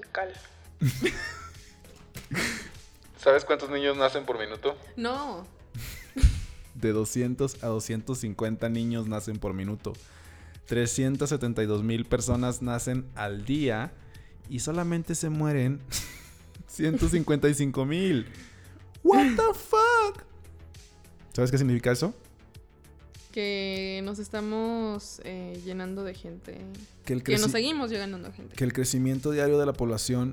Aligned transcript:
Cosmical. 0.00 0.32
¿Sabes 3.18 3.44
cuántos 3.44 3.70
niños 3.70 3.96
nacen 3.96 4.24
por 4.24 4.38
minuto? 4.38 4.76
No. 4.96 5.46
De 6.74 6.92
200 6.92 7.62
a 7.62 7.66
250 7.66 8.68
niños 8.70 9.06
nacen 9.06 9.38
por 9.38 9.52
minuto. 9.52 9.92
372 10.66 11.82
mil 11.82 12.06
personas 12.06 12.62
nacen 12.62 13.10
al 13.14 13.44
día 13.44 13.92
y 14.48 14.60
solamente 14.60 15.14
se 15.14 15.28
mueren 15.28 15.80
155 16.68 17.84
mil. 17.84 18.26
What 19.02 19.36
the 19.36 19.54
fuck? 19.54 20.24
¿Sabes 21.32 21.50
qué 21.50 21.58
significa 21.58 21.92
eso? 21.92 22.14
Que 23.32 24.00
nos 24.04 24.18
estamos 24.18 25.20
eh, 25.24 25.60
llenando 25.64 26.02
de 26.04 26.14
gente. 26.14 26.58
Que, 27.04 27.12
el 27.12 27.22
Que 27.22 27.38
nos 27.38 27.50
seguimos 27.52 27.90
llegando 27.90 28.18
de 28.18 28.32
gente. 28.32 28.56
que 28.56 28.64
el 28.64 28.72
crecimiento 28.72 29.30
diario 29.30 29.58
de 29.58 29.66
la 29.66 29.72
población 29.72 30.32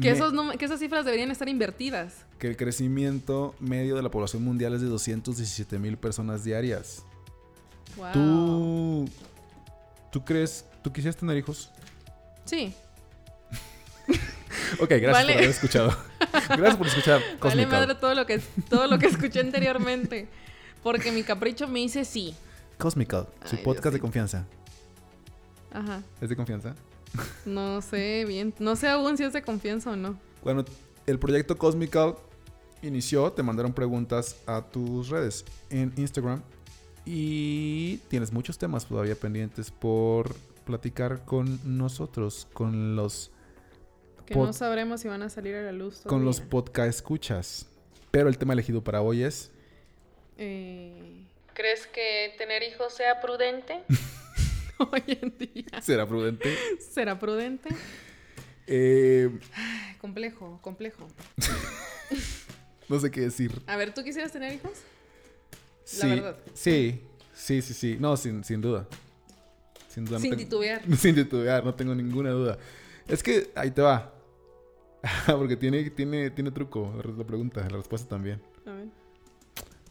Que, 0.00 0.10
esos 0.10 0.32
que 0.58 0.64
esas 0.64 0.80
cifras 0.80 1.04
deberían 1.04 1.30
estar 1.30 1.48
invertidas. 1.48 2.14
que 2.38 2.48
el 2.48 2.56
crecimiento 2.56 3.54
medio 3.60 3.94
de 3.94 4.02
la 4.02 4.10
población 4.10 4.42
mundial 4.42 4.74
es 4.74 4.80
de 4.80 4.88
217 4.88 5.78
mil 5.78 5.96
personas 5.96 6.42
diarias. 6.44 7.04
Wow. 7.96 8.12
¿Tú, 8.12 9.08
¿Tú 10.10 10.24
crees, 10.24 10.64
tú 10.82 10.92
quisieras 10.92 11.16
tener 11.16 11.36
hijos? 11.36 11.70
Sí. 12.44 12.74
Ok, 14.80 14.88
gracias 14.88 15.12
Vale. 15.12 15.32
por 15.34 15.38
haber 15.38 15.50
escuchado. 15.50 15.96
gracias 16.48 16.76
por 16.76 16.86
escuchar. 16.86 17.20
Vale 17.20 17.38
Cosmic 17.38 17.64
Out. 17.66 17.72
madre 17.72 17.94
todo 17.94 18.14
lo 18.14 18.24
que 18.26 18.38
todo 18.70 18.86
lo 18.86 18.98
que 18.98 19.06
escuché 19.06 19.40
anteriormente. 19.40 20.28
Porque 20.82 21.12
mi 21.12 21.22
capricho 21.22 21.68
me 21.68 21.80
dice 21.80 22.04
sí. 22.04 22.34
Cosmic 22.78 23.12
Out, 23.14 23.28
su 23.44 23.56
Ay, 23.56 23.62
podcast 23.64 23.94
de 23.94 24.00
confianza. 24.00 24.46
Ajá. 25.72 26.02
¿Es 26.20 26.28
de 26.28 26.36
confianza? 26.36 26.74
No 27.44 27.80
sé 27.82 28.24
bien. 28.26 28.52
No 28.58 28.74
sé 28.76 28.88
aún 28.88 29.16
si 29.16 29.24
es 29.24 29.32
de 29.32 29.42
confianza 29.42 29.90
o 29.92 29.96
no. 29.96 30.18
Bueno, 30.42 30.64
el 31.06 31.18
proyecto 31.18 31.56
Cosmic 31.56 31.94
Out 31.96 32.18
inició, 32.82 33.30
te 33.32 33.42
mandaron 33.42 33.72
preguntas 33.72 34.36
a 34.46 34.62
tus 34.62 35.08
redes 35.08 35.44
en 35.70 35.92
Instagram 35.96 36.42
y 37.04 37.98
tienes 38.08 38.32
muchos 38.32 38.58
temas 38.58 38.86
todavía 38.86 39.14
pendientes 39.14 39.70
por 39.70 40.34
platicar 40.64 41.24
con 41.24 41.60
nosotros, 41.78 42.48
con 42.52 42.96
los 42.96 43.30
Que 44.26 44.34
no 44.34 44.52
sabremos 44.52 45.00
si 45.00 45.08
van 45.08 45.22
a 45.22 45.28
salir 45.28 45.54
a 45.54 45.62
la 45.62 45.72
luz. 45.72 46.00
con 46.06 46.24
los 46.24 46.40
podcast 46.40 46.88
escuchas. 46.88 47.66
Pero 48.10 48.28
el 48.28 48.36
tema 48.36 48.52
elegido 48.52 48.82
para 48.82 49.00
hoy 49.00 49.22
es 49.22 49.51
Eh, 50.38 51.24
¿Crees 51.54 51.86
que 51.86 52.34
tener 52.38 52.62
hijos 52.62 52.94
sea 52.94 53.20
prudente? 53.20 53.82
Hoy 54.78 55.02
en 55.06 55.36
día. 55.38 55.80
¿Será 55.82 56.06
prudente? 56.06 56.56
¿Será 56.80 57.18
prudente? 57.18 57.68
Eh, 58.66 59.30
Ay, 59.54 59.94
complejo, 60.00 60.58
complejo. 60.62 61.06
no 62.88 62.98
sé 62.98 63.10
qué 63.10 63.20
decir. 63.22 63.52
A 63.66 63.76
ver, 63.76 63.92
¿tú 63.94 64.02
quisieras 64.02 64.32
tener 64.32 64.54
hijos? 64.54 64.72
Sí, 65.84 66.08
verdad. 66.08 66.36
Sí, 66.54 67.00
sí, 67.34 67.62
sí, 67.62 67.74
sí. 67.74 67.96
No, 68.00 68.16
sin, 68.16 68.42
sin 68.44 68.60
duda. 68.60 68.86
Sin 69.88 70.04
duda. 70.04 70.16
no 70.16 70.22
Sin 70.22 70.30
tengo- 70.30 70.42
titubear. 70.44 70.82
Sin 70.96 71.14
titubear, 71.14 71.64
no 71.64 71.74
tengo 71.74 71.94
ninguna 71.94 72.30
duda. 72.30 72.58
Es 73.08 73.22
que 73.22 73.50
ahí 73.54 73.70
te 73.70 73.82
va. 73.82 74.12
Porque 75.26 75.56
tiene, 75.56 75.90
tiene, 75.90 76.30
tiene 76.30 76.50
truco 76.50 76.92
la 77.04 77.12
la 77.12 77.24
pregunta, 77.24 77.60
la 77.68 77.76
respuesta 77.76 78.08
también. 78.08 78.40
A 78.66 78.70
ver. 78.72 78.86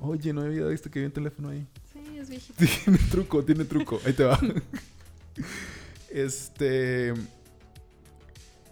Oye, 0.01 0.33
no 0.33 0.41
había 0.41 0.65
visto 0.65 0.89
que 0.89 0.99
había 0.99 1.07
un 1.07 1.13
teléfono 1.13 1.49
ahí. 1.49 1.65
Sí, 1.93 2.17
es 2.17 2.29
viejito. 2.29 2.53
Tiene 2.83 2.97
truco, 3.09 3.43
tiene 3.45 3.65
truco. 3.65 4.01
Ahí 4.05 4.13
te 4.13 4.23
va. 4.23 4.39
Este. 6.09 7.13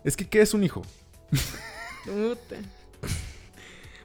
Es 0.04 0.18
que, 0.18 0.28
¿qué 0.28 0.42
es 0.42 0.54
un 0.54 0.64
hijo? 0.64 0.82
Puta. 2.06 2.58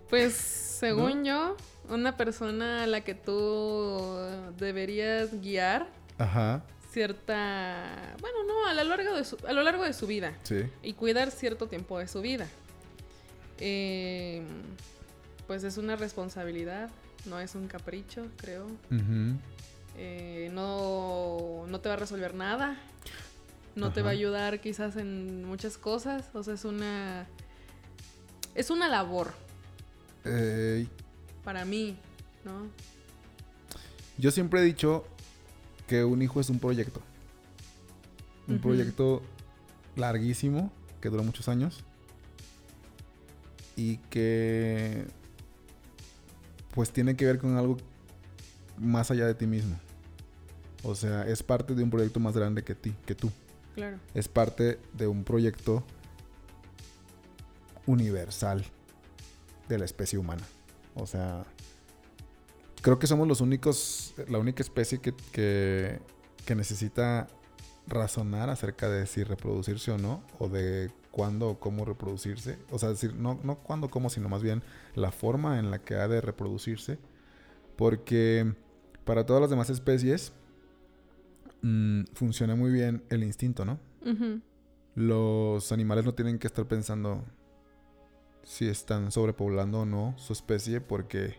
Pues, 0.08 0.34
según 0.34 1.24
yo, 1.24 1.56
una 1.88 2.16
persona 2.16 2.84
a 2.84 2.86
la 2.86 3.00
que 3.02 3.14
tú 3.14 4.14
deberías 4.58 5.40
guiar 5.40 5.88
Ajá. 6.18 6.62
cierta, 6.92 8.14
bueno, 8.20 8.44
no, 8.46 8.66
a 8.68 8.74
lo 8.74 8.84
largo 8.84 9.16
de 9.16 9.24
su, 9.24 9.36
a 9.48 9.52
lo 9.52 9.62
largo 9.62 9.82
de 9.82 9.92
su 9.92 10.06
vida 10.06 10.36
Sí. 10.44 10.62
y 10.82 10.92
cuidar 10.92 11.30
cierto 11.32 11.66
tiempo 11.66 11.98
de 11.98 12.06
su 12.06 12.20
vida. 12.20 12.46
Eh, 13.58 14.42
pues 15.48 15.64
es 15.64 15.76
una 15.76 15.96
responsabilidad, 15.96 16.90
no 17.26 17.38
es 17.40 17.54
un 17.54 17.66
capricho, 17.68 18.26
creo. 18.36 18.66
Eh, 19.96 20.50
no, 20.52 21.64
no 21.68 21.80
te 21.80 21.88
va 21.88 21.94
a 21.94 21.98
resolver 21.98 22.34
nada. 22.34 22.76
No 23.76 23.92
te 23.92 24.02
va 24.02 24.10
a 24.10 24.12
ayudar 24.12 24.60
quizás 24.60 24.96
en 24.96 25.44
muchas 25.44 25.76
cosas. 25.78 26.24
O 26.34 26.42
sea, 26.42 26.54
es 26.54 26.64
una. 26.64 27.26
Es 28.54 28.70
una 28.70 28.88
labor 28.88 29.32
Eh, 30.24 30.86
para 31.42 31.64
mí, 31.64 31.96
¿no? 32.44 32.68
yo 34.16 34.30
siempre 34.30 34.60
he 34.60 34.62
dicho 34.62 35.04
que 35.88 36.04
un 36.04 36.22
hijo 36.22 36.40
es 36.40 36.48
un 36.50 36.60
proyecto. 36.60 37.02
Un 38.46 38.60
proyecto 38.60 39.22
larguísimo, 39.96 40.70
que 41.00 41.08
dura 41.08 41.22
muchos 41.24 41.48
años. 41.48 41.82
Y 43.76 43.96
que 44.10 45.04
pues 46.74 46.90
tiene 46.90 47.16
que 47.16 47.24
ver 47.24 47.38
con 47.38 47.56
algo 47.56 47.76
más 48.76 49.10
allá 49.10 49.26
de 49.26 49.34
ti 49.34 49.46
mismo. 49.46 49.78
O 50.82 50.94
sea, 50.94 51.26
es 51.26 51.42
parte 51.42 51.74
de 51.74 51.82
un 51.82 51.90
proyecto 51.90 52.20
más 52.20 52.36
grande 52.36 52.64
que 52.64 52.74
ti, 52.74 52.94
que 53.06 53.14
tú. 53.14 53.30
Claro. 53.74 53.98
Es 54.12 54.28
parte 54.28 54.80
de 54.92 55.06
un 55.06 55.24
proyecto 55.24 55.84
universal 57.86 58.64
de 59.68 59.78
la 59.78 59.84
especie 59.84 60.18
humana. 60.18 60.42
O 60.94 61.06
sea, 61.06 61.44
creo 62.82 62.98
que 62.98 63.06
somos 63.06 63.28
los 63.28 63.40
únicos, 63.40 64.14
la 64.28 64.38
única 64.38 64.62
especie 64.62 64.98
que, 64.98 65.14
que, 65.32 66.00
que 66.44 66.54
necesita 66.54 67.28
razonar 67.86 68.50
acerca 68.50 68.88
de 68.88 69.06
si 69.06 69.24
reproducirse 69.24 69.90
o 69.90 69.98
no, 69.98 70.22
o 70.38 70.48
de 70.48 70.90
cuándo 71.10 71.50
o 71.50 71.60
cómo 71.60 71.84
reproducirse. 71.84 72.58
O 72.70 72.78
sea, 72.78 72.88
decir, 72.90 73.14
no, 73.14 73.38
no 73.44 73.56
cuándo 73.56 73.86
o 73.86 73.90
cómo, 73.90 74.10
sino 74.10 74.28
más 74.28 74.42
bien 74.42 74.62
la 74.94 75.12
forma 75.12 75.58
en 75.58 75.70
la 75.70 75.78
que 75.78 75.94
ha 75.94 76.08
de 76.08 76.20
reproducirse. 76.20 76.98
Porque 77.76 78.54
para 79.04 79.26
todas 79.26 79.40
las 79.40 79.50
demás 79.50 79.70
especies 79.70 80.32
mm, 81.62 82.04
funciona 82.14 82.54
muy 82.56 82.70
bien 82.70 83.02
el 83.10 83.22
instinto, 83.22 83.64
¿no? 83.64 83.78
Los 84.94 85.72
animales 85.72 86.04
no 86.04 86.14
tienen 86.14 86.38
que 86.38 86.46
estar 86.46 86.66
pensando 86.66 87.24
si 88.42 88.68
están 88.68 89.10
sobrepoblando 89.10 89.80
o 89.80 89.86
no 89.86 90.14
su 90.18 90.32
especie 90.32 90.80
porque 90.80 91.36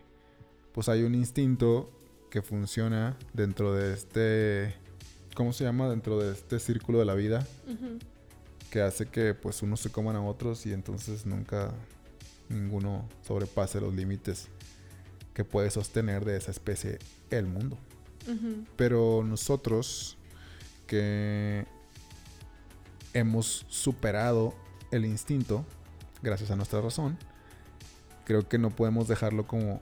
pues 0.72 0.88
hay 0.88 1.04
un 1.04 1.14
instinto 1.14 1.90
que 2.30 2.42
funciona 2.42 3.16
dentro 3.32 3.72
de 3.72 3.94
este 3.94 4.74
¿cómo 5.36 5.52
se 5.52 5.62
llama? 5.62 5.88
dentro 5.88 6.18
de 6.18 6.32
este 6.32 6.58
círculo 6.58 6.98
de 6.98 7.04
la 7.04 7.14
vida 7.14 7.46
que 8.70 8.80
hace 8.80 9.06
que 9.06 9.34
pues 9.34 9.62
unos 9.62 9.80
se 9.80 9.92
coman 9.92 10.16
a 10.16 10.22
otros 10.22 10.66
y 10.66 10.72
entonces 10.72 11.26
nunca 11.26 11.72
ninguno 12.48 13.08
sobrepase 13.22 13.80
los 13.80 13.94
límites 13.94 14.48
que 15.34 15.44
puede 15.44 15.70
sostener 15.70 16.24
de 16.24 16.36
esa 16.36 16.50
especie 16.50 16.98
el 17.30 17.46
mundo. 17.46 17.78
Pero 18.76 19.22
nosotros 19.24 20.16
que 20.86 21.64
hemos 23.12 23.66
superado 23.68 24.54
el 24.90 25.04
instinto, 25.04 25.64
gracias 26.22 26.50
a 26.50 26.56
nuestra 26.56 26.80
razón, 26.80 27.18
creo 28.24 28.48
que 28.48 28.58
no 28.58 28.70
podemos 28.70 29.06
dejarlo 29.06 29.46
como... 29.46 29.80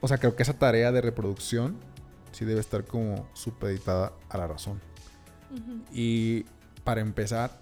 O 0.00 0.08
sea, 0.08 0.18
creo 0.18 0.36
que 0.36 0.42
esa 0.42 0.58
tarea 0.58 0.92
de 0.92 1.00
reproducción 1.00 1.76
sí 2.32 2.44
debe 2.44 2.60
estar 2.60 2.84
como 2.84 3.28
supeditada 3.34 4.12
a 4.28 4.38
la 4.38 4.46
razón. 4.46 4.80
Y 5.92 6.44
para 6.84 7.00
empezar, 7.00 7.60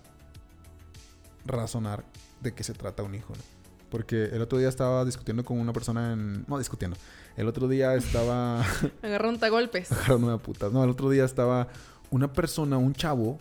razonar 1.45 2.05
de 2.41 2.55
qué 2.55 2.63
se 2.63 2.73
trata 2.73 3.03
un 3.03 3.15
hijo, 3.15 3.35
¿no? 3.35 3.43
Porque 3.91 4.27
el 4.27 4.41
otro 4.41 4.59
día 4.59 4.69
estaba 4.69 5.05
discutiendo 5.05 5.45
con 5.45 5.59
una 5.59 5.73
persona 5.73 6.13
en... 6.13 6.45
No, 6.47 6.59
discutiendo. 6.59 6.97
El 7.37 7.49
otro 7.49 7.67
día 7.67 7.95
estaba... 7.97 8.65
Agarró 9.03 9.29
un 9.29 9.39
golpes. 9.39 9.89
Putas. 10.45 10.73
No, 10.73 10.85
el 10.85 10.91
otro 10.91 11.11
día 11.11 11.25
estaba 11.25 11.69
una 12.11 12.33
persona, 12.33 12.79
un 12.79 12.95
chavo 12.95 13.39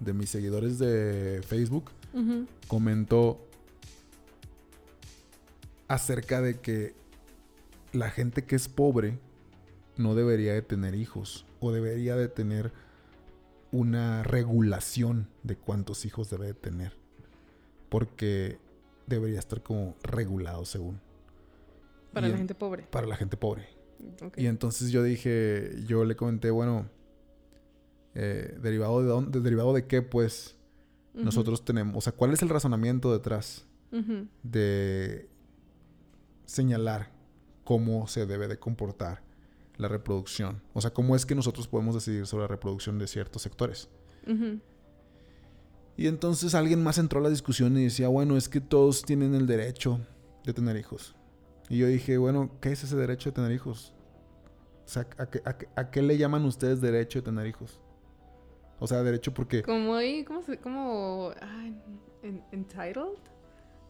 de 0.00 0.12
mis 0.12 0.30
seguidores 0.30 0.78
de 0.78 1.42
Facebook, 1.46 1.90
comentó 2.68 3.44
acerca 5.88 6.40
de 6.40 6.60
que 6.60 6.94
la 7.92 8.10
gente 8.10 8.44
que 8.44 8.56
es 8.56 8.68
pobre 8.68 9.18
no 9.98 10.14
debería 10.14 10.54
de 10.54 10.62
tener 10.62 10.94
hijos 10.94 11.44
o 11.60 11.72
debería 11.72 12.16
de 12.16 12.28
tener 12.28 12.72
una 13.72 14.22
regulación 14.22 15.28
de 15.42 15.56
cuántos 15.56 16.04
hijos 16.06 16.30
debe 16.30 16.46
de 16.46 16.54
tener. 16.54 16.94
Porque 17.90 18.58
debería 19.06 19.38
estar 19.38 19.62
como 19.62 19.96
regulado 20.02 20.64
según. 20.64 21.00
Para 22.12 22.26
Y 22.26 22.30
la 22.30 22.36
en- 22.36 22.38
gente 22.40 22.54
pobre. 22.54 22.84
Para 22.90 23.06
la 23.06 23.16
gente 23.16 23.36
pobre. 23.36 23.68
Y 24.36 24.46
entonces 24.46 24.90
yo 24.90 25.02
dije, 25.02 25.72
yo 25.86 26.04
le 26.04 26.14
comenté, 26.16 26.50
bueno, 26.50 26.88
eh, 28.14 28.56
derivado 28.62 29.00
de 29.02 29.08
dónde, 29.08 29.40
derivado 29.40 29.72
de 29.72 29.86
qué, 29.86 30.02
pues, 30.02 30.56
nosotros 31.14 31.64
tenemos, 31.64 31.96
o 31.96 32.00
sea, 32.00 32.12
¿cuál 32.12 32.32
es 32.32 32.42
el 32.42 32.48
razonamiento 32.48 33.12
detrás 33.12 33.66
de 34.44 35.28
señalar 36.44 37.10
cómo 37.64 38.06
se 38.06 38.24
debe 38.26 38.46
de 38.48 38.58
comportar 38.58 39.22
la 39.78 39.88
reproducción? 39.88 40.60
O 40.74 40.80
sea, 40.80 40.92
¿cómo 40.92 41.16
es 41.16 41.24
que 41.24 41.34
nosotros 41.34 41.66
podemos 41.68 41.94
decidir 41.94 42.26
sobre 42.26 42.42
la 42.42 42.48
reproducción 42.48 42.98
de 42.98 43.06
ciertos 43.06 43.42
sectores? 43.42 43.88
Y 45.96 46.06
entonces 46.06 46.54
alguien 46.54 46.82
más 46.82 46.98
entró 46.98 47.18
a 47.20 47.22
la 47.22 47.30
discusión 47.30 47.76
y 47.78 47.84
decía, 47.84 48.08
bueno, 48.08 48.36
es 48.36 48.48
que 48.48 48.60
todos 48.60 49.02
tienen 49.02 49.34
el 49.34 49.46
derecho 49.46 50.00
de 50.44 50.52
tener 50.52 50.76
hijos. 50.76 51.16
Y 51.68 51.78
yo 51.78 51.86
dije, 51.86 52.18
bueno, 52.18 52.50
¿qué 52.60 52.72
es 52.72 52.84
ese 52.84 52.96
derecho 52.96 53.30
de 53.30 53.34
tener 53.34 53.52
hijos? 53.52 53.94
O 54.86 54.88
sea, 54.90 55.06
¿a 55.18 55.26
qué, 55.30 55.42
a 55.44 55.58
qué- 55.58 55.68
a 55.76 55.90
qué 55.90 56.02
le 56.02 56.16
llaman 56.16 56.44
ustedes 56.44 56.80
derecho 56.80 57.18
de 57.18 57.24
tener 57.24 57.46
hijos? 57.46 57.80
O 58.78 58.86
sea, 58.86 59.02
derecho 59.02 59.34
porque... 59.34 59.62
Como 59.62 59.94
ahí, 59.96 60.24
¿cómo 60.24 60.40
se, 60.42 60.58
en- 62.22 62.42
entitled? 62.52 63.18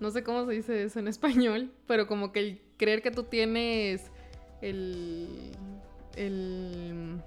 No 0.00 0.10
sé 0.10 0.22
cómo 0.24 0.46
se 0.46 0.52
dice 0.52 0.82
eso 0.84 0.98
en 0.98 1.08
español, 1.08 1.72
pero 1.86 2.06
como 2.06 2.32
que 2.32 2.40
el 2.40 2.62
creer 2.78 3.02
que 3.02 3.10
tú 3.10 3.24
tienes 3.24 4.10
el, 4.62 5.50
el, 6.18 7.20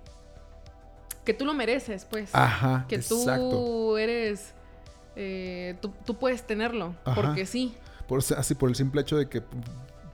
que 1.23 1.33
tú 1.33 1.45
lo 1.45 1.53
mereces, 1.53 2.05
pues. 2.05 2.33
Ajá, 2.33 2.85
que 2.87 2.99
tú 2.99 3.19
exacto. 3.19 3.97
eres, 3.97 4.53
eh, 5.15 5.77
tú, 5.81 5.91
tú 6.05 6.15
puedes 6.15 6.43
tenerlo, 6.43 6.95
Ajá. 7.05 7.15
porque 7.15 7.45
sí. 7.45 7.75
Por, 8.07 8.19
así 8.19 8.55
por 8.55 8.69
el 8.69 8.75
simple 8.75 9.01
hecho 9.01 9.17
de 9.17 9.29
que... 9.29 9.41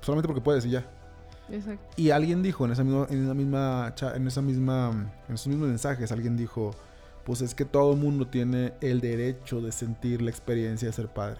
Solamente 0.01 0.27
porque 0.27 0.41
puedes 0.41 0.65
y 0.65 0.69
ya. 0.69 0.85
Exacto. 1.49 1.83
Y 1.95 2.11
alguien 2.11 2.43
dijo 2.43 2.65
en 2.65 2.71
esa 2.71 2.83
misma, 2.83 3.07
en 3.09 3.23
esa 3.23 3.33
misma, 3.33 3.95
en 4.15 4.27
esa 4.27 4.41
misma, 4.41 5.11
en 5.27 5.35
esos 5.35 5.47
mismos 5.47 5.67
mensajes, 5.69 6.11
alguien 6.11 6.37
dijo, 6.37 6.71
pues 7.23 7.41
es 7.41 7.55
que 7.55 7.65
todo 7.65 7.93
el 7.93 7.99
mundo 7.99 8.27
tiene 8.27 8.73
el 8.81 9.01
derecho 9.01 9.61
de 9.61 9.71
sentir 9.71 10.21
la 10.21 10.29
experiencia 10.29 10.87
de 10.87 10.93
ser 10.93 11.07
padre. 11.07 11.39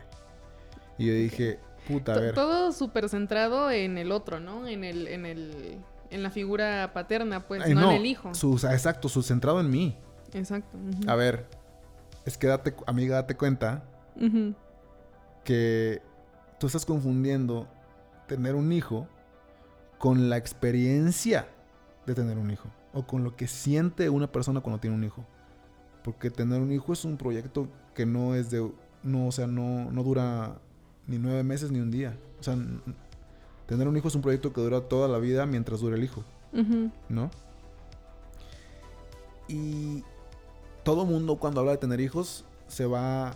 Y 0.98 1.08
yo 1.08 1.14
dije, 1.14 1.60
puta, 1.88 2.14
a 2.14 2.20
ver. 2.20 2.34
Todo 2.34 2.72
súper 2.72 3.08
centrado 3.10 3.70
en 3.70 3.98
el 3.98 4.12
otro, 4.12 4.40
¿no? 4.40 4.68
En 4.68 4.84
el, 4.84 5.08
en 5.08 5.26
el, 5.26 5.78
en 6.10 6.24
la 6.24 6.30
figura 6.30 6.92
paterna, 6.94 7.48
pues, 7.48 7.68
no, 7.74 7.92
en 7.92 7.98
el 7.98 8.06
hijo. 8.06 8.34
su- 8.34 8.54
o 8.54 8.58
sea, 8.58 8.74
exacto, 8.74 9.10
su 9.10 9.22
centrado 9.24 9.60
en 9.60 9.70
mí. 9.70 9.98
Exacto. 10.34 10.78
A 11.08 11.16
ver, 11.16 11.48
es 12.26 12.38
que 12.38 12.48
date, 12.48 12.74
amiga, 12.86 13.16
date 13.16 13.36
cuenta 13.36 13.84
que 15.44 16.02
tú 16.60 16.68
estás 16.68 16.86
confundiendo 16.86 17.68
tener 18.28 18.56
un 18.56 18.72
hijo 18.72 19.08
con 19.98 20.30
la 20.30 20.38
experiencia 20.38 21.48
de 22.06 22.14
tener 22.16 22.38
un 22.38 22.52
hijo. 22.52 22.70
O 22.94 23.06
con 23.06 23.24
lo 23.24 23.36
que 23.36 23.48
siente 23.48 24.10
una 24.10 24.32
persona 24.32 24.62
cuando 24.62 24.80
tiene 24.80 24.96
un 24.96 25.04
hijo. 25.04 25.26
Porque 26.04 26.30
tener 26.30 26.62
un 26.62 26.72
hijo 26.72 26.94
es 26.94 27.06
un 27.06 27.18
proyecto 27.18 27.68
que 27.94 28.06
no 28.06 28.36
es 28.36 28.50
de... 28.50 28.70
No, 29.04 29.28
o 29.28 29.32
sea, 29.32 29.48
no, 29.48 29.92
no 29.92 30.04
dura 30.04 30.58
ni 31.06 31.18
nueve 31.20 31.44
meses 31.44 31.72
ni 31.72 31.80
un 31.80 31.92
día. 31.92 32.18
O 32.40 32.44
sea, 32.44 32.56
tener 33.68 33.88
un 33.88 33.96
hijo 33.98 34.08
es 34.08 34.16
un 34.16 34.22
proyecto 34.22 34.52
que 34.54 34.62
dura 34.62 34.82
toda 34.82 35.08
la 35.08 35.18
vida 35.20 35.46
mientras 35.46 35.82
dure 35.82 35.96
el 35.98 36.04
hijo. 36.04 36.24
¿no? 37.10 37.30
Y 39.48 40.04
todo 40.84 41.06
mundo 41.06 41.36
cuando 41.38 41.60
habla 41.62 41.74
de 41.74 41.78
tener 41.78 42.00
hijos 42.00 42.44
se 42.68 42.86
va 42.86 43.34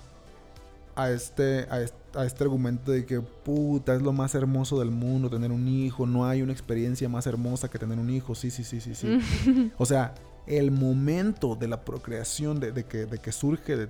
a 0.95 1.09
este, 1.11 1.67
a 1.69 1.81
este, 1.81 2.19
a 2.19 2.25
este 2.25 2.43
argumento 2.43 2.91
de 2.91 3.05
que 3.05 3.21
puta, 3.21 3.95
es 3.95 4.01
lo 4.01 4.11
más 4.11 4.35
hermoso 4.35 4.77
del 4.79 4.91
mundo 4.91 5.29
tener 5.29 5.51
un 5.51 5.67
hijo, 5.67 6.05
no 6.05 6.25
hay 6.25 6.41
una 6.41 6.51
experiencia 6.51 7.07
más 7.07 7.27
hermosa 7.27 7.69
que 7.69 7.79
tener 7.79 7.97
un 7.97 8.09
hijo, 8.09 8.35
sí, 8.35 8.51
sí, 8.51 8.63
sí, 8.63 8.81
sí, 8.81 8.93
sí. 8.95 9.71
O 9.77 9.85
sea, 9.85 10.13
el 10.47 10.71
momento 10.71 11.55
de 11.55 11.67
la 11.69 11.81
procreación, 11.81 12.59
de, 12.59 12.71
de 12.73 12.83
que, 12.85 13.05
de 13.05 13.19
que 13.19 13.31
surge 13.31 13.77
de, 13.77 13.87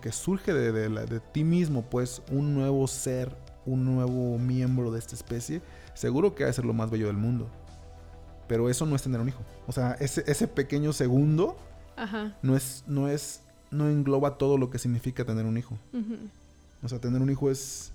que 0.00 0.12
surge 0.12 0.52
la- 0.52 1.04
de 1.06 1.18
ti 1.20 1.42
mismo, 1.42 1.82
pues, 1.82 2.22
un 2.30 2.54
nuevo 2.54 2.86
ser, 2.86 3.34
un 3.66 3.84
nuevo 3.84 4.38
miembro 4.38 4.90
de 4.90 4.98
esta 4.98 5.14
especie, 5.14 5.62
seguro 5.94 6.34
que 6.34 6.44
va 6.44 6.50
a 6.50 6.52
ser 6.52 6.64
lo 6.64 6.72
más 6.72 6.90
bello 6.90 7.06
del 7.06 7.16
mundo. 7.16 7.48
Pero 8.48 8.68
eso 8.68 8.86
no 8.86 8.96
es 8.96 9.02
tener 9.02 9.20
un 9.20 9.28
hijo. 9.28 9.42
O 9.66 9.72
sea, 9.72 9.92
ese, 10.00 10.24
ese 10.26 10.48
pequeño 10.48 10.92
segundo 10.92 11.56
Ajá. 11.96 12.36
no 12.42 12.56
es, 12.56 12.84
no 12.86 13.08
es, 13.08 13.40
no 13.70 13.88
engloba 13.88 14.36
todo 14.36 14.58
lo 14.58 14.70
que 14.70 14.78
significa 14.78 15.24
tener 15.24 15.46
un 15.46 15.56
hijo. 15.56 15.78
O 16.82 16.88
sea, 16.88 16.98
tener 16.98 17.22
un 17.22 17.30
hijo 17.30 17.50
es 17.50 17.92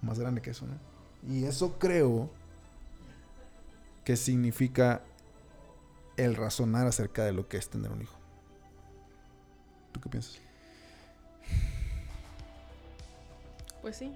más 0.00 0.18
grande 0.18 0.40
que 0.40 0.50
eso, 0.50 0.66
¿no? 0.66 1.34
Y 1.34 1.44
eso 1.44 1.78
creo 1.78 2.30
que 4.04 4.16
significa 4.16 5.02
el 6.16 6.36
razonar 6.36 6.86
acerca 6.86 7.24
de 7.24 7.32
lo 7.32 7.48
que 7.48 7.56
es 7.56 7.68
tener 7.68 7.90
un 7.90 8.02
hijo. 8.02 8.16
¿Tú 9.92 10.00
qué 10.00 10.08
piensas? 10.08 10.38
Pues 13.82 13.96
sí. 13.96 14.12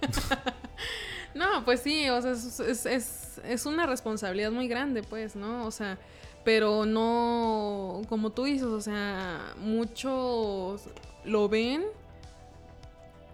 no, 1.34 1.64
pues 1.64 1.80
sí, 1.80 2.08
o 2.10 2.20
sea, 2.22 2.32
es, 2.32 2.60
es, 2.60 2.86
es- 2.86 3.24
es 3.44 3.66
una 3.66 3.86
responsabilidad 3.86 4.50
muy 4.50 4.66
grande, 4.66 5.02
pues, 5.04 5.36
¿no? 5.36 5.64
O 5.64 5.70
sea, 5.70 5.96
pero 6.44 6.84
no, 6.86 8.02
como 8.08 8.30
tú 8.30 8.44
dices, 8.44 8.66
o 8.66 8.80
sea, 8.80 9.54
muchos 9.58 10.82
lo 11.24 11.48
ven 11.48 11.84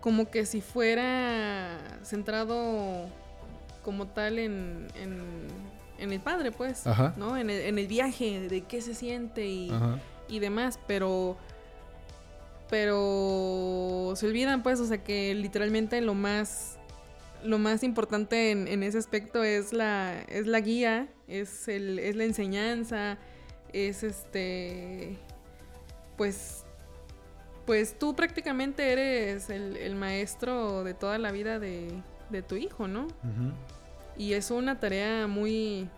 como 0.00 0.31
que 0.31 0.44
si 0.44 0.61
fuera 0.61 1.78
centrado 2.02 3.06
como 3.82 4.06
tal 4.08 4.38
en, 4.38 4.88
en, 4.96 5.46
en 5.99 6.12
el 6.12 6.20
padre, 6.20 6.52
pues, 6.52 6.87
Ajá. 6.87 7.14
¿no? 7.17 7.37
En 7.38 7.49
el, 7.49 7.60
en 7.62 7.78
el 7.78 7.87
viaje, 7.87 8.49
de 8.49 8.60
qué 8.62 8.82
se 8.82 8.94
siente 8.94 9.46
y 9.46 9.72
y 10.28 10.38
demás, 10.38 10.78
pero 10.87 11.37
pero 12.74 14.14
se 14.16 14.26
olvidan 14.26 14.64
pues, 14.64 14.81
o 14.81 14.86
sea 14.86 14.98
que 14.98 15.32
literalmente 15.32 16.00
lo 16.00 16.12
más 16.12 16.76
lo 17.44 17.60
más 17.60 17.84
importante 17.84 18.50
en, 18.50 18.66
en 18.66 18.82
ese 18.82 18.98
aspecto 18.98 19.44
es 19.44 19.72
la 19.72 20.20
es 20.22 20.48
la 20.48 20.58
guía, 20.58 21.06
es 21.28 21.69
el 21.69 22.00
es 22.00 22.16
la 22.16 22.24
enseñanza, 22.24 23.16
es 23.72 24.02
este 24.02 25.16
pues 26.16 26.64
pues 27.64 27.96
tú 27.96 28.16
prácticamente 28.16 28.90
eres 28.90 29.50
el, 29.50 29.76
el 29.76 29.94
maestro 29.94 30.82
de 30.82 30.94
toda 30.94 31.19
la 31.19 31.31
vida 31.31 31.60
de, 31.60 31.93
de 32.31 32.43
tu 32.43 32.56
hijo, 32.56 32.88
¿no? 32.88 33.04
Ujú. 33.04 33.52
Y 34.19 34.32
es 34.32 34.50
una 34.50 34.81
tarea 34.81 35.28
muy, 35.28 35.88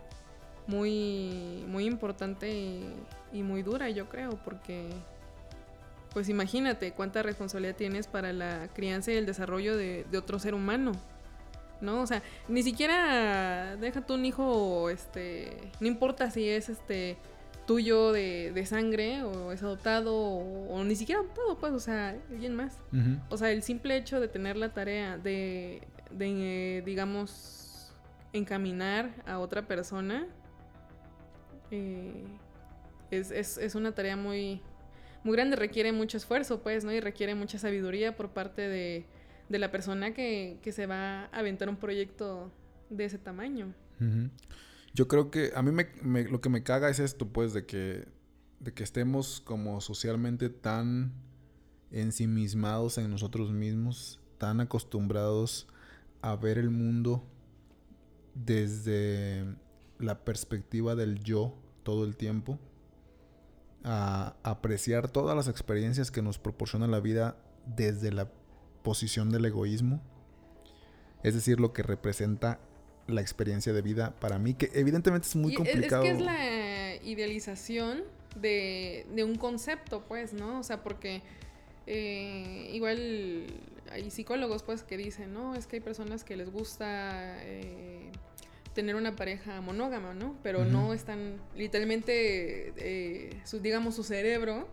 muy, 0.67 1.65
muy 1.69 1.87
importante 1.87 2.51
y, 2.51 2.87
y 3.33 3.43
muy 3.43 3.63
dura, 3.63 3.89
yo 3.89 4.11
creo, 4.11 4.39
porque, 4.45 4.91
pues 6.17 6.31
imagínate 6.31 6.93
cuánta 6.93 7.23
responsabilidad 7.23 7.77
tienes 7.77 8.07
para 8.07 8.33
la 8.33 8.69
crianza 8.73 9.13
y 9.13 9.17
el 9.17 9.27
desarrollo 9.27 9.77
de, 9.77 10.07
de 10.11 10.17
otro 10.17 10.39
ser 10.39 10.55
humano, 10.55 10.93
¿no? 11.83 12.01
O 12.01 12.07
sea, 12.07 12.23
ni 12.49 12.63
siquiera 12.63 13.77
déjate 13.77 14.15
un 14.15 14.25
hijo, 14.25 14.89
este, 14.89 15.59
no 15.79 15.87
importa 15.87 16.31
si 16.31 16.49
es, 16.49 16.71
este, 16.71 17.19
tuyo 17.67 18.13
de, 18.13 18.51
de 18.55 18.65
sangre 18.65 19.25
o 19.25 19.53
es 19.53 19.63
adoptado 19.63 20.15
o, 20.17 20.69
o 20.75 20.85
ni 20.85 20.97
siquiera 20.97 21.21
adoptado, 21.21 21.59
pues, 21.59 21.75
o 21.75 21.81
sea, 21.81 22.17
alguien 22.31 22.55
más. 22.55 22.79
O 23.29 23.37
sea, 23.37 23.51
el 23.51 23.63
simple 23.63 23.95
hecho 23.99 24.19
de 24.19 24.29
tener 24.29 24.57
la 24.57 24.71
tarea 24.73 25.19
de, 25.19 25.83
de, 26.13 26.79
eh, 26.79 26.83
digamos, 26.87 27.93
encaminar 28.33 29.11
a 29.27 29.39
otra 29.39 29.67
persona 29.69 30.27
eh, 31.71 32.25
es, 33.11 33.31
es- 33.31 33.59
es 33.59 33.75
una 33.75 33.93
tarea 33.93 34.17
muy, 34.17 34.63
muy 35.27 35.35
grande, 35.37 35.57
requiere 35.57 35.93
mucho 35.93 36.17
esfuerzo, 36.17 36.63
pues, 36.63 36.85
¿no? 36.85 36.93
Y 36.93 37.01
requiere 37.01 37.35
mucha 37.35 37.59
sabiduría 37.59 38.17
por 38.17 38.31
parte 38.31 38.63
de, 38.63 39.05
de 39.49 39.59
la 39.59 39.71
persona 39.71 40.15
que, 40.15 40.59
que 40.63 40.73
se 40.73 40.87
va 40.87 41.25
a 41.25 41.27
aventar 41.27 41.69
un 41.69 41.77
proyecto 41.77 42.51
de 42.89 43.05
ese 43.05 43.19
tamaño. 43.19 43.75
Yo 44.95 45.09
creo 45.09 45.31
que 45.31 45.53
a 45.55 45.63
mí 45.63 45.73
me, 45.73 45.89
me- 46.03 46.25
lo 46.25 46.41
que 46.41 46.49
me 46.49 46.63
caga 46.63 46.89
es 46.89 47.01
esto, 47.01 47.27
pues, 47.29 47.53
de 47.53 47.67
que, 47.67 48.07
de 48.61 48.73
que 48.73 48.83
estemos 48.83 49.41
como 49.41 49.81
socialmente 49.81 50.49
tan 50.49 51.13
ensimismados 51.91 52.97
en 52.99 53.11
nosotros 53.11 53.53
mismos, 53.53 54.21
tan 54.39 54.61
acostumbrados 54.61 55.67
a 56.23 56.37
ver 56.37 56.57
el 56.59 56.71
mundo 56.71 57.25
desde 58.35 59.45
la 59.99 60.25
perspectiva 60.25 60.95
del 60.95 61.23
yo 61.23 61.55
todo 61.83 62.05
el 62.05 62.17
tiempo, 62.17 62.59
a 63.87 64.35
apreciar 64.43 65.09
todas 65.09 65.37
las 65.37 65.49
experiencias 65.49 66.11
que 66.11 66.21
nos 66.21 66.39
proporciona 66.39 66.89
la 66.89 67.01
vida 67.01 67.37
desde 67.65 68.13
la 68.13 68.29
posición 68.83 69.31
del 69.31 69.45
egoísmo, 69.45 70.03
es 71.23 71.35
decir, 71.35 71.61
lo 71.61 71.73
que 71.73 71.83
representa 71.83 72.59
la 73.07 73.21
experiencia 73.21 73.73
de 73.73 73.83
vida 73.83 74.15
para 74.21 74.39
mí, 74.39 74.55
que 74.55 74.71
evidentemente 74.75 75.29
es 75.29 75.37
muy 75.37 75.53
Y 75.53 75.57
complicado. 75.57 76.03
Es, 76.03 76.11
que 76.11 76.17
es 76.17 76.25
la 76.25 76.97
idealización 77.05 78.03
de, 78.41 79.07
de 79.15 79.25
un 79.25 79.37
concepto, 79.37 80.03
pues, 80.07 80.33
¿no? 80.33 80.59
O 80.59 80.63
sea, 80.65 80.83
porque 80.83 81.23
eh, 81.87 82.71
igual 82.73 83.47
hay 83.93 84.11
psicólogos, 84.11 84.65
pues, 84.65 84.83
que 84.83 84.97
dicen, 84.97 85.33
no, 85.33 85.55
es 85.55 85.67
que 85.67 85.77
hay 85.77 85.81
personas 85.81 86.25
que 86.25 86.37
les 86.37 86.51
gusta, 86.51 87.37
eh, 87.45 88.11
tener 88.77 88.95
una 88.95 89.17
pareja 89.17 89.63
monógama, 89.63 90.13
¿no? 90.13 90.37
Pero 90.43 90.67
no 90.67 90.93
están, 90.93 91.41
literalmente, 91.57 92.75
eh, 92.77 93.41
su, 93.45 93.59
digamos, 93.59 93.97
su 93.97 94.05
cerebro 94.05 94.69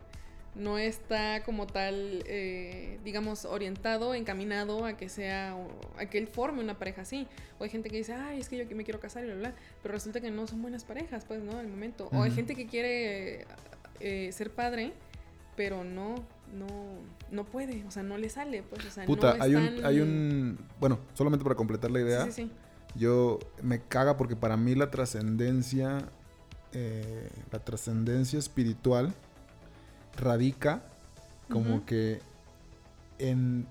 no 0.55 0.77
está 0.77 1.41
como 1.43 1.65
tal, 1.67 2.22
eh, 2.27 3.00
digamos, 3.05 3.45
orientado, 3.45 4.13
encaminado 4.13 4.86
a 4.86 4.98
que 4.98 5.07
sea, 5.07 5.55
a 5.98 6.05
que 6.05 6.17
él 6.17 6.27
forme 6.27 6.62
una 6.62 6.77
pareja 6.77 7.03
así. 7.03 7.27
O 7.60 7.63
hay 7.63 7.69
gente 7.69 7.89
que 7.89 7.95
dice, 7.95 8.13
ay, 8.13 8.41
es 8.41 8.50
que 8.50 8.57
yo 8.57 8.75
me 8.75 8.83
quiero 8.83 9.00
casar 9.00 9.24
y 9.24 9.27
bla, 9.27 9.36
bla, 9.36 9.53
pero 9.81 9.93
resulta 9.93 10.19
que 10.19 10.29
no 10.29 10.48
son 10.48 10.62
buenas 10.62 10.83
parejas, 10.83 11.24
pues, 11.25 11.41
¿no? 11.41 11.57
Al 11.57 11.69
momento. 11.69 12.10
O 12.12 12.22
hay 12.22 12.31
gente 12.31 12.55
que 12.55 12.67
quiere 12.67 13.45
eh, 14.01 14.29
ser 14.33 14.51
padre, 14.51 14.91
pero 15.55 15.86
no, 15.86 16.15
no, 16.53 16.67
no 17.31 17.45
puede, 17.45 17.86
o 17.86 17.91
sea, 17.91 18.03
no 18.03 18.17
le 18.17 18.27
sale, 18.27 18.63
pues, 18.63 18.86
o 18.86 18.91
sea, 18.91 19.05
Puta, 19.05 19.38
no 19.38 19.43
hay, 19.43 19.55
un, 19.55 19.86
hay 19.86 20.00
un, 20.01 20.60
bueno, 20.79 21.00
solamente 21.13 21.43
para 21.43 21.55
completar 21.55 21.89
la 21.89 22.01
idea, 22.01 22.25
Sí, 22.25 22.31
sí, 22.31 22.41
sí. 22.43 22.51
Yo 22.95 23.39
me 23.62 23.81
caga 23.81 24.17
porque 24.17 24.35
para 24.35 24.57
mí 24.57 24.75
la 24.75 24.91
trascendencia, 24.91 26.09
eh, 26.71 27.29
la 27.51 27.59
trascendencia 27.59 28.39
espiritual 28.39 29.13
radica 30.15 30.83
como 31.50 31.85
que 31.85 32.21
en 33.19 33.67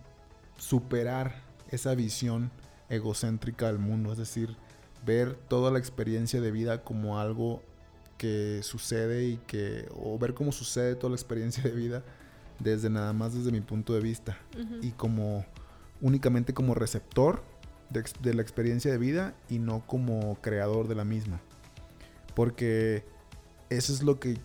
superar 0.57 1.35
esa 1.71 1.95
visión 1.95 2.51
egocéntrica 2.89 3.67
del 3.67 3.79
mundo, 3.79 4.13
es 4.13 4.19
decir, 4.19 4.57
ver 5.05 5.35
toda 5.35 5.71
la 5.71 5.79
experiencia 5.79 6.41
de 6.41 6.51
vida 6.51 6.85
como 6.85 7.19
algo 7.19 7.63
que 8.19 8.61
sucede 8.63 9.25
y 9.25 9.37
que, 9.39 9.89
o 9.97 10.19
ver 10.19 10.35
cómo 10.35 10.53
sucede 10.53 10.95
toda 10.95 11.11
la 11.11 11.17
experiencia 11.17 11.63
de 11.63 11.73
vida 11.73 12.05
desde 12.61 12.89
nada 12.91 13.13
más 13.13 13.35
desde 13.35 13.51
mi 13.51 13.61
punto 13.61 13.95
de 13.95 14.01
vista 14.01 14.39
y 14.81 14.93
como 14.93 15.45
únicamente 16.01 16.55
como 16.55 16.75
receptor 16.75 17.43
de, 17.93 18.35
la 18.35 18.43
experiencia 18.43 18.91
de 18.91 18.99
vida 18.99 19.35
y 19.49 19.59
no 19.59 19.87
como 19.87 20.37
creador 20.41 20.89
de 20.89 20.95
la 20.95 21.05
misma. 21.05 21.41
Porque 22.35 23.05
eso 23.71 23.93
es 23.93 24.03
lo 24.03 24.19
que 24.19 24.37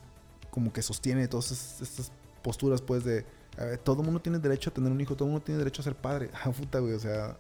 como 0.52 0.74
que 0.74 0.82
sostiene 0.82 1.28
todas 1.28 1.52
es- 1.52 1.82
estas 1.82 2.12
posturas 2.42 2.82
pues 2.82 3.04
de 3.04 3.26
ver, 3.58 3.78
todo 3.80 4.02
el 4.02 4.06
mundo 4.06 4.22
tiene 4.22 4.40
derecho 4.40 4.70
a 4.70 4.74
tener 4.74 4.92
un 4.92 5.00
hijo, 5.02 5.16
todo 5.16 5.26
el 5.28 5.32
mundo 5.32 5.46
tiene 5.46 5.60
derecho 5.60 5.82
a 5.82 5.84
ser 5.84 5.96
padre. 5.96 6.30
Ah, 6.44 6.52
puta, 6.52 6.80
güey, 6.80 6.94
o 6.94 7.00
sea, 7.00 7.38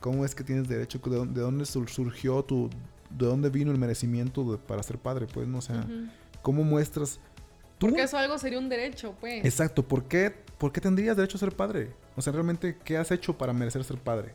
¿cómo 0.00 0.24
es 0.24 0.34
que 0.34 0.44
tienes 0.44 0.68
derecho? 0.68 0.98
¿De 0.98 1.16
dónde, 1.16 1.34
de 1.34 1.40
dónde 1.40 1.64
sur- 1.66 1.88
surgió 1.90 2.42
tu 2.44 2.68
de 3.10 3.26
dónde 3.26 3.50
vino 3.50 3.70
el 3.70 3.78
merecimiento 3.78 4.42
de- 4.52 4.58
para 4.58 4.82
ser 4.82 4.98
padre? 4.98 5.26
Pues 5.32 5.46
no, 5.46 5.58
o 5.58 5.62
sea. 5.62 5.86
¿cómo 6.40 6.64
muestras 6.64 7.20
tú 7.78 7.86
Porque 7.86 8.02
eso 8.02 8.16
algo 8.18 8.36
sería 8.38 8.58
un 8.58 8.68
derecho, 8.68 9.14
pues. 9.20 9.44
Exacto, 9.44 9.82
¿por 9.86 10.04
qué, 10.04 10.34
¿por 10.58 10.72
qué 10.72 10.80
tendrías 10.80 11.16
derecho 11.16 11.36
a 11.36 11.40
ser 11.40 11.54
padre? 11.54 11.92
O 12.16 12.22
sea, 12.22 12.32
realmente, 12.32 12.76
¿qué 12.84 12.96
has 12.96 13.10
hecho 13.12 13.36
para 13.38 13.52
merecer 13.52 13.84
ser 13.84 13.98
padre? 13.98 14.34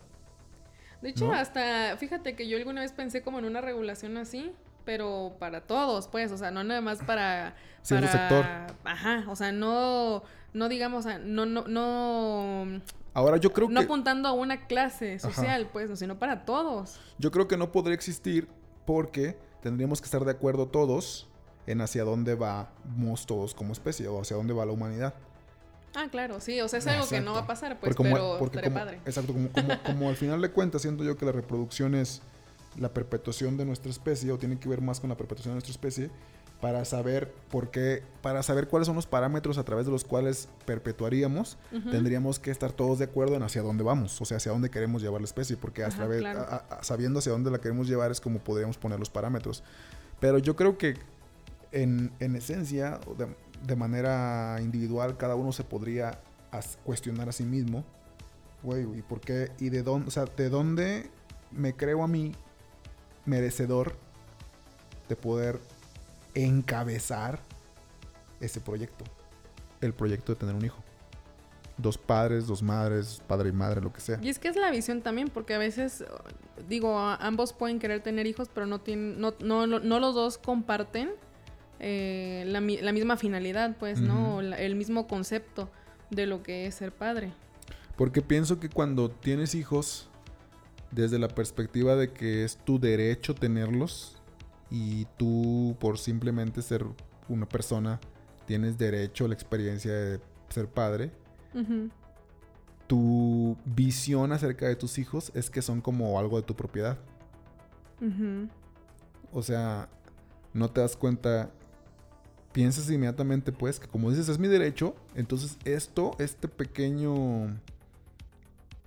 De 1.02 1.10
hecho, 1.10 1.28
¿no? 1.28 1.34
hasta, 1.34 1.96
fíjate 1.98 2.36
que 2.36 2.48
yo 2.48 2.58
alguna 2.58 2.82
vez 2.82 2.92
pensé 2.92 3.22
como 3.22 3.40
en 3.40 3.46
una 3.46 3.62
regulación 3.62 4.18
así, 4.18 4.52
pero 4.86 5.36
para 5.40 5.62
todos, 5.62 6.08
pues, 6.08 6.32
o 6.32 6.38
sea, 6.38 6.52
no 6.52 6.64
nada 6.64 6.82
más 6.82 7.00
para... 7.04 7.56
Cierto 7.82 8.08
para- 8.08 8.20
sector. 8.20 8.46
Ajá, 8.84 9.26
o 9.28 9.36
sea, 9.36 9.52
no, 9.52 10.24
no 10.54 10.70
digamos, 10.70 11.06
sea, 11.06 11.20
no, 11.20 11.46
no, 11.46 11.68
no, 11.68 12.82
Ahora 13.14 13.38
yo 13.38 13.52
creo 13.52 13.68
no 13.68 13.80
que 13.80 13.86
apuntando 13.86 14.28
a 14.30 14.32
una 14.34 14.68
clase 14.68 15.20
social, 15.20 15.70
pues, 15.74 15.90
no, 15.90 15.96
sino 15.96 16.20
para 16.20 16.46
todos. 16.46 17.00
yo 17.18 17.32
creo 17.32 17.48
que 17.48 17.58
no 17.58 17.72
podría 17.72 17.96
existir 17.96 18.48
porque 18.86 19.38
tendríamos 19.62 20.02
que 20.02 20.06
estar 20.06 20.24
de 20.24 20.32
acuerdo 20.32 20.68
todos 20.68 21.28
en 21.66 21.82
hacia 21.82 22.04
dónde 22.04 22.36
vamos 22.36 23.26
todos 23.26 23.54
como 23.54 23.74
especie 23.74 24.08
o 24.08 24.22
hacia 24.22 24.38
dónde 24.38 24.54
va 24.54 24.66
la 24.66 24.72
humanidad. 24.72 25.14
Ah, 26.00 26.10
claro, 26.12 26.40
sí, 26.40 26.62
o 26.62 26.68
sea, 26.68 26.78
es 26.80 26.86
algo 26.88 27.08
que 27.08 27.22
no 27.22 27.34
va 27.34 27.40
a 27.40 27.48
pasar, 27.48 27.80
pues, 27.80 27.96
Porque 27.96 28.10
como- 28.12 28.16
pero 28.16 28.40
porque 28.40 28.62
como- 28.62 28.76
padre. 28.76 29.00
Exacto, 29.06 29.34
como, 29.34 29.50
como, 29.50 29.68
como 29.84 30.10
al 30.10 30.16
final 30.16 30.40
de 30.42 30.52
cuentas 30.52 30.84
siento 30.84 31.04
yo 31.04 31.18
que 31.18 31.26
la 31.26 31.32
reproducción 31.32 31.96
es 31.96 32.22
la 32.78 32.94
perpetuación 32.94 33.58
de 33.58 33.66
nuestra 33.66 33.90
especie 33.90 34.32
o 34.32 34.38
tiene 34.38 34.60
que 34.60 34.70
ver 34.70 34.82
más 34.82 35.00
con 35.00 35.10
la 35.10 35.18
perpetuación 35.18 35.54
de 35.54 35.56
nuestra 35.56 35.72
especie 35.72 36.12
para 36.62 36.86
saber 36.86 37.32
por 37.52 37.70
qué, 37.72 38.04
para 38.22 38.42
saber 38.44 38.68
cuáles 38.68 38.86
son 38.88 38.96
los 38.96 39.08
parámetros 39.08 39.58
a 39.58 39.64
través 39.64 39.86
de 39.88 39.92
los 39.92 40.04
cuales 40.04 40.50
perpetuaríamos, 40.66 41.58
tendríamos 41.92 42.40
que 42.40 42.52
estar 42.52 42.72
todos 42.72 42.98
de 43.00 43.06
acuerdo 43.06 43.36
en 43.36 43.44
hacia 43.44 43.62
dónde 43.64 43.84
vamos, 43.84 44.20
o 44.22 44.26
sea, 44.26 44.38
hacia 44.38 44.52
dónde 44.52 44.70
queremos 44.70 45.02
llevar 45.02 45.22
la 45.22 45.26
especie, 45.26 45.56
porque 45.58 45.84
a 45.84 45.90
través- 45.90 46.20
claro. 46.20 46.42
a- 46.42 46.66
a- 46.70 46.84
sabiendo 46.84 47.20
hacia 47.20 47.32
dónde 47.32 47.50
la 47.52 47.60
queremos 47.60 47.88
llevar 47.88 48.12
es 48.12 48.22
como 48.22 48.40
podríamos 48.40 48.78
poner 48.78 49.00
los 49.00 49.10
parámetros. 49.10 49.64
Pero 50.20 50.38
yo 50.40 50.56
creo 50.56 50.78
que 50.78 50.96
en, 51.72 52.12
en 52.20 52.36
esencia, 52.36 53.00
o 53.08 53.14
de, 53.66 53.76
manera 53.76 54.58
individual, 54.62 55.18
cada 55.18 55.36
uno 55.36 55.52
se 55.52 55.64
podría 55.64 56.20
cuestionar 56.84 57.30
a 57.30 57.32
sí 57.32 57.44
mismo, 57.44 57.84
güey, 58.64 58.84
¿y 58.98 59.02
por 59.02 59.20
qué? 59.20 59.52
¿Y 59.60 59.70
de 59.70 59.84
dónde, 59.84 60.08
o 60.08 60.12
sea, 60.12 60.26
de 60.26 60.50
dónde 60.50 61.10
me 61.52 61.76
creo 61.76 62.04
a 62.04 62.08
mí 62.08 62.34
merecedor 63.26 63.96
de 65.08 65.16
poder 65.16 65.60
encabezar 66.34 67.40
ese 68.40 68.60
proyecto? 68.60 69.06
El 69.82 69.94
proyecto 69.94 70.34
de 70.34 70.40
tener 70.40 70.56
un 70.56 70.66
hijo. 70.66 70.84
Dos 71.78 71.98
padres, 72.00 72.48
dos 72.48 72.64
madres, 72.64 73.22
padre 73.28 73.50
y 73.50 73.52
madre, 73.52 73.82
lo 73.82 73.94
que 73.94 74.02
sea. 74.02 74.18
Y 74.22 74.30
es 74.30 74.40
que 74.40 74.48
es 74.48 74.56
la 74.56 74.72
visión 74.72 75.04
también, 75.04 75.30
porque 75.30 75.54
a 75.54 75.60
veces, 75.60 76.04
digo, 76.68 76.98
ambos 76.98 77.54
pueden 77.54 77.78
querer 77.78 78.02
tener 78.02 78.26
hijos, 78.26 78.50
pero 78.52 78.66
no 78.66 78.82
tienen, 78.82 79.22
no, 79.22 79.36
no, 79.40 79.68
no 79.68 80.00
los 80.00 80.16
dos 80.16 80.40
comparten 80.40 81.12
eh, 81.80 82.44
la, 82.48 82.62
mi- 82.62 82.78
la 82.78 82.92
misma 82.92 83.18
finalidad, 83.18 83.76
pues, 83.78 84.00
¿no? 84.02 84.42
La- 84.42 84.58
el 84.60 84.76
mismo 84.76 85.08
concepto 85.08 85.70
de 86.10 86.26
lo 86.26 86.44
que 86.44 86.66
es 86.66 86.76
ser 86.76 86.92
padre. 86.92 87.32
Porque 87.96 88.22
pienso 88.22 88.60
que 88.60 88.70
cuando 88.70 89.10
tienes 89.12 89.56
hijos, 89.56 90.10
desde 90.92 91.20
la 91.20 91.28
perspectiva 91.28 91.96
de 91.96 92.12
que 92.12 92.44
es 92.44 92.58
tu 92.58 92.80
derecho 92.80 93.36
tenerlos 93.36 94.22
y 94.70 95.06
tú 95.18 95.76
por 95.80 95.98
simplemente 95.98 96.62
ser 96.62 96.86
una 97.28 97.48
persona 97.48 98.00
tienes 98.46 98.78
derecho 98.78 99.26
a 99.26 99.28
la 99.28 99.34
experiencia 99.34 99.92
de 99.92 100.20
ser 100.50 100.68
padre, 100.68 101.12
tu 102.88 103.58
visión 103.66 104.32
acerca 104.32 104.68
de 104.68 104.76
tus 104.76 104.98
hijos 104.98 105.32
es 105.36 105.50
que 105.50 105.62
son 105.62 105.82
como 105.82 106.18
algo 106.20 106.38
de 106.38 106.44
tu 106.44 106.56
propiedad. 106.56 106.98
O 109.34 109.42
sea, 109.44 109.90
no 110.54 110.70
te 110.70 110.80
das 110.82 110.96
cuenta, 110.96 111.50
piensas 112.58 112.90
inmediatamente 112.90 113.52
pues 113.52 113.80
que 113.80 113.88
como 113.88 114.10
dices 114.10 114.30
es 114.30 114.40
mi 114.40 114.48
derecho, 114.48 114.96
entonces 115.14 115.60
esto, 115.64 116.16
este 116.18 116.48
pequeño 116.48 117.56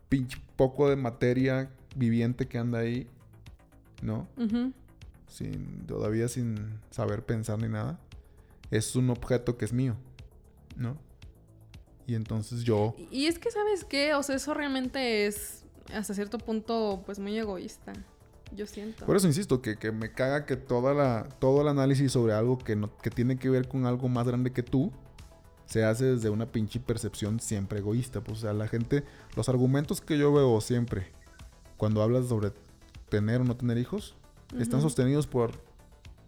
pinche 0.08 0.42
poco 0.56 0.88
de 0.90 0.96
materia 0.96 1.70
viviente 1.94 2.48
que 2.48 2.58
anda 2.58 2.80
ahí, 2.80 3.06
¿no? 4.02 4.26
Sin, 5.28 5.86
todavía 5.86 6.26
sin 6.26 6.80
saber 6.90 7.24
pensar 7.24 7.60
ni 7.60 7.68
nada, 7.68 8.00
es 8.72 8.96
un 8.96 9.08
objeto 9.08 9.56
que 9.56 9.66
es 9.66 9.72
mío, 9.72 9.94
¿no? 10.74 10.98
Y 12.08 12.16
entonces 12.16 12.64
yo... 12.64 12.96
Y 13.12 13.26
es 13.26 13.38
que, 13.38 13.52
¿sabes 13.52 13.84
qué? 13.84 14.14
O 14.14 14.24
sea, 14.24 14.34
eso 14.34 14.52
realmente 14.52 15.26
es, 15.26 15.62
hasta 15.94 16.12
cierto 16.12 16.38
punto, 16.38 17.04
pues 17.06 17.20
muy 17.20 17.38
egoísta. 17.38 17.92
Yo 18.56 18.66
siento. 18.66 19.06
Por 19.06 19.16
eso 19.16 19.26
insisto, 19.26 19.62
que, 19.62 19.76
que 19.76 19.92
me 19.92 20.12
caga 20.12 20.44
que 20.46 20.56
toda 20.56 20.94
la, 20.94 21.28
todo 21.38 21.62
el 21.62 21.68
análisis 21.68 22.12
sobre 22.12 22.32
algo 22.32 22.58
que, 22.58 22.76
no, 22.76 22.96
que 22.98 23.10
tiene 23.10 23.38
que 23.38 23.48
ver 23.48 23.68
con 23.68 23.86
algo 23.86 24.08
más 24.08 24.26
grande 24.26 24.52
que 24.52 24.62
tú 24.62 24.92
se 25.66 25.84
hace 25.84 26.04
desde 26.04 26.30
una 26.30 26.46
pinche 26.46 26.80
percepción 26.80 27.38
siempre 27.38 27.78
egoísta. 27.78 28.20
Pues, 28.22 28.38
o 28.38 28.40
sea, 28.40 28.52
la 28.52 28.66
gente, 28.66 29.04
los 29.36 29.48
argumentos 29.48 30.00
que 30.00 30.18
yo 30.18 30.32
veo 30.32 30.60
siempre 30.60 31.06
cuando 31.76 32.02
hablas 32.02 32.26
sobre 32.26 32.52
tener 33.08 33.40
o 33.40 33.44
no 33.44 33.56
tener 33.56 33.78
hijos, 33.78 34.16
están 34.58 34.82
sostenidos 34.82 35.26
por, 35.26 35.52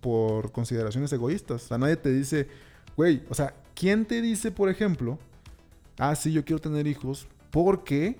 por 0.00 0.52
consideraciones 0.52 1.12
egoístas. 1.12 1.64
O 1.64 1.68
sea, 1.68 1.78
nadie 1.78 1.96
te 1.96 2.10
dice, 2.10 2.48
güey, 2.96 3.24
o 3.28 3.34
sea, 3.34 3.54
¿quién 3.74 4.06
te 4.06 4.22
dice, 4.22 4.50
por 4.50 4.68
ejemplo, 4.68 5.18
ah, 5.98 6.14
sí, 6.14 6.32
yo 6.32 6.44
quiero 6.44 6.60
tener 6.60 6.86
hijos 6.86 7.26
porque 7.50 8.16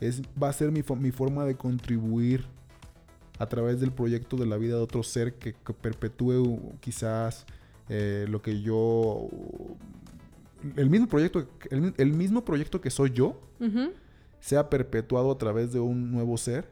es, 0.00 0.22
va 0.40 0.48
a 0.48 0.52
ser 0.52 0.70
mi, 0.72 0.82
mi 0.96 1.10
forma 1.10 1.44
de 1.44 1.56
contribuir 1.56 2.46
a 3.38 3.46
través 3.46 3.80
del 3.80 3.92
proyecto 3.92 4.36
de 4.36 4.46
la 4.46 4.56
vida 4.56 4.76
de 4.76 4.82
otro 4.82 5.02
ser 5.02 5.34
que, 5.34 5.54
que 5.54 5.72
perpetúe 5.72 6.60
quizás 6.80 7.46
eh, 7.88 8.26
lo 8.28 8.42
que 8.42 8.60
yo... 8.60 9.28
El 10.76 10.90
mismo 10.90 11.06
proyecto, 11.06 11.46
el, 11.70 11.80
mi- 11.80 11.94
el 11.98 12.12
mismo 12.12 12.44
proyecto 12.44 12.80
que 12.80 12.90
soy 12.90 13.10
yo, 13.12 13.40
sea 14.40 14.68
perpetuado 14.70 15.30
a 15.32 15.38
través 15.38 15.72
de 15.72 15.80
un 15.80 16.10
nuevo 16.10 16.36
ser 16.36 16.68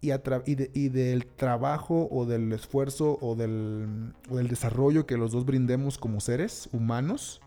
y, 0.00 0.10
y, 0.12 0.54
de- 0.54 0.70
y 0.72 0.88
del 0.88 1.26
trabajo 1.26 2.08
o 2.10 2.26
del 2.26 2.52
esfuerzo 2.52 3.18
o 3.20 3.34
del, 3.34 4.12
o 4.30 4.36
del 4.36 4.48
desarrollo 4.48 5.04
que 5.06 5.16
los 5.16 5.32
dos 5.32 5.44
brindemos 5.44 5.98
como 5.98 6.20
seres 6.20 6.68
humanos, 6.72 7.40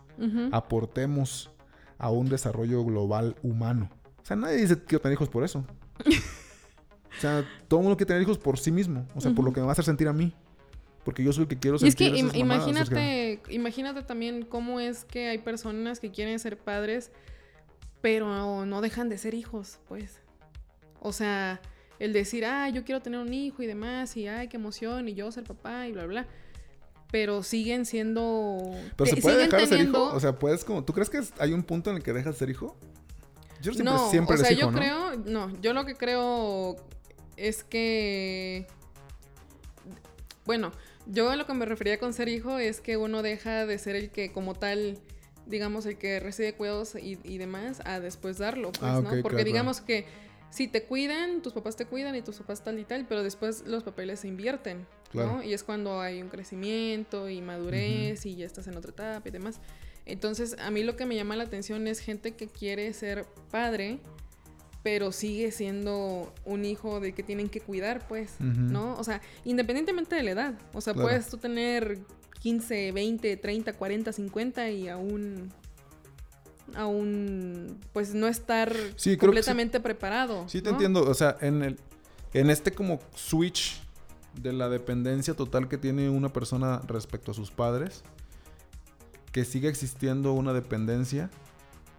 aportemos 0.52 1.50
a 1.98 2.10
un 2.10 2.28
desarrollo 2.28 2.84
global 2.84 3.34
humano. 3.42 3.90
O 4.22 4.26
sea, 4.26 4.36
nadie 4.36 4.56
dice 4.58 4.82
quiero 4.84 5.00
tener 5.02 5.14
hijos 5.14 5.28
por 5.28 5.42
eso. 5.44 5.64
o 7.26 7.30
sea, 7.40 7.48
todo 7.68 7.80
el 7.80 7.84
mundo 7.84 7.96
quiere 7.96 8.08
tener 8.08 8.22
hijos 8.22 8.38
por 8.38 8.58
sí 8.58 8.70
mismo, 8.70 9.06
o 9.14 9.20
sea, 9.20 9.32
por 9.32 9.44
lo 9.44 9.52
que 9.52 9.60
me 9.60 9.66
va 9.66 9.70
a 9.70 9.74
hacer 9.74 9.84
sentir 9.84 10.08
a 10.08 10.12
mí. 10.12 10.34
Porque 11.04 11.22
yo 11.22 11.32
soy 11.32 11.42
el 11.42 11.48
que 11.48 11.58
quiero 11.58 11.76
Y 11.76 11.88
es 11.88 11.94
sentir 11.94 12.12
que 12.12 12.18
im- 12.20 12.46
mamadas, 12.46 12.66
imagínate, 12.68 13.42
imagínate 13.50 14.02
también 14.02 14.44
cómo 14.44 14.80
es 14.80 15.04
que 15.04 15.28
hay 15.28 15.38
personas 15.38 16.00
que 16.00 16.10
quieren 16.10 16.38
ser 16.38 16.56
padres, 16.56 17.10
pero 18.00 18.64
no 18.66 18.80
dejan 18.80 19.08
de 19.08 19.18
ser 19.18 19.34
hijos, 19.34 19.78
pues. 19.88 20.20
O 21.00 21.12
sea, 21.12 21.60
el 21.98 22.12
decir, 22.14 22.44
ah, 22.46 22.68
yo 22.70 22.84
quiero 22.84 23.00
tener 23.02 23.20
un 23.20 23.32
hijo 23.34 23.62
y 23.62 23.66
demás, 23.66 24.16
y 24.16 24.28
ay, 24.28 24.48
qué 24.48 24.56
emoción, 24.56 25.08
y 25.08 25.14
yo 25.14 25.30
ser 25.30 25.44
papá, 25.44 25.86
y 25.88 25.92
bla, 25.92 26.06
bla. 26.06 26.26
Pero 27.10 27.42
siguen 27.42 27.84
siendo. 27.86 28.58
Pero 28.96 29.10
se 29.10 29.16
te- 29.16 29.22
puede 29.22 29.36
dejar 29.44 29.60
de 29.60 29.66
ser 29.66 29.80
hijo. 29.82 30.04
O 30.12 30.20
sea, 30.20 30.38
puedes 30.38 30.64
como. 30.64 30.84
¿Tú 30.84 30.92
crees 30.94 31.10
que 31.10 31.20
hay 31.38 31.52
un 31.52 31.62
punto 31.62 31.90
en 31.90 31.96
el 31.96 32.02
que 32.02 32.12
dejas 32.12 32.34
de 32.34 32.38
ser 32.38 32.50
hijo? 32.50 32.76
Yo 33.62 33.72
siempre, 33.72 33.84
no, 33.94 34.10
siempre 34.10 34.34
o 34.34 34.38
sea, 34.38 34.50
yo 34.52 34.70
creo, 34.72 35.16
no, 35.24 35.50
yo 35.60 35.72
lo 35.72 35.84
que 35.86 35.94
creo 35.94 36.76
es 37.36 37.64
que, 37.64 38.66
bueno, 40.44 40.72
yo 41.06 41.30
a 41.30 41.36
lo 41.36 41.46
que 41.46 41.54
me 41.54 41.64
refería 41.66 41.98
con 41.98 42.12
ser 42.12 42.28
hijo 42.28 42.58
es 42.58 42.80
que 42.80 42.96
uno 42.96 43.22
deja 43.22 43.66
de 43.66 43.78
ser 43.78 43.96
el 43.96 44.10
que 44.10 44.32
como 44.32 44.54
tal, 44.54 44.98
digamos, 45.46 45.86
el 45.86 45.96
que 45.98 46.20
recibe 46.20 46.54
cuidados 46.54 46.94
y, 46.94 47.18
y 47.22 47.38
demás, 47.38 47.80
a 47.84 48.00
después 48.00 48.38
darlo, 48.38 48.72
pues, 48.72 48.82
Ah, 48.82 49.00
¿no? 49.02 49.10
Porque 49.10 49.20
claro, 49.28 49.44
digamos 49.44 49.80
que 49.80 50.06
si 50.50 50.68
te 50.68 50.84
cuidan, 50.84 51.42
tus 51.42 51.52
papás 51.52 51.76
te 51.76 51.84
cuidan 51.84 52.14
y 52.14 52.22
tus 52.22 52.36
papás 52.36 52.62
tal 52.62 52.78
y 52.78 52.84
tal, 52.84 53.06
pero 53.08 53.22
después 53.22 53.64
los 53.66 53.82
papeles 53.82 54.20
se 54.20 54.28
invierten, 54.28 54.86
Claro. 55.10 55.34
¿no? 55.34 55.42
Y 55.42 55.52
es 55.52 55.64
cuando 55.64 56.00
hay 56.00 56.22
un 56.22 56.28
crecimiento 56.28 57.28
y 57.28 57.40
madurez 57.40 58.24
y 58.26 58.36
ya 58.36 58.46
estás 58.46 58.66
en 58.68 58.76
otra 58.76 58.92
etapa 58.92 59.28
y 59.28 59.32
demás. 59.32 59.60
Entonces, 60.06 60.56
a 60.58 60.70
mí 60.70 60.82
lo 60.82 60.96
que 60.96 61.06
me 61.06 61.16
llama 61.16 61.34
la 61.34 61.44
atención 61.44 61.86
es 61.86 61.98
gente 61.98 62.32
que 62.32 62.46
quiere 62.46 62.92
ser 62.92 63.26
padre, 63.50 64.00
pero 64.84 65.10
sigue 65.10 65.50
siendo 65.50 66.32
un 66.44 66.64
hijo 66.64 67.00
de 67.00 67.12
que 67.14 67.22
tienen 67.24 67.48
que 67.48 67.60
cuidar, 67.60 68.06
pues. 68.06 68.36
¿no? 68.38 68.94
O 68.96 69.02
sea, 69.02 69.20
independientemente 69.44 70.14
de 70.14 70.22
la 70.22 70.30
edad. 70.30 70.54
O 70.74 70.80
sea, 70.80 70.92
Claro. 70.92 71.08
puedes 71.08 71.28
tú 71.28 71.38
tener 71.38 71.98
15, 72.40 72.92
20, 72.92 73.36
30, 73.38 73.72
40, 73.72 74.12
50 74.12 74.70
y 74.70 74.88
aún 74.88 75.50
aún 76.74 77.78
pues 77.92 78.14
no 78.14 78.26
estar 78.26 78.72
Sí, 78.96 79.12
sí. 79.12 79.16
completamente 79.16 79.80
preparado. 79.80 80.48
Sí, 80.48 80.60
te 80.60 80.70
¿no? 80.70 80.76
entiendo. 80.76 81.02
O 81.08 81.14
sea, 81.14 81.36
en 81.40 81.62
el 81.62 81.78
en 82.32 82.50
este 82.50 82.72
como 82.72 82.98
switch 83.14 83.80
de 84.42 84.52
la 84.52 84.68
dependencia 84.68 85.34
total 85.34 85.68
que 85.68 85.78
tiene 85.78 86.10
una 86.10 86.28
persona 86.32 86.80
respecto 86.86 87.30
a 87.30 87.34
sus 87.34 87.50
padres, 87.52 88.02
que 89.32 89.44
sigue 89.44 89.68
existiendo 89.68 90.32
una 90.32 90.52
dependencia 90.52 91.30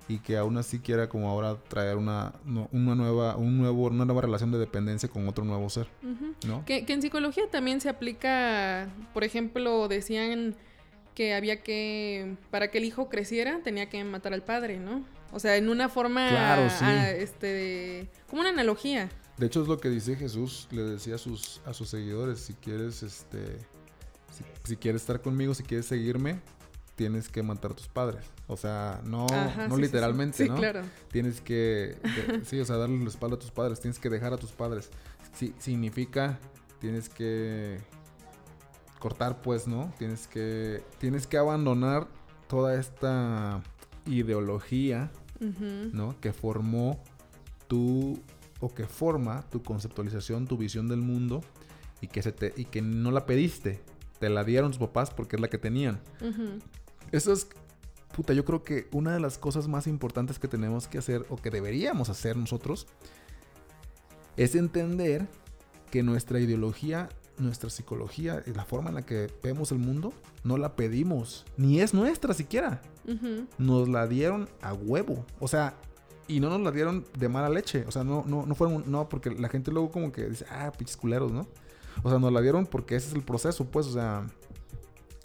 y 0.07 0.19
que 0.19 0.37
aún 0.37 0.57
así 0.57 0.79
quiera 0.79 1.09
como 1.09 1.29
ahora 1.29 1.57
traer 1.67 1.97
una, 1.97 2.33
una 2.71 2.95
nueva, 2.95 3.35
un 3.37 3.57
nuevo, 3.57 3.87
una 3.87 4.05
nueva 4.05 4.21
relación 4.21 4.51
de 4.51 4.57
dependencia 4.59 5.09
con 5.09 5.27
otro 5.27 5.43
nuevo 5.45 5.69
ser. 5.69 5.87
Que, 6.65 6.85
que 6.85 6.93
en 6.93 7.01
psicología 7.01 7.43
también 7.49 7.81
se 7.81 7.89
aplica, 7.89 8.87
por 9.13 9.23
ejemplo, 9.23 9.87
decían 9.87 10.55
que 11.15 11.33
había 11.33 11.63
que, 11.63 12.35
para 12.51 12.69
que 12.69 12.77
el 12.77 12.83
hijo 12.85 13.09
creciera, 13.09 13.61
tenía 13.63 13.89
que 13.89 14.03
matar 14.03 14.33
al 14.33 14.43
padre, 14.43 14.77
¿no? 14.77 15.03
O 15.31 15.39
sea, 15.39 15.55
en 15.57 15.69
una 15.69 15.89
forma, 15.89 16.29
Claro, 16.29 16.69
sí. 16.69 16.75
ah, 16.85 17.09
este, 17.11 18.07
como 18.29 18.41
una 18.41 18.51
analogía. 18.51 19.09
De 19.37 19.47
hecho 19.47 19.61
es 19.61 19.67
lo 19.67 19.79
que 19.79 19.89
dice 19.89 20.15
Jesús, 20.15 20.67
le 20.71 20.83
decía 20.83 21.15
a 21.15 21.17
sus, 21.17 21.61
a 21.65 21.73
sus 21.73 21.89
seguidores, 21.89 22.39
si 22.39 22.53
quieres, 22.53 23.01
este, 23.01 23.57
si, 24.31 24.43
si 24.63 24.75
quieres 24.77 25.01
estar 25.01 25.21
conmigo, 25.21 25.53
si 25.53 25.63
quieres 25.63 25.85
seguirme, 25.87 26.39
tienes 26.95 27.29
que 27.29 27.43
matar 27.43 27.71
a 27.71 27.75
tus 27.75 27.87
padres. 27.87 28.25
O 28.47 28.55
sea, 28.57 29.01
no, 29.05 29.25
Ajá, 29.27 29.67
no 29.67 29.75
sí, 29.75 29.81
literalmente, 29.81 30.37
Sí, 30.43 30.49
¿no? 30.49 30.55
claro. 30.55 30.81
Tienes 31.11 31.41
que, 31.41 31.97
de- 32.27 32.45
sí, 32.45 32.59
o 32.59 32.65
sea, 32.65 32.77
darle 32.77 32.97
la 32.99 33.09
espalda 33.09 33.35
a 33.35 33.39
tus 33.39 33.51
padres, 33.51 33.79
tienes 33.81 33.99
que 33.99 34.09
dejar 34.09 34.33
a 34.33 34.37
tus 34.37 34.51
padres. 34.51 34.89
Sí, 35.33 35.53
significa, 35.59 36.39
tienes 36.79 37.09
que 37.09 37.79
cortar, 38.99 39.41
pues, 39.41 39.67
¿no? 39.67 39.93
Tienes 39.97 40.27
que, 40.27 40.83
tienes 40.99 41.27
que 41.27 41.37
abandonar 41.37 42.07
toda 42.47 42.75
esta 42.79 43.61
ideología. 44.05 45.11
¿no? 45.91 46.15
Que 46.21 46.31
formó 46.31 47.03
tu, 47.67 48.17
o 48.61 48.73
que 48.73 48.87
forma 48.87 49.43
tu 49.49 49.61
conceptualización, 49.61 50.47
tu 50.47 50.57
visión 50.57 50.87
del 50.87 51.01
mundo 51.01 51.41
y 51.99 52.07
que, 52.07 52.21
se 52.23 52.31
te, 52.31 52.53
y 52.55 52.63
que 52.65 52.81
no 52.81 53.11
la 53.11 53.25
pediste, 53.25 53.81
te 54.19 54.29
la 54.29 54.45
dieron 54.45 54.71
tus 54.71 54.79
papás 54.79 55.11
porque 55.11 55.35
es 55.35 55.41
la 55.41 55.49
que 55.49 55.57
tenían. 55.57 55.99
Ujú. 56.21 56.59
Eso 57.11 57.33
es, 57.33 57.47
puta, 58.15 58.33
yo 58.33 58.45
creo 58.45 58.63
que 58.63 58.87
una 58.91 59.13
de 59.13 59.19
las 59.19 59.37
cosas 59.37 59.67
más 59.67 59.87
importantes 59.87 60.39
que 60.39 60.47
tenemos 60.47 60.87
que 60.87 60.97
hacer 60.97 61.25
o 61.29 61.37
que 61.37 61.49
deberíamos 61.49 62.09
hacer 62.09 62.37
nosotros 62.37 62.87
es 64.37 64.55
entender 64.55 65.27
que 65.91 66.03
nuestra 66.03 66.39
ideología, 66.39 67.09
nuestra 67.37 67.69
psicología 67.69 68.43
y 68.45 68.51
la 68.51 68.65
forma 68.65 68.89
en 68.89 68.95
la 68.95 69.05
que 69.05 69.31
vemos 69.43 69.71
el 69.71 69.77
mundo 69.77 70.13
no 70.43 70.57
la 70.57 70.75
pedimos, 70.75 71.45
ni 71.57 71.79
es 71.79 71.93
nuestra 71.93 72.33
siquiera. 72.33 72.81
Nos 73.57 73.87
la 73.87 74.07
dieron 74.07 74.49
a 74.61 74.73
huevo. 74.73 75.25
O 75.39 75.47
sea, 75.47 75.75
y 76.27 76.39
no 76.39 76.49
nos 76.49 76.61
la 76.61 76.71
dieron 76.71 77.05
de 77.17 77.29
mala 77.29 77.49
leche. 77.49 77.85
O 77.87 77.91
sea, 77.91 78.03
no, 78.03 78.23
no, 78.25 78.45
no 78.45 78.55
fueron, 78.55 78.83
no, 78.87 79.07
porque 79.09 79.29
la 79.31 79.49
gente 79.49 79.71
luego 79.71 79.91
como 79.91 80.11
que 80.11 80.25
dice, 80.27 80.45
ah, 80.49 80.71
pinches 80.75 80.97
culeros, 80.97 81.31
¿no? 81.31 81.47
O 82.03 82.09
sea, 82.09 82.19
nos 82.19 82.33
la 82.33 82.41
dieron 82.41 82.65
porque 82.65 82.95
ese 82.95 83.09
es 83.09 83.13
el 83.13 83.23
proceso, 83.23 83.65
pues, 83.65 83.87
o 83.87 83.93
sea, 83.93 84.27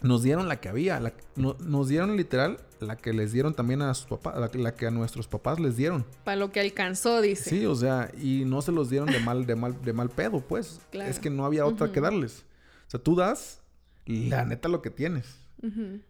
nos 0.02 0.22
dieron 0.22 0.48
la 0.48 0.60
que 0.60 0.68
había, 0.68 0.98
la- 1.00 1.12
no- 1.36 1.56
nos 1.60 1.88
dieron 1.88 2.16
literal 2.16 2.58
la 2.80 2.96
que 2.96 3.12
les 3.12 3.32
dieron 3.32 3.52
también 3.54 3.82
a 3.82 3.92
sus 3.94 4.06
papás, 4.06 4.38
la, 4.40 4.50
que- 4.50 4.58
la 4.58 4.74
que 4.74 4.86
a 4.86 4.90
nuestros 4.90 5.28
papás 5.28 5.60
les 5.60 5.76
dieron. 5.76 6.06
Para 6.24 6.36
lo 6.36 6.50
que 6.50 6.60
alcanzó, 6.60 7.20
dice. 7.20 7.50
Sí, 7.50 7.66
o 7.66 7.74
sea, 7.74 8.10
y 8.20 8.44
no 8.46 8.62
se 8.62 8.72
los 8.72 8.88
dieron 8.88 9.10
de 9.10 9.20
mal, 9.20 9.44
de 9.46 9.54
mal, 9.56 9.82
de 9.82 9.92
mal 9.92 10.08
pedo, 10.08 10.40
pues. 10.40 10.80
Claro. 10.90 11.10
Es 11.10 11.18
que 11.18 11.28
no 11.30 11.44
había 11.44 11.66
otra 11.66 11.92
que 11.92 12.00
darles. 12.00 12.44
O 12.86 12.90
sea, 12.90 13.00
tú 13.02 13.14
das 13.14 13.60
la 14.06 14.44
neta 14.44 14.68
lo 14.68 14.80
que 14.82 14.90
tienes. 14.90 15.36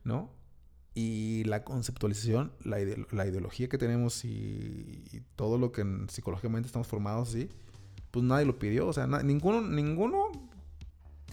¿no? 0.05 0.31
Y 0.95 1.43
la 1.45 1.65
conceptualización, 1.65 2.53
la, 2.65 2.81
ide- 2.81 3.05
la 3.11 3.27
ideología 3.27 3.69
que 3.69 3.79
tenemos 3.79 4.25
y, 4.25 5.05
y 5.13 5.23
todo 5.35 5.59
lo 5.59 5.73
que 5.73 5.81
en- 5.81 6.09
psicológicamente 6.09 6.67
estamos 6.67 6.87
formados 6.87 7.31
así, 7.31 7.49
pues 8.13 8.25
nadie 8.25 8.45
lo 8.47 8.59
pidió. 8.61 8.87
O 8.87 8.93
sea, 8.93 9.07
ninguno, 9.09 9.61
ninguno 9.61 10.31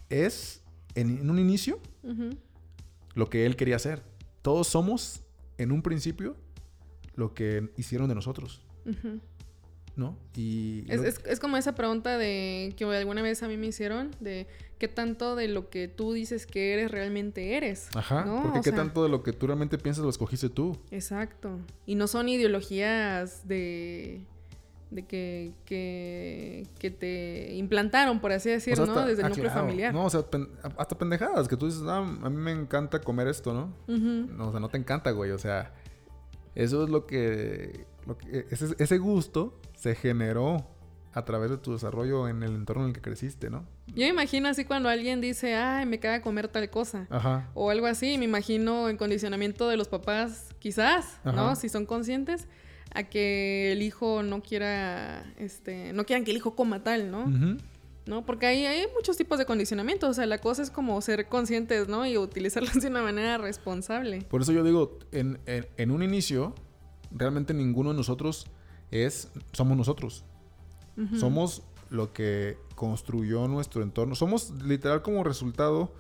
es 0.10 0.62
en, 0.96 1.20
en 1.20 1.30
un 1.30 1.40
inicio. 1.40 1.80
Lo 3.18 3.30
que 3.30 3.46
él 3.46 3.56
quería 3.56 3.76
hacer. 3.76 4.04
Todos 4.42 4.68
somos 4.68 5.24
en 5.58 5.72
un 5.72 5.82
principio 5.82 6.36
lo 7.16 7.34
que 7.34 7.70
hicieron 7.76 8.08
de 8.08 8.16
nosotros. 8.16 8.62
¿no? 9.96 10.16
Y 10.36 10.86
Es, 10.88 11.02
es, 11.02 11.22
es 11.26 11.40
como 11.40 11.58
esa 11.58 11.74
pregunta 11.74 12.18
de 12.18 12.74
que 12.78 12.86
alguna 12.86 13.24
vez 13.24 13.42
a 13.42 13.48
mí 13.48 13.58
me 13.58 13.66
hicieron 13.66 14.12
de 14.20 14.48
qué 14.78 14.88
tanto 14.88 15.36
de 15.36 15.48
lo 15.48 15.70
que 15.70 15.88
tú 15.88 16.14
dices 16.14 16.46
que 16.46 16.74
eres 16.74 16.92
realmente 16.92 17.58
eres. 17.58 17.90
Ajá, 17.96 18.24
¿no? 18.24 18.44
porque 18.44 18.60
O 18.60 18.62
qué 18.62 18.70
sea, 18.70 18.78
tanto 18.78 19.04
de 19.04 19.10
lo 19.10 19.24
que 19.24 19.34
tú 19.34 19.48
realmente 19.48 19.80
piensas 19.80 20.04
lo 20.04 20.10
escogiste 20.12 20.50
tú. 20.50 20.78
Exacto. 20.92 21.60
Y 21.88 21.96
no 21.96 22.08
son 22.08 22.30
ideologías 22.30 23.48
de, 23.48 24.22
de 24.90 25.06
que, 25.06 25.54
que, 25.66 26.66
que 26.80 26.92
te 26.92 27.54
implantaron, 27.56 28.20
por 28.20 28.32
así 28.32 28.50
decir, 28.50 28.74
O 28.74 28.86
sea, 28.86 28.86
¿no? 28.86 29.06
Desde 29.06 29.22
el 29.22 29.26
ah, 29.26 29.30
núcleo 29.30 29.52
familiar. 29.52 29.94
No, 29.94 30.06
o 30.06 30.10
sea, 30.10 30.22
pen- 30.24 30.50
hasta 30.78 30.98
pendejadas 30.98 31.48
que 31.48 31.58
tú 31.58 31.66
dices, 31.66 31.82
ah, 31.86 31.98
a 32.00 32.30
mí 32.30 32.38
me 32.38 32.52
encanta 32.52 33.00
comer 33.02 33.28
esto, 33.28 33.54
¿no? 33.54 33.74
No, 33.88 34.48
o 34.48 34.52
sea, 34.52 34.60
no 34.60 34.70
te 34.70 34.78
encanta, 34.78 35.12
güey. 35.12 35.32
O 35.32 35.40
sea, 35.40 35.74
eso 36.56 36.84
es 36.84 36.90
lo 36.90 37.06
que. 37.06 37.86
lo 38.06 38.18
que- 38.18 38.46
ese, 38.50 38.76
ese 38.80 38.98
gusto 38.98 39.60
se 39.76 39.94
generó 39.96 40.66
a 41.14 41.26
través 41.26 41.50
de 41.50 41.58
tu 41.58 41.74
desarrollo 41.74 42.28
en 42.28 42.44
el 42.44 42.54
entorno 42.54 42.84
en 42.84 42.90
el 42.90 42.94
que 42.94 43.02
creciste, 43.02 43.50
¿no? 43.50 43.66
Yo 43.88 43.96
me 44.04 44.08
imagino 44.10 44.48
así 44.50 44.66
cuando 44.66 44.88
alguien 44.88 45.20
dice, 45.20 45.56
ay, 45.56 45.86
me 45.88 46.00
caga 46.00 46.22
comer 46.22 46.48
tal 46.48 46.70
cosa. 46.70 47.08
Ajá. 47.10 47.50
O 47.56 47.72
algo 47.72 47.88
así, 47.88 48.18
me 48.20 48.26
imagino 48.26 48.88
en 48.88 48.98
condicionamiento 48.98 49.68
de 49.68 49.78
los 49.78 49.88
papás, 49.88 50.54
quizás, 50.60 51.20
¿no? 51.26 51.56
Si 51.56 51.70
son 51.70 51.86
conscientes, 51.88 52.48
a 52.98 53.04
que 53.04 53.72
el 53.72 53.82
hijo 53.82 54.24
no 54.24 54.42
quiera, 54.42 55.24
este, 55.38 55.94
no 55.94 56.06
quieran 56.06 56.26
que 56.26 56.32
el 56.32 56.38
hijo 56.38 56.56
coma 56.56 56.84
tal, 56.84 57.12
¿no? 57.12 57.26
¿No? 58.06 58.26
Porque 58.26 58.46
hay, 58.46 58.66
hay 58.66 58.86
muchos 58.96 59.18
tipos 59.18 59.38
de 59.38 59.46
condicionamiento, 59.46 60.08
o 60.08 60.14
sea, 60.14 60.26
la 60.26 60.38
cosa 60.38 60.62
es 60.64 60.70
como 60.72 61.00
ser 61.02 61.28
conscientes, 61.28 61.90
¿no? 61.90 62.06
Y 62.06 62.18
utilizarlos 62.18 62.74
de 62.82 62.88
una 62.88 63.02
manera 63.04 63.38
responsable. 63.38 64.22
Por 64.30 64.42
eso 64.42 64.54
yo 64.54 64.64
digo, 64.64 64.98
en, 65.12 65.40
en- 65.46 65.68
en 65.76 65.92
un 65.92 66.04
inicio, 66.04 66.56
realmente 67.12 67.54
ninguno 67.54 67.90
de 67.92 67.98
nosotros 67.98 68.48
es. 68.92 69.30
Somos 69.52 69.76
nosotros. 69.78 70.24
Somos 71.20 71.62
lo 71.90 72.12
que 72.14 72.58
construyó 72.76 73.48
nuestro 73.48 73.84
entorno. 73.84 74.16
Somos 74.16 74.52
literal 74.64 75.02
como 75.04 75.24
resultado 75.24 75.94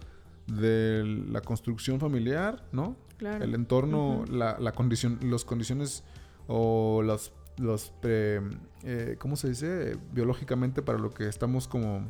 de 0.47 1.03
la 1.29 1.41
construcción 1.41 1.99
familiar, 1.99 2.63
¿no? 2.71 2.95
Claro. 3.17 3.43
El 3.43 3.53
entorno, 3.53 4.23
la, 4.31 4.57
la 4.59 4.71
condición, 4.71 5.19
las 5.23 5.43
condiciones 5.43 6.03
o 6.47 7.01
los, 7.03 7.31
los 7.57 7.89
pre- 8.01 8.41
eh, 8.83 9.15
¿cómo 9.19 9.35
se 9.35 9.49
dice? 9.49 9.97
Biológicamente 10.13 10.81
para 10.81 10.97
lo 10.99 11.11
que 11.11 11.27
estamos 11.27 11.67
como 11.67 12.05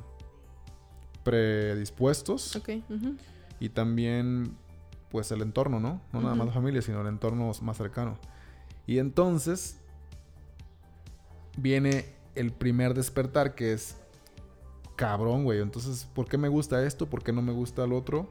predispuestos. 1.23 2.55
Ok. 2.55 2.69
ujú. 2.89 3.15
Y 3.59 3.69
también, 3.69 4.55
pues, 5.09 5.31
el 5.31 5.41
entorno, 5.41 5.79
¿no? 5.79 6.01
No 6.13 6.21
nada 6.21 6.35
más 6.35 6.47
la 6.47 6.53
familia, 6.53 6.81
sino 6.81 7.01
el 7.01 7.07
entorno 7.07 7.51
más 7.61 7.77
cercano. 7.77 8.17
Y 8.85 8.99
entonces 8.99 9.79
viene 11.57 12.05
el 12.35 12.51
primer 12.51 12.93
despertar 12.93 13.55
que 13.55 13.73
es 13.73 13.97
cabrón, 14.95 15.43
güey. 15.43 15.59
Entonces, 15.59 16.05
¿por 16.13 16.27
qué 16.27 16.37
me 16.37 16.47
gusta 16.47 16.85
esto? 16.85 17.07
¿Por 17.09 17.23
qué 17.23 17.33
no 17.33 17.41
me 17.41 17.51
gusta 17.51 17.83
el 17.83 17.93
otro? 17.93 18.29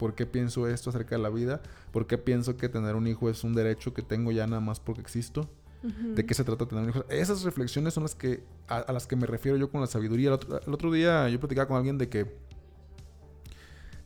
¿Por 0.00 0.14
qué 0.14 0.24
pienso 0.24 0.66
esto 0.66 0.88
acerca 0.88 1.14
de 1.16 1.20
la 1.20 1.28
vida? 1.28 1.60
¿Por 1.92 2.06
qué 2.06 2.16
pienso 2.16 2.56
que 2.56 2.70
tener 2.70 2.96
un 2.96 3.06
hijo 3.06 3.28
es 3.28 3.44
un 3.44 3.54
derecho 3.54 3.92
que 3.92 4.00
tengo 4.00 4.32
ya 4.32 4.46
nada 4.46 4.62
más 4.62 4.80
porque 4.80 5.02
existo? 5.02 5.46
¿De 5.82 6.24
qué 6.24 6.32
se 6.32 6.42
trata 6.42 6.66
tener 6.66 6.84
un 6.84 6.88
hijo? 6.88 7.04
Esas 7.10 7.42
reflexiones 7.42 7.92
son 7.92 8.04
las 8.04 8.14
que 8.14 8.42
a, 8.66 8.78
a 8.78 8.92
las 8.94 9.06
que 9.06 9.14
me 9.14 9.26
refiero 9.26 9.58
yo 9.58 9.70
con 9.70 9.82
la 9.82 9.86
sabiduría. 9.86 10.28
El 10.28 10.32
otro, 10.32 10.58
el 10.66 10.72
otro 10.72 10.90
día 10.90 11.28
yo 11.28 11.38
platicaba 11.38 11.68
con 11.68 11.76
alguien 11.76 11.98
de 11.98 12.08
que 12.08 12.34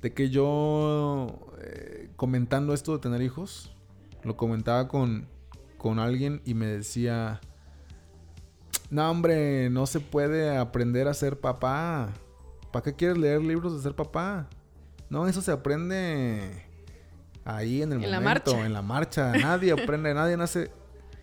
de 0.03 0.13
que 0.13 0.31
yo 0.31 1.49
eh, 1.61 2.11
comentando 2.17 2.75
esto 2.75 2.95
de 2.95 2.99
tener 2.99 3.23
hijos, 3.23 3.71
lo 4.25 4.37
comentaba 4.37 4.89
con, 4.89 5.29
con 5.79 6.01
alguien 6.01 6.43
y 6.45 6.55
me 6.55 6.67
decía, 6.67 7.41
no 8.91 9.09
hombre, 9.09 9.71
no 9.71 9.87
se 9.87 10.01
puede 10.01 10.57
aprender 10.57 11.07
a 11.07 11.15
ser 11.15 11.39
papá. 11.39 12.09
¿Para 12.73 12.83
qué 12.83 12.95
quieres 12.95 13.17
leer 13.17 13.43
libros 13.43 13.77
de 13.77 13.81
ser 13.81 13.95
papá? 13.95 14.49
No, 15.15 15.29
eso 15.29 15.41
se 15.41 15.53
aprende 15.53 16.65
ahí 17.45 17.83
en 17.83 17.93
el 17.93 18.05
En 18.05 18.11
la 18.11 18.21
momento, 18.21 18.51
marcha. 18.53 18.67
en 18.67 18.73
la 18.73 18.83
marcha. 18.83 19.33
Nadie 19.33 19.73
aprende, 19.81 20.13
nadie 20.13 20.37
nace 20.37 20.71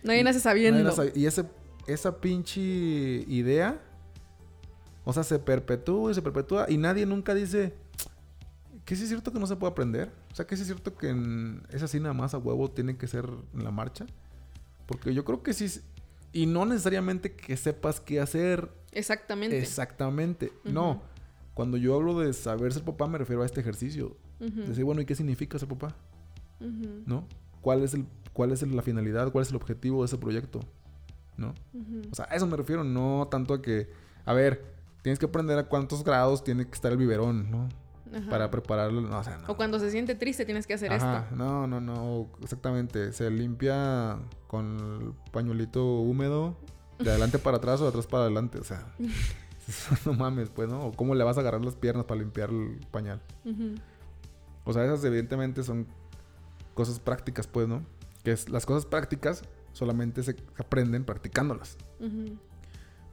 Nadie 0.02 0.24
nace 0.24 0.40
sabiendo. 0.40 0.82
Nadie. 0.96 1.12
Y 1.14 1.26
ese, 1.26 1.44
esa 1.86 2.20
pinche 2.20 2.60
idea, 2.60 3.80
o 5.04 5.12
sea, 5.12 5.22
se 5.24 5.38
perpetúa 5.38 6.10
y 6.10 6.14
se 6.14 6.22
perpetúa 6.22 6.66
y 6.68 6.76
nadie 6.78 7.04
nunca 7.06 7.34
dice 7.34 7.74
que 8.84 8.96
sí 8.96 9.02
es 9.02 9.08
cierto 9.10 9.32
que 9.32 9.38
no 9.38 9.46
se 9.46 9.56
puede 9.56 9.70
aprender. 9.72 10.10
O 10.32 10.34
sea, 10.34 10.46
que 10.46 10.56
sí 10.56 10.62
es 10.62 10.68
cierto 10.68 10.96
que 10.96 11.10
en- 11.10 11.62
es 11.70 11.82
así 11.82 12.00
nada 12.00 12.14
más 12.14 12.34
a 12.34 12.38
huevo 12.38 12.70
tiene 12.70 12.96
que 12.96 13.06
ser 13.06 13.28
en 13.54 13.62
la 13.64 13.70
marcha. 13.70 14.06
Porque 14.86 15.12
yo 15.14 15.24
creo 15.24 15.42
que 15.42 15.52
sí. 15.52 15.70
Y 16.32 16.46
no 16.46 16.64
necesariamente 16.64 17.32
que 17.36 17.56
sepas 17.58 18.00
qué 18.00 18.20
hacer 18.20 18.70
Exactamente. 18.92 19.58
exactamente. 19.58 20.50
No. 20.64 21.02
Cuando 21.54 21.76
yo 21.76 21.94
hablo 21.94 22.18
de 22.18 22.32
saber 22.32 22.72
ser 22.72 22.82
papá, 22.82 23.06
me 23.06 23.18
refiero 23.18 23.42
a 23.42 23.46
este 23.46 23.60
ejercicio. 23.60 24.16
Decir, 24.38 24.84
bueno, 24.84 25.00
¿y 25.00 25.04
qué 25.04 25.14
significa 25.14 25.58
ser 25.58 25.68
papá? 25.68 25.94
¿No? 27.06 27.26
¿Cuál 27.60 27.82
es, 27.82 27.94
el, 27.94 28.06
cuál 28.32 28.52
es 28.52 28.62
la 28.62 28.82
finalidad? 28.82 29.30
¿Cuál 29.30 29.42
es 29.42 29.50
el 29.50 29.56
objetivo 29.56 30.02
de 30.02 30.06
ese 30.06 30.18
proyecto? 30.18 30.60
¿No? 31.36 31.54
O 32.10 32.14
sea, 32.14 32.26
a 32.30 32.34
eso 32.34 32.46
me 32.46 32.56
refiero, 32.56 32.84
no 32.84 33.28
tanto 33.30 33.54
a 33.54 33.62
que, 33.62 33.88
a 34.24 34.32
ver, 34.32 34.64
tienes 35.02 35.18
que 35.18 35.26
aprender 35.26 35.58
a 35.58 35.64
cuántos 35.68 36.02
grados 36.04 36.42
tiene 36.44 36.66
que 36.66 36.72
estar 36.74 36.90
el 36.92 36.98
biberón, 36.98 37.50
¿no? 37.50 37.68
Ajá. 38.14 38.28
Para 38.28 38.50
prepararlo, 38.50 39.00
no, 39.00 39.18
o 39.18 39.24
sea, 39.24 39.38
no. 39.38 39.46
O 39.48 39.56
cuando 39.56 39.78
se 39.78 39.90
siente 39.90 40.14
triste 40.14 40.44
tienes 40.44 40.66
que 40.66 40.74
hacer 40.74 40.92
Ajá, 40.92 41.24
esto. 41.24 41.36
no, 41.36 41.66
no, 41.66 41.80
no, 41.80 42.28
exactamente. 42.42 43.12
Se 43.12 43.30
limpia 43.30 44.18
con 44.48 44.76
el 45.00 45.30
pañuelito 45.30 46.00
húmedo 46.00 46.56
de 46.98 47.08
adelante 47.10 47.38
para 47.38 47.56
atrás 47.56 47.80
o 47.80 47.84
de 47.84 47.88
atrás 47.88 48.06
para 48.06 48.24
adelante, 48.24 48.58
o 48.58 48.64
sea. 48.64 48.86
no 50.06 50.12
mames, 50.14 50.50
pues, 50.50 50.68
¿no? 50.68 50.86
O 50.86 50.92
cómo 50.92 51.14
le 51.14 51.24
vas 51.24 51.36
a 51.36 51.40
agarrar 51.40 51.64
las 51.64 51.76
piernas 51.76 52.04
para 52.06 52.20
limpiar 52.20 52.50
el 52.50 52.80
pañal. 52.90 53.20
O 54.64 54.72
sea, 54.72 54.84
esas 54.84 55.04
evidentemente 55.04 55.62
son 55.62 55.86
cosas 56.74 56.98
prácticas, 57.00 57.46
pues, 57.46 57.68
¿no? 57.68 57.82
Que 58.24 58.32
es, 58.32 58.48
las 58.48 58.66
cosas 58.66 58.86
prácticas 58.86 59.42
solamente 59.72 60.22
se 60.22 60.36
aprenden 60.58 61.04
practicándolas. 61.04 61.76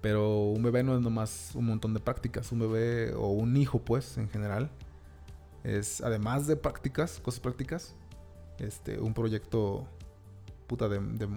Pero 0.02 0.44
un 0.46 0.64
bebé 0.64 0.84
no 0.84 0.96
es 0.96 1.02
nomás 1.02 1.52
un 1.56 1.66
montón 1.66 1.94
de 1.94 2.00
prácticas. 2.00 2.52
Un 2.52 2.60
bebé 2.60 3.14
o 3.14 3.28
un 3.32 3.58
hijo, 3.58 3.80
pues, 3.80 4.18
en 4.18 4.30
general, 4.30 4.70
es 5.64 6.02
además 6.02 6.48
de 6.48 6.56
prácticas, 6.56 7.20
cosas 7.20 7.42
prácticas, 7.42 7.96
este, 8.60 9.00
un 9.00 9.14
proyecto 9.14 9.88
puta 10.68 10.88
de, 10.88 11.00
de- 11.00 11.28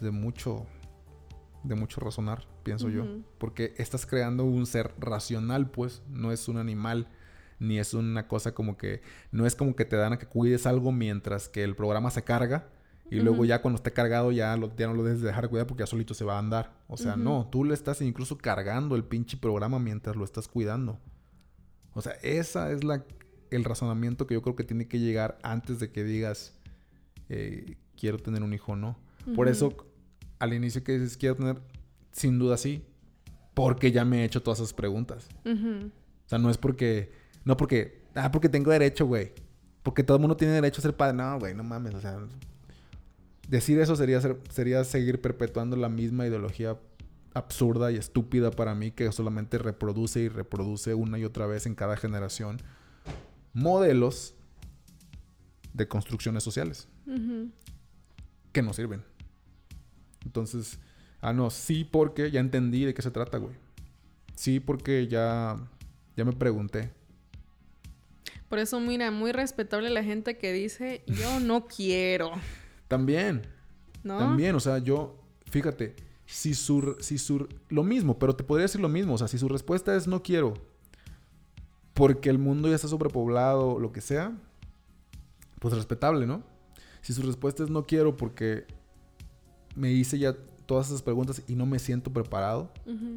de 0.00 0.10
mucho, 0.10 0.64
de 1.62 1.74
mucho 1.74 2.00
razonar, 2.00 2.46
pienso 2.62 2.88
yo. 2.88 3.04
Porque 3.38 3.74
estás 3.78 4.06
creando 4.06 4.44
un 4.44 4.66
ser 4.66 4.92
racional, 4.98 5.70
pues, 5.70 6.02
no 6.08 6.32
es 6.32 6.48
un 6.48 6.56
animal. 6.58 7.08
Ni 7.60 7.78
es 7.78 7.92
una 7.92 8.28
cosa 8.28 8.54
como 8.54 8.76
que. 8.76 9.02
No 9.32 9.44
es 9.44 9.56
como 9.56 9.74
que 9.74 9.84
te 9.84 9.96
dan 9.96 10.12
a 10.12 10.18
que 10.18 10.26
cuides 10.26 10.64
algo 10.66 10.92
mientras 10.92 11.48
que 11.48 11.64
el 11.64 11.74
programa 11.74 12.10
se 12.10 12.22
carga. 12.22 12.68
Y 13.10 13.20
luego 13.20 13.44
ya 13.44 13.62
cuando 13.62 13.76
esté 13.76 13.92
cargado 13.92 14.32
ya, 14.32 14.56
lo, 14.56 14.74
ya 14.76 14.86
no 14.86 14.92
lo 14.92 15.02
debes 15.02 15.22
dejar 15.22 15.44
de 15.44 15.48
cuidar 15.48 15.66
porque 15.66 15.82
ya 15.82 15.86
solito 15.86 16.12
se 16.12 16.24
va 16.24 16.36
a 16.36 16.38
andar. 16.38 16.74
O 16.88 16.96
sea, 16.96 17.16
no, 17.16 17.48
tú 17.50 17.64
le 17.64 17.74
estás 17.74 18.00
incluso 18.02 18.36
cargando 18.36 18.96
el 18.96 19.04
pinche 19.04 19.36
programa 19.36 19.78
mientras 19.78 20.14
lo 20.14 20.24
estás 20.24 20.46
cuidando. 20.46 20.98
O 21.94 22.02
sea, 22.02 22.12
esa 22.22 22.70
es 22.70 22.84
la, 22.84 23.04
el 23.50 23.64
razonamiento 23.64 24.26
que 24.26 24.34
yo 24.34 24.42
creo 24.42 24.56
que 24.56 24.64
tiene 24.64 24.88
que 24.88 24.98
llegar 24.98 25.38
antes 25.42 25.80
de 25.80 25.90
que 25.90 26.04
digas, 26.04 26.54
eh, 27.28 27.76
quiero 27.96 28.18
tener 28.18 28.42
un 28.42 28.52
hijo 28.52 28.72
o 28.72 28.76
no. 28.76 28.98
Por 29.34 29.48
eso, 29.48 29.74
al 30.38 30.52
inicio 30.54 30.82
que 30.84 30.98
dices, 30.98 31.16
quiero 31.16 31.36
tener, 31.36 31.60
sin 32.12 32.38
duda 32.38 32.56
sí, 32.56 32.84
porque 33.54 33.90
ya 33.92 34.04
me 34.04 34.20
he 34.22 34.24
hecho 34.24 34.42
todas 34.42 34.60
esas 34.60 34.72
preguntas. 34.72 35.28
O 36.26 36.28
sea, 36.28 36.38
no 36.38 36.50
es 36.50 36.58
porque, 36.58 37.10
no 37.44 37.56
porque, 37.56 38.02
ah, 38.14 38.30
porque 38.30 38.48
tengo 38.48 38.70
derecho, 38.70 39.06
güey. 39.06 39.32
Porque 39.82 40.02
todo 40.04 40.16
el 40.16 40.20
mundo 40.20 40.36
tiene 40.36 40.52
derecho 40.54 40.80
a 40.80 40.82
ser 40.82 40.96
padre. 40.96 41.16
No, 41.16 41.38
güey, 41.38 41.54
no 41.54 41.64
mames. 41.64 41.94
O 41.94 42.00
sea, 42.00 42.18
decir 43.48 43.78
eso 43.80 43.96
sería, 43.96 44.20
ser- 44.20 44.38
sería 44.50 44.84
seguir 44.84 45.20
perpetuando 45.20 45.76
la 45.76 45.88
misma 45.88 46.26
ideología 46.26 46.78
absurda 47.34 47.90
y 47.92 47.96
estúpida 47.96 48.50
para 48.50 48.74
mí 48.74 48.90
que 48.90 49.10
solamente 49.12 49.58
reproduce 49.58 50.20
y 50.20 50.28
reproduce 50.28 50.94
una 50.94 51.18
y 51.18 51.24
otra 51.24 51.46
vez 51.46 51.66
en 51.66 51.74
cada 51.74 51.96
generación 51.96 52.58
modelos 53.52 54.34
de 55.72 55.88
construcciones 55.88 56.42
sociales 56.42 56.88
que 58.52 58.62
no 58.62 58.72
sirven. 58.72 59.02
Entonces, 60.28 60.78
ah, 61.22 61.32
no, 61.32 61.48
sí 61.48 61.84
porque 61.90 62.30
ya 62.30 62.40
entendí 62.40 62.84
de 62.84 62.92
qué 62.92 63.00
se 63.00 63.10
trata, 63.10 63.38
güey. 63.38 63.54
Sí 64.34 64.60
porque 64.60 65.08
ya, 65.08 65.56
ya 66.18 66.24
me 66.26 66.34
pregunté. 66.34 66.90
Por 68.50 68.58
eso, 68.58 68.78
mira, 68.78 69.10
muy 69.10 69.32
respetable 69.32 69.88
la 69.88 70.04
gente 70.04 70.36
que 70.36 70.52
dice, 70.52 71.02
yo 71.06 71.40
no 71.40 71.66
quiero, 71.76 72.32
También, 72.88 73.46
¿no? 74.02 74.18
también, 74.18 74.54
o 74.54 74.60
sea, 74.60 74.78
yo, 74.78 75.18
fíjate, 75.46 75.96
si 76.26 76.52
su, 76.52 76.98
si 77.00 77.16
su, 77.16 77.48
lo 77.70 77.82
mismo, 77.82 78.18
pero 78.18 78.36
te 78.36 78.44
podría 78.44 78.64
decir 78.64 78.82
lo 78.82 78.90
mismo, 78.90 79.14
o 79.14 79.18
sea, 79.18 79.28
si 79.28 79.38
su 79.38 79.48
respuesta 79.48 79.96
es 79.96 80.06
no 80.06 80.22
quiero, 80.22 80.52
porque 81.94 82.28
el 82.28 82.38
mundo 82.38 82.68
ya 82.68 82.74
está 82.74 82.86
sobrepoblado, 82.86 83.80
lo 83.80 83.92
que 83.92 84.02
sea, 84.02 84.36
pues 85.58 85.72
respetable, 85.72 86.26
¿no? 86.26 86.42
Si 87.00 87.14
su 87.14 87.22
respuesta 87.22 87.64
es 87.64 87.70
no 87.70 87.86
quiero 87.86 88.14
porque 88.16 88.66
me 89.78 89.90
hice 89.92 90.18
ya 90.18 90.34
todas 90.66 90.88
esas 90.88 91.02
preguntas 91.02 91.42
y 91.48 91.54
no 91.54 91.64
me 91.66 91.78
siento 91.78 92.12
preparado, 92.12 92.70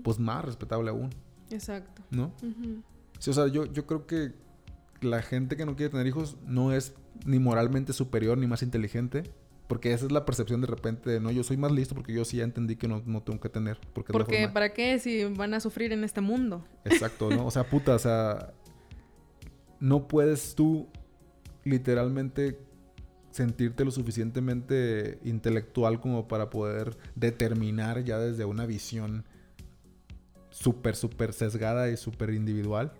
pues 0.03 0.19
más 0.19 0.45
respetable 0.45 0.89
aún, 0.89 1.09
Exacto. 1.49 2.01
¿no? 2.11 2.31
Ujú. 2.41 2.81
Sí, 3.19 3.29
o 3.29 3.33
sea, 3.33 3.47
yo, 3.47 3.65
yo 3.65 3.85
creo 3.85 4.07
que 4.07 4.31
la 5.01 5.21
gente 5.21 5.57
que 5.57 5.65
no 5.65 5.75
quiere 5.75 5.89
tener 5.89 6.07
hijos 6.07 6.37
no 6.45 6.71
es 6.73 6.93
ni 7.25 7.39
moralmente 7.39 7.91
superior 7.93 8.37
ni 8.37 8.47
más 8.47 8.63
inteligente. 8.63 9.23
Porque 9.67 9.93
esa 9.93 10.05
es 10.05 10.11
la 10.11 10.25
percepción 10.25 10.59
de 10.59 10.67
repente 10.67 11.09
de, 11.09 11.21
no, 11.21 11.31
yo 11.31 11.45
soy 11.45 11.55
más 11.55 11.71
listo 11.71 11.95
porque 11.95 12.11
yo 12.13 12.25
sí 12.25 12.35
ya 12.37 12.43
entendí 12.43 12.75
que 12.75 12.89
no, 12.89 13.01
no 13.05 13.23
tengo 13.23 13.39
que 13.39 13.47
tener. 13.47 13.79
Porque 13.93 14.11
forma- 14.11 14.51
¿para 14.53 14.73
qué 14.73 14.99
si 14.99 15.23
van 15.23 15.53
a 15.53 15.61
sufrir 15.61 15.93
en 15.93 16.03
este 16.03 16.19
mundo? 16.19 16.65
Exacto, 16.83 17.29
¿no? 17.29 17.45
O 17.45 17.51
sea, 17.51 17.63
puta, 17.63 17.95
o 17.95 17.99
sea, 17.99 18.51
no 19.79 20.09
puedes 20.09 20.55
tú 20.55 20.87
literalmente 21.63 22.59
sentirte 23.31 23.85
lo 23.85 23.91
suficientemente 23.91 25.19
intelectual 25.23 25.99
como 25.99 26.27
para 26.27 26.49
poder 26.49 26.97
determinar 27.15 28.03
ya 28.03 28.19
desde 28.19 28.45
una 28.45 28.65
visión 28.65 29.25
súper, 30.49 30.95
súper 30.95 31.33
sesgada 31.33 31.89
y 31.89 31.97
súper 31.97 32.31
individual 32.33 32.93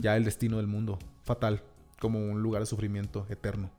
ya 0.00 0.14
el 0.14 0.24
destino 0.24 0.58
del 0.58 0.66
mundo, 0.66 0.98
fatal, 1.22 1.62
como 1.98 2.18
un 2.18 2.42
lugar 2.42 2.60
de 2.60 2.66
sufrimiento 2.66 3.26
eterno, 3.30 3.70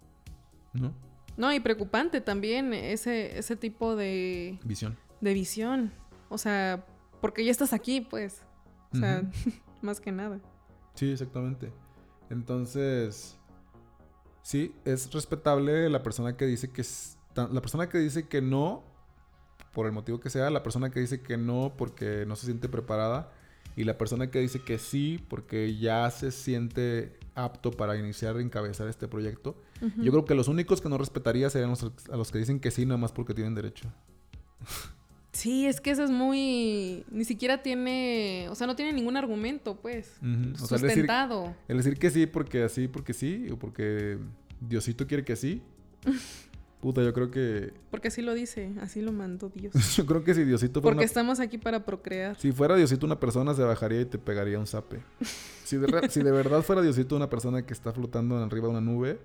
¿no? 0.73 0.95
No, 1.37 1.53
y 1.53 1.59
preocupante 1.59 2.21
también 2.21 2.73
ese, 2.73 3.37
ese 3.37 3.55
tipo 3.55 3.95
de, 3.95 4.57
Visión. 4.63 4.97
de 5.21 5.33
visión. 5.33 5.91
O 6.29 6.39
sea, 6.39 6.85
porque 7.21 7.45
ya 7.45 7.51
estás 7.51 7.71
aquí, 7.73 8.01
pues. 8.01 8.41
O 8.93 8.97
sea, 8.97 9.21
más 9.81 9.99
que 9.99 10.11
nada. 10.11 10.39
Sí, 10.95 11.11
exactamente. 11.11 11.71
Entonces, 12.29 13.37
sí, 14.45 14.75
es 14.85 15.11
respetable 15.11 15.89
la 15.89 16.03
persona 16.03 16.37
que 16.37 16.45
dice 16.45 16.69
que 16.69 16.81
es- 16.81 17.17
la 17.35 17.61
persona 17.61 17.89
que 17.89 17.97
dice 17.97 18.27
que 18.27 18.41
no 18.43 18.83
por 19.73 19.87
el 19.87 19.91
motivo 19.91 20.19
que 20.19 20.29
sea, 20.29 20.49
la 20.51 20.61
persona 20.61 20.91
que 20.91 20.99
dice 20.99 21.21
que 21.21 21.35
no 21.35 21.73
porque 21.75 22.25
no 22.27 22.35
se 22.35 22.45
siente 22.45 22.69
preparada 22.69 23.31
y 23.75 23.83
la 23.85 23.97
persona 23.97 24.29
que 24.31 24.39
dice 24.39 24.61
que 24.61 24.77
sí 24.77 25.19
porque 25.29 25.75
ya 25.77 26.09
se 26.11 26.31
siente 26.31 27.17
apto 27.33 27.71
para 27.71 27.97
iniciar 27.97 28.37
y 28.39 28.43
encabezar 28.43 28.87
este 28.87 29.07
proyecto. 29.09 29.61
Yo 29.97 30.11
creo 30.11 30.23
que 30.23 30.35
los 30.35 30.47
únicos 30.47 30.79
que 30.79 30.87
no 30.87 30.97
respetaría 30.97 31.49
serían 31.49 31.71
los, 31.71 31.83
a 31.83 32.15
los 32.15 32.31
que 32.31 32.37
dicen 32.37 32.61
que 32.61 32.71
sí 32.71 32.85
nada 32.85 32.97
más 32.97 33.11
porque 33.11 33.33
tienen 33.33 33.53
derecho. 33.55 33.91
Sí, 35.35 35.65
es 35.67 35.81
que 35.81 35.91
eso 35.91 36.03
es 36.03 36.11
muy... 36.11 37.05
Ni 37.11 37.25
siquiera 37.25 37.61
tiene... 37.61 38.47
O 38.49 38.55
sea, 38.55 38.67
no 38.67 38.75
tiene 38.75 38.93
ningún 38.93 39.17
argumento, 39.17 39.75
pues. 39.81 40.13
Ujú. 40.21 40.63
O 40.63 40.67
sea, 40.67 40.77
el 40.77 40.81
decir, 40.83 41.01
Sustentado. 41.01 41.53
el 41.67 41.77
decir 41.77 41.97
que 41.99 42.09
sí 42.09 42.25
porque 42.25 42.63
así, 42.63 42.87
porque 42.87 43.13
sí, 43.13 43.47
o 43.51 43.57
porque 43.59 44.17
Diosito 44.61 45.05
quiere 45.07 45.25
que 45.25 45.35
sí. 45.35 45.61
Puta, 46.81 47.01
yo 47.03 47.13
creo 47.13 47.31
que. 47.31 47.73
Porque 47.89 48.09
así 48.09 48.21
lo 48.21 48.33
dice. 48.33 48.71
Así 48.79 49.01
lo 49.01 49.11
mandó 49.11 49.49
Dios. 49.49 49.73
Yo 49.97 50.05
creo 50.05 50.23
que 50.23 50.35
si 50.35 50.43
Diosito 50.43 50.81
fuera 50.81 50.93
Porque 50.93 50.97
una- 50.99 51.05
estamos 51.05 51.39
aquí 51.39 51.57
para 51.57 51.83
procrear. 51.83 52.39
Si 52.39 52.51
fuera 52.51 52.75
Diosito 52.75 53.05
una 53.07 53.19
persona, 53.19 53.53
se 53.55 53.63
bajaría 53.63 54.01
y 54.01 54.05
te 54.05 54.17
pegaría 54.19 54.57
un 54.59 54.67
zape. 54.67 54.99
Si 55.65 55.77
de, 55.77 55.87
re- 55.87 56.09
si 56.11 56.21
de 56.21 56.31
verdad 56.31 56.61
fuera 56.61 56.83
Diosito 56.83 57.15
una 57.15 57.27
persona 57.27 57.65
que 57.65 57.73
está 57.73 57.91
flotando 57.91 58.37
arriba 58.37 58.65
de 58.67 58.71
una 58.71 58.81
nube, 58.81 59.19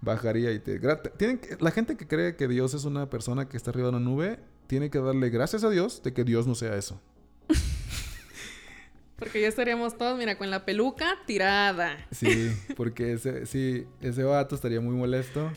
bajaría 0.00 0.50
y 0.52 0.60
te... 0.60 0.80
gra- 0.80 1.02
te- 1.02 1.10
Tienen 1.10 1.36
que- 1.36 1.58
la 1.60 1.70
gente 1.70 1.94
que 1.98 2.06
cree 2.06 2.36
que 2.36 2.48
Dios 2.48 2.72
es 2.72 2.84
una 2.86 3.10
persona 3.10 3.50
que 3.50 3.58
está 3.58 3.70
arriba 3.70 3.90
de 3.90 3.96
una 3.96 4.00
nube, 4.04 4.38
tiene 4.68 4.90
que 4.90 5.00
darle 5.00 5.30
gracias 5.30 5.64
a 5.64 5.70
Dios 5.70 6.02
de 6.04 6.12
que 6.12 6.22
Dios 6.22 6.46
no 6.46 6.54
sea 6.54 6.76
eso. 6.76 7.00
Porque 9.16 9.40
ya 9.40 9.48
estaríamos 9.48 9.98
todos, 9.98 10.16
mira, 10.16 10.38
con 10.38 10.48
la 10.50 10.64
peluca 10.64 11.16
tirada. 11.26 12.06
Sí, 12.12 12.52
porque 12.76 13.14
ese, 13.14 13.46
sí, 13.46 13.84
ese 14.00 14.22
vato 14.22 14.54
estaría 14.54 14.80
muy 14.80 14.94
molesto. 14.94 15.50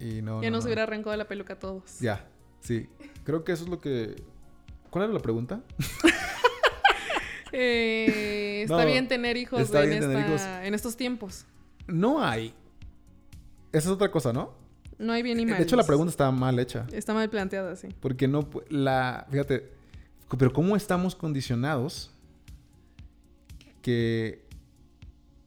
Y 0.00 0.22
no. 0.22 0.40
Ya 0.42 0.48
no, 0.48 0.56
nos 0.56 0.64
no. 0.64 0.68
hubiera 0.68 0.84
arrancado 0.84 1.14
la 1.14 1.28
peluca 1.28 1.52
a 1.52 1.58
todos. 1.58 2.00
Ya, 2.00 2.26
sí. 2.60 2.88
Creo 3.24 3.44
que 3.44 3.52
eso 3.52 3.64
es 3.64 3.68
lo 3.70 3.78
que. 3.78 4.16
¿Cuál 4.88 5.04
era 5.04 5.12
la 5.12 5.20
pregunta? 5.20 5.60
Eh, 7.54 8.62
está 8.62 8.78
No, 8.78 8.86
bien 8.86 9.08
tener 9.08 9.36
hijos 9.36 9.60
está 9.60 9.82
en, 9.84 9.90
bien 9.90 10.00
tener 10.00 10.26
hijos. 10.26 10.40
en 10.62 10.72
estos 10.72 10.96
tiempos. 10.96 11.44
No 11.86 12.24
hay. 12.24 12.54
Esa 13.72 13.88
es 13.88 13.92
otra 13.94 14.10
cosa, 14.10 14.32
¿no? 14.32 14.54
No 14.98 15.12
hay 15.12 15.22
bien 15.22 15.38
ni 15.38 15.46
mal. 15.46 15.58
De 15.58 15.64
hecho, 15.64 15.76
la 15.76 15.84
pregunta 15.84 16.10
está 16.10 16.30
mal 16.30 16.58
hecha. 16.58 16.86
Está 16.92 17.14
mal 17.14 17.28
planteada, 17.28 17.76
sí. 17.76 17.88
Porque 18.00 18.28
no. 18.28 18.48
La. 18.68 19.26
Fíjate. 19.30 19.70
Pero 20.38 20.52
¿cómo 20.52 20.76
estamos 20.76 21.14
condicionados 21.14 22.10
que 23.82 24.42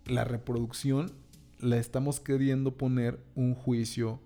la 0.05 0.23
reproducción 0.23 1.11
la 1.59 1.77
estamos 1.77 2.19
queriendo 2.19 2.77
poner 2.77 3.19
un 3.33 3.55
juicio 3.55 4.19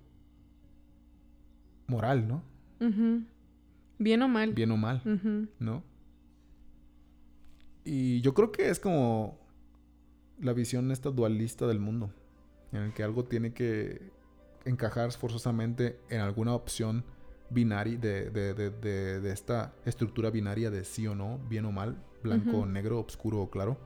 moral, 1.88 2.28
¿no? 2.28 2.44
Bien 3.98 4.22
o 4.22 4.28
mal. 4.28 4.54
Bien 4.54 4.72
o 4.72 4.78
mal. 4.78 5.02
¿no? 5.60 5.84
Y 7.86 8.22
yo 8.22 8.34
creo 8.34 8.52
que 8.52 8.70
es 8.70 8.80
como 8.80 9.40
la 10.40 10.54
visión 10.54 10.92
esta 10.92 11.10
dualista 11.10 11.68
del 11.68 11.80
mundo, 11.80 12.12
en 12.72 12.84
el 12.84 12.94
que 12.94 13.04
algo 13.04 13.26
tiene 13.26 13.54
que 13.54 14.12
encajar 14.70 15.12
forzosamente 15.12 16.00
en 16.10 16.22
alguna 16.22 16.54
opción 16.54 17.04
binaria 17.50 17.98
de, 17.98 18.30
de- 18.30 18.54
de- 18.54 19.20
de- 19.20 19.32
esta 19.32 19.74
estructura 19.86 20.30
binaria 20.30 20.70
de 20.70 20.84
sí 20.86 21.08
o 21.08 21.16
no, 21.16 21.40
bien 21.50 21.66
o 21.66 21.72
mal, 21.72 21.98
blanco 22.24 22.52
o 22.58 22.60
Ujú. 22.62 22.66
negro, 22.68 23.00
oscuro 23.00 23.40
o 23.42 23.50
claro, 23.50 23.78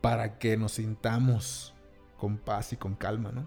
para 0.00 0.38
que 0.38 0.56
nos 0.56 0.72
sintamos 0.72 1.74
con 2.18 2.38
paz 2.38 2.72
y 2.72 2.76
con 2.76 2.94
calma, 2.94 3.32
¿no? 3.32 3.46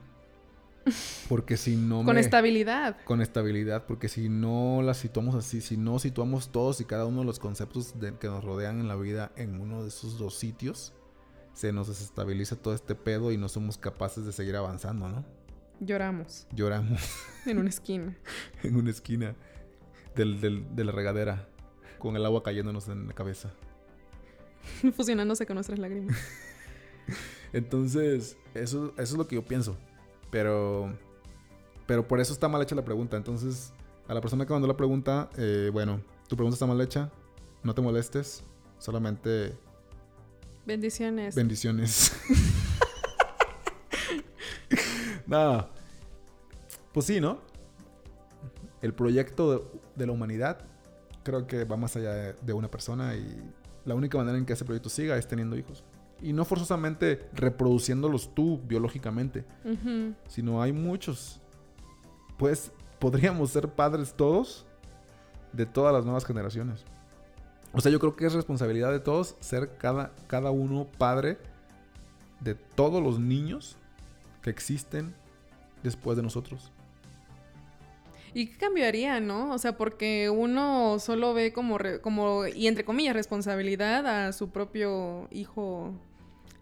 Porque 1.29 1.55
si 1.55 1.77
no 1.77 2.03
Con 2.03 2.15
me- 2.15 2.21
estabilidad. 2.21 2.97
con 3.05 3.21
estabilidad, 3.21 3.85
porque 3.85 4.09
si 4.09 4.27
no 4.27 4.81
la 4.83 4.93
situamos 4.93 5.33
así, 5.35 5.61
si 5.61 5.77
no 5.77 5.97
situamos 5.97 6.49
todos 6.51 6.81
y 6.81 6.85
cada 6.85 7.05
uno 7.05 7.21
de 7.21 7.25
los 7.25 7.39
conceptos 7.39 7.97
de- 8.01 8.17
que 8.17 8.27
nos 8.27 8.43
rodean 8.43 8.81
en 8.81 8.89
la 8.89 8.95
vida 8.97 9.31
en 9.37 9.61
uno 9.61 9.81
de 9.83 9.87
esos 9.87 10.17
dos 10.17 10.35
sitios, 10.37 10.91
se 11.53 11.71
nos 11.71 11.87
desestabiliza 11.87 12.57
todo 12.57 12.73
este 12.73 12.95
pedo 12.95 13.31
y 13.31 13.37
no 13.37 13.47
somos 13.47 13.77
capaces 13.77 14.25
de 14.25 14.33
seguir 14.33 14.55
avanzando, 14.57 15.07
¿no? 15.07 15.23
Lloramos 15.79 16.47
Lloramos 16.53 17.01
en 17.45 17.57
una 17.57 17.69
esquina. 17.69 18.15
en 18.63 18.75
una 18.75 18.89
esquina 18.91 19.35
del- 20.15 20.39
del- 20.41 20.75
de 20.75 20.83
la 20.83 20.91
regadera 20.91 21.47
con 21.99 22.15
el 22.15 22.25
agua 22.25 22.43
cayéndonos 22.43 22.87
en 22.89 23.07
la 23.07 23.13
cabeza. 23.13 23.51
fusionándose 24.95 25.45
con 25.45 25.55
nuestras 25.55 25.79
lágrimas. 25.79 26.17
Entonces, 27.51 28.37
eso, 28.53 28.87
eso 28.97 29.01
es 29.03 29.13
lo 29.13 29.27
que 29.27 29.35
yo 29.35 29.45
pienso. 29.45 29.77
Pero, 30.31 30.97
pero 31.85 32.07
por 32.07 32.19
eso 32.19 32.33
está 32.33 32.47
mal 32.47 32.61
hecha 32.61 32.75
la 32.75 32.83
pregunta. 32.85 33.17
Entonces, 33.17 33.73
a 34.07 34.13
la 34.13 34.21
persona 34.21 34.45
que 34.45 34.53
mandó 34.53 34.67
la 34.67 34.77
pregunta, 34.77 35.29
eh, 35.37 35.69
bueno, 35.71 36.01
tu 36.27 36.35
pregunta 36.35 36.55
está 36.55 36.65
mal 36.65 36.79
hecha. 36.81 37.11
No 37.63 37.73
te 37.75 37.81
molestes. 37.81 38.43
Solamente 38.79 39.53
Bendiciones. 40.65 41.35
bendiciones. 41.35 42.13
Nada. 45.33 45.69
Pues 46.93 47.07
sí, 47.07 47.19
¿no? 47.19 47.39
El 48.81 48.93
proyecto 48.93 49.51
de, 49.51 49.65
de 49.95 50.05
la 50.05 50.11
humanidad 50.11 50.59
creo 51.23 51.47
que 51.47 51.63
va 51.63 51.75
más 51.75 51.95
allá 51.95 52.13
de, 52.13 52.33
de 52.33 52.53
una 52.53 52.69
persona 52.69 53.15
y 53.15 53.41
la 53.85 53.95
única 53.95 54.17
manera 54.17 54.37
en 54.37 54.45
que 54.45 54.53
ese 54.53 54.63
proyecto 54.63 54.89
siga 54.89 55.17
es 55.17 55.27
teniendo 55.27 55.57
hijos. 55.57 55.83
Y 56.21 56.33
no 56.33 56.45
forzosamente 56.45 57.27
reproduciéndolos 57.33 58.33
tú 58.33 58.61
biológicamente, 58.65 59.43
sino 60.27 60.61
hay 60.61 60.71
muchos. 60.71 61.41
Pues 62.37 62.71
podríamos 62.99 63.49
ser 63.49 63.67
padres 63.67 64.13
todos 64.13 64.65
de 65.51 65.65
todas 65.65 65.93
las 65.93 66.05
nuevas 66.05 66.25
generaciones. 66.25 66.85
O 67.73 67.81
sea, 67.81 67.91
yo 67.91 67.99
creo 67.99 68.15
que 68.15 68.25
es 68.25 68.33
responsabilidad 68.33 68.91
de 68.91 68.99
todos 68.99 69.35
ser 69.39 69.77
cada, 69.77 70.11
cada 70.27 70.51
uno 70.51 70.87
padre 70.97 71.39
de 72.39 72.55
todos 72.55 73.01
los 73.03 73.19
niños 73.19 73.77
que 74.41 74.49
existen 74.49 75.15
después 75.83 76.17
de 76.17 76.23
nosotros. 76.23 76.71
¿Y 78.35 78.47
qué 78.47 78.57
cambiaría, 78.57 79.19
no? 79.19 79.51
O 79.51 79.57
sea, 79.59 79.77
porque 79.77 80.29
uno 80.29 80.97
solo 80.99 81.33
ve 81.35 81.53
como, 81.53 81.77
re- 81.77 82.01
como 82.01 82.47
y 82.47 82.65
entre 82.67 82.83
comillas, 82.83 83.13
responsabilidad 83.13 84.07
a 84.07 84.33
su 84.33 84.49
propio 84.49 85.27
hijo 85.31 85.93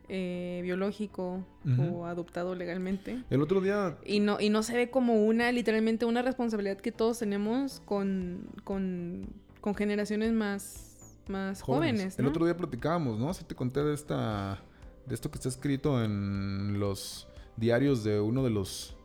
eh, 0.10 0.60
biológico 0.64 1.46
o 1.80 2.06
adoptado 2.06 2.56
legalmente. 2.56 3.24
El 3.30 3.42
otro 3.42 3.62
día, 3.62 3.98
Y 4.06 4.20
no, 4.20 4.42
y 4.42 4.50
no 4.50 4.64
se 4.64 4.76
ve 4.76 4.90
como 4.90 5.24
una, 5.26 5.50
literalmente, 5.54 6.04
una 6.04 6.22
responsabilidad 6.22 6.76
que 6.78 6.92
todos 6.92 7.20
tenemos 7.20 7.80
con, 7.86 8.50
con, 8.66 9.28
con 9.62 9.74
generaciones 9.74 10.34
más, 10.34 11.16
más 11.30 11.62
jóvenes. 11.62 12.20
el 12.20 12.26
¿no? 12.26 12.32
otro 12.32 12.44
día 12.44 12.58
platicábamos, 12.58 13.18
¿no? 13.18 13.34
Si 13.34 13.46
te 13.46 13.56
conté 13.56 13.82
de 13.82 13.94
esta, 13.94 14.60
de 15.06 15.16
esto 15.16 15.32
que 15.32 15.38
está 15.38 15.48
escrito 15.48 16.04
en 16.04 16.82
los 16.82 17.30
diarios 17.56 18.04
de 18.04 18.20
uno 18.20 18.44
de 18.44 18.50
los 18.50 18.98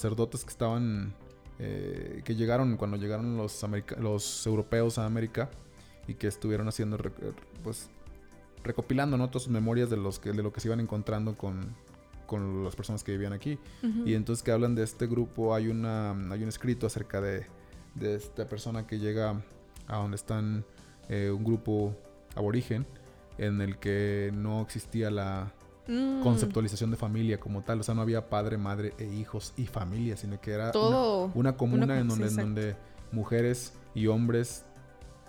sacerdotes 0.00 0.44
que 0.44 0.50
estaban, 0.50 1.14
eh, 1.58 2.22
que 2.24 2.34
llegaron 2.34 2.76
cuando 2.76 2.96
llegaron 2.96 3.36
los, 3.36 3.62
america- 3.64 3.96
los 4.00 4.46
europeos 4.46 4.98
a 4.98 5.06
América 5.06 5.50
y 6.06 6.14
que 6.14 6.26
estuvieron 6.26 6.68
haciendo, 6.68 6.98
rec- 6.98 7.34
pues, 7.62 7.90
recopilando, 8.62 9.16
¿no? 9.16 9.28
Todas 9.28 9.44
sus 9.44 9.52
memorias 9.52 9.90
de, 9.90 9.96
los 9.96 10.18
que, 10.18 10.32
de 10.32 10.42
lo 10.42 10.52
que 10.52 10.60
se 10.60 10.68
iban 10.68 10.80
encontrando 10.80 11.36
con, 11.36 11.74
con 12.26 12.64
las 12.64 12.74
personas 12.76 13.04
que 13.04 13.12
vivían 13.12 13.32
aquí. 13.32 13.58
Y 14.06 14.14
entonces 14.14 14.42
que 14.42 14.50
hablan 14.52 14.74
de 14.74 14.82
este 14.82 15.06
grupo, 15.06 15.54
hay, 15.54 15.68
una, 15.68 16.10
hay 16.32 16.42
un 16.42 16.48
escrito 16.48 16.86
acerca 16.86 17.20
de, 17.20 17.46
de 17.94 18.14
esta 18.16 18.46
persona 18.48 18.86
que 18.86 18.98
llega 18.98 19.40
a 19.86 19.96
donde 19.96 20.16
están 20.16 20.64
eh, 21.08 21.30
un 21.30 21.44
grupo 21.44 21.94
aborigen 22.34 22.86
en 23.38 23.60
el 23.60 23.78
que 23.78 24.30
no 24.34 24.62
existía 24.62 25.10
la 25.10 25.52
Mm, 25.86 26.22
conceptualización 26.22 26.90
de 26.90 26.96
familia 26.96 27.38
como 27.38 27.62
tal. 27.62 27.80
O 27.80 27.82
sea, 27.82 27.94
no 27.94 28.00
había 28.02 28.28
padre, 28.30 28.56
madre 28.56 28.94
e 28.98 29.04
hijos 29.04 29.52
y 29.56 29.66
familia, 29.66 30.16
sino 30.16 30.40
que 30.40 30.52
era 30.52 30.70
una, 31.34 31.56
comuna 31.56 31.84
una- 31.84 31.98
en, 32.00 32.08
donde, 32.08 32.28
sí, 32.28 32.34
en 32.34 32.40
donde 32.40 32.76
mujeres 33.12 33.74
y 33.94 34.06
hombres 34.06 34.64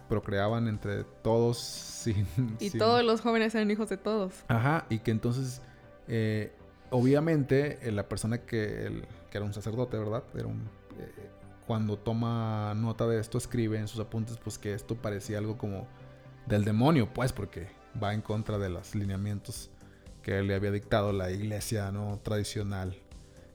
procreaban 0.10 0.68
entre 0.68 1.04
todos 1.24 1.58
sin... 1.58 2.26
Y 2.60 2.70
sin- 2.70 2.80
todos 2.80 3.04
los 3.04 3.22
jóvenes 3.22 3.54
eran 3.56 3.70
hijos 3.72 3.90
de 3.90 3.98
todos. 3.98 4.34
Ajá, 4.48 4.86
y 4.90 5.00
que 5.00 5.12
entonces, 5.12 5.62
eh, 6.08 6.54
obviamente, 6.90 7.80
eh, 7.88 7.92
la 7.92 8.08
persona 8.08 8.40
que, 8.40 8.86
el- 8.88 9.06
que 9.32 9.38
era 9.38 9.46
un 9.46 9.54
sacerdote, 9.54 9.98
¿verdad? 9.98 10.24
Era 10.36 10.48
un, 10.48 10.62
eh, 11.00 11.30
cuando 11.68 11.98
toma 11.98 12.74
nota 12.76 13.08
de 13.08 13.20
esto, 13.20 13.38
escribe 13.38 13.80
en 13.80 13.88
sus 13.88 14.00
apuntes, 14.00 14.38
pues 14.38 14.58
que 14.58 14.74
esto 14.74 14.96
parecía 14.96 15.38
algo 15.40 15.58
como 15.58 15.88
del 16.46 16.64
demonio, 16.64 17.12
pues, 17.12 17.34
porque 17.34 17.68
va 18.02 18.14
en 18.14 18.22
contra 18.22 18.58
de 18.60 18.70
los 18.70 18.94
lineamientos 18.94 19.70
que 20.26 20.42
le 20.42 20.56
había 20.56 20.72
dictado 20.72 21.14
la 21.14 21.30
iglesia, 21.30 21.92
¿no? 21.92 22.20
Tradicional 22.24 22.98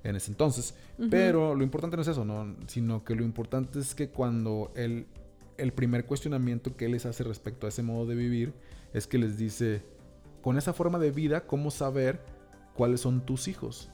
en 0.04 0.14
ese 0.14 0.30
entonces. 0.30 0.76
Pero 1.10 1.56
lo 1.56 1.64
importante 1.64 1.96
no 1.96 2.02
es 2.02 2.08
eso, 2.08 2.24
¿no? 2.24 2.54
Sino 2.68 3.02
que 3.02 3.16
lo 3.16 3.24
importante 3.24 3.80
es 3.80 3.92
que 3.96 4.08
cuando 4.08 4.70
él, 4.76 5.08
el 5.58 5.72
primer 5.72 6.06
cuestionamiento 6.06 6.76
que 6.76 6.84
él 6.84 6.92
les 6.92 7.06
hace 7.06 7.24
respecto 7.24 7.66
a 7.66 7.70
ese 7.70 7.82
modo 7.82 8.06
de 8.06 8.14
vivir 8.14 8.54
es 8.92 9.08
que 9.08 9.18
les 9.18 9.36
dice, 9.36 9.82
con 10.42 10.58
esa 10.58 10.72
forma 10.72 11.00
de 11.00 11.10
vida, 11.10 11.44
¿cómo 11.44 11.72
saber 11.72 12.20
cuáles 12.74 13.00
son 13.00 13.26
tus 13.26 13.48
hijos? 13.48 13.90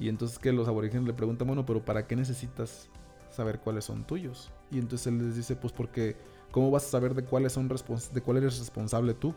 Y 0.00 0.08
entonces 0.08 0.40
que 0.40 0.50
los 0.50 0.66
aborígenes 0.66 1.06
le 1.06 1.12
preguntan, 1.12 1.46
bueno, 1.46 1.64
pero 1.64 1.84
¿para 1.84 2.08
qué 2.08 2.16
necesitas 2.16 2.88
saber 3.30 3.60
cuáles 3.60 3.84
son 3.84 4.04
tuyos? 4.04 4.50
Y 4.72 4.78
entonces 4.80 5.06
él 5.06 5.18
les 5.24 5.36
dice, 5.36 5.54
pues 5.54 5.72
porque, 5.72 6.16
¿cómo 6.50 6.72
vas 6.72 6.86
a 6.86 6.88
saber 6.88 7.14
de 7.14 7.22
cuáles 7.22 7.52
son 7.52 7.70
respons- 7.70 8.10
de 8.10 8.20
cuál 8.20 8.38
eres 8.38 8.58
responsable 8.58 9.14
tú? 9.14 9.32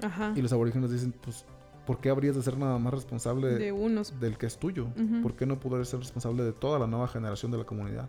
Ajá. 0.00 0.32
Y 0.34 0.40
los 0.40 0.54
aborígenes 0.54 0.90
dicen, 0.90 1.12
pues, 1.12 1.44
¿por 1.86 1.98
qué 2.00 2.10
habrías 2.10 2.36
de 2.36 2.42
ser 2.42 2.56
nada 2.58 2.78
más 2.78 2.94
responsable 2.94 3.48
De 3.58 3.72
unos. 3.72 4.18
del 4.20 4.38
que 4.38 4.46
es 4.46 4.58
tuyo. 4.58 4.86
Ujú. 4.96 5.22
¿Por 5.22 5.34
qué 5.34 5.46
no 5.46 5.58
poder 5.58 5.84
ser 5.86 6.00
responsable 6.00 6.42
de 6.44 6.52
toda 6.52 6.78
la 6.78 6.86
nueva 6.86 7.08
generación 7.08 7.50
de 7.52 7.58
la 7.58 7.64
comunidad? 7.64 8.08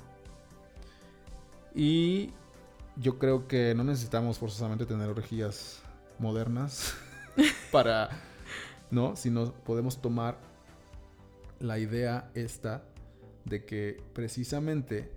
Y 1.75 2.31
yo 2.97 3.17
creo 3.17 3.47
que 3.47 3.73
no 3.75 3.83
necesitamos 3.83 4.38
forzosamente 4.38 4.86
tener 4.86 5.09
orgías 5.09 5.81
modernas 6.19 6.93
para, 7.71 8.09
¿no? 8.91 9.15
Sino 9.15 9.51
podemos 9.51 10.01
tomar 10.01 10.38
la 11.59 11.79
idea 11.79 12.29
esta 12.36 12.83
de 13.45 13.65
que 13.65 14.01
precisamente, 14.13 15.12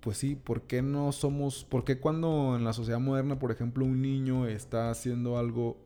pues 0.00 0.18
sí, 0.18 0.34
¿por 0.34 0.62
qué 0.62 0.82
no 0.82 1.12
somos, 1.12 1.64
por 1.64 1.84
qué 1.84 1.98
cuando 2.00 2.56
en 2.56 2.64
la 2.64 2.72
sociedad 2.72 2.98
moderna, 3.00 3.38
por 3.38 3.52
ejemplo, 3.52 3.84
un 3.84 4.02
niño 4.02 4.46
está 4.46 4.90
haciendo 4.90 5.38
algo 5.38 5.76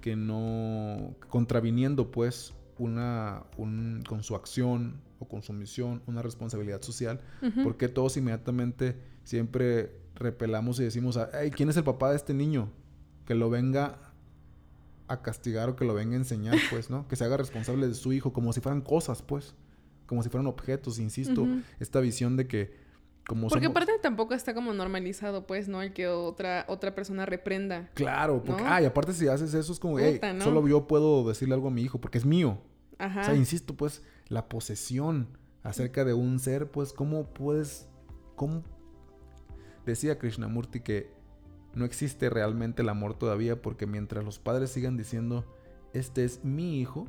que 0.00 0.16
no 0.16 1.14
contraviniendo 1.28 2.10
pues 2.10 2.54
una, 2.78 3.44
un, 3.56 4.02
con 4.08 4.22
su 4.22 4.34
acción 4.34 5.00
o 5.18 5.28
con 5.28 5.42
su 5.42 5.52
misión, 5.52 6.02
una 6.06 6.22
responsabilidad 6.22 6.82
social, 6.82 7.20
Ujú. 7.42 7.62
¿por 7.62 7.76
qué 7.76 7.88
todos 7.88 8.16
inmediatamente 8.16 8.96
siempre 9.24 9.92
repelamos 10.14 10.78
y 10.80 10.84
decimos, 10.84 11.16
ay, 11.16 11.50
¿quién 11.50 11.68
es 11.68 11.76
el 11.76 11.84
papá 11.84 12.10
de 12.10 12.16
este 12.16 12.34
niño? 12.34 12.70
Que 13.24 13.34
lo 13.34 13.50
venga 13.50 13.98
a 15.08 15.22
castigar 15.22 15.68
o 15.68 15.76
que 15.76 15.84
lo 15.84 15.94
venga 15.94 16.14
a 16.14 16.18
enseñar, 16.18 16.56
pues, 16.70 16.90
¿no? 16.90 17.06
Que 17.08 17.16
se 17.16 17.24
haga 17.24 17.36
responsable 17.36 17.88
de 17.88 17.94
su 17.94 18.12
hijo, 18.12 18.32
como 18.32 18.52
si 18.52 18.60
fueran 18.60 18.80
cosas, 18.80 19.22
pues, 19.22 19.54
como 20.06 20.22
si 20.22 20.28
fueran 20.28 20.46
objetos, 20.46 20.98
insisto, 20.98 21.46
esta 21.80 22.00
visión 22.00 22.36
de 22.36 22.46
que 22.46 22.85
como 23.26 23.48
Porque 23.48 23.66
somos- 23.66 23.76
aparte 23.76 23.92
tampoco 24.00 24.34
está 24.34 24.54
como 24.54 24.72
normalizado, 24.72 25.46
pues, 25.46 25.68
¿no? 25.68 25.82
El 25.82 25.92
que 25.92 26.08
otra, 26.08 26.64
otra 26.68 26.94
persona 26.94 27.26
reprenda. 27.26 27.90
Claro, 27.94 28.42
porque, 28.44 28.62
¿no? 28.62 28.68
ay, 28.68 28.84
aparte 28.84 29.12
si 29.12 29.26
haces 29.28 29.52
eso 29.54 29.72
es 29.72 29.78
como, 29.80 29.98
hey, 29.98 30.14
Puta, 30.14 30.32
¿no? 30.32 30.44
solo 30.44 30.66
yo 30.68 30.86
puedo 30.86 31.26
decirle 31.28 31.54
algo 31.54 31.68
a 31.68 31.70
mi 31.72 31.82
hijo 31.82 32.00
porque 32.00 32.18
es 32.18 32.24
mío. 32.24 32.58
Ajá. 32.98 33.22
O 33.22 33.24
sea, 33.24 33.34
insisto, 33.34 33.74
pues, 33.76 34.02
la 34.28 34.48
posesión 34.48 35.28
acerca 35.62 36.04
de 36.04 36.14
un 36.14 36.38
ser, 36.38 36.70
pues, 36.70 36.92
¿cómo 36.92 37.26
puedes, 37.26 37.88
cómo... 38.36 38.62
Decía 39.84 40.18
Krishnamurti 40.18 40.80
que 40.80 41.10
no 41.74 41.84
existe 41.84 42.28
realmente 42.30 42.82
el 42.82 42.88
amor 42.88 43.14
todavía 43.14 43.60
porque 43.62 43.86
mientras 43.86 44.24
los 44.24 44.38
padres 44.38 44.70
sigan 44.70 44.96
diciendo, 44.96 45.44
este 45.92 46.24
es 46.24 46.44
mi 46.44 46.80
hijo, 46.80 47.06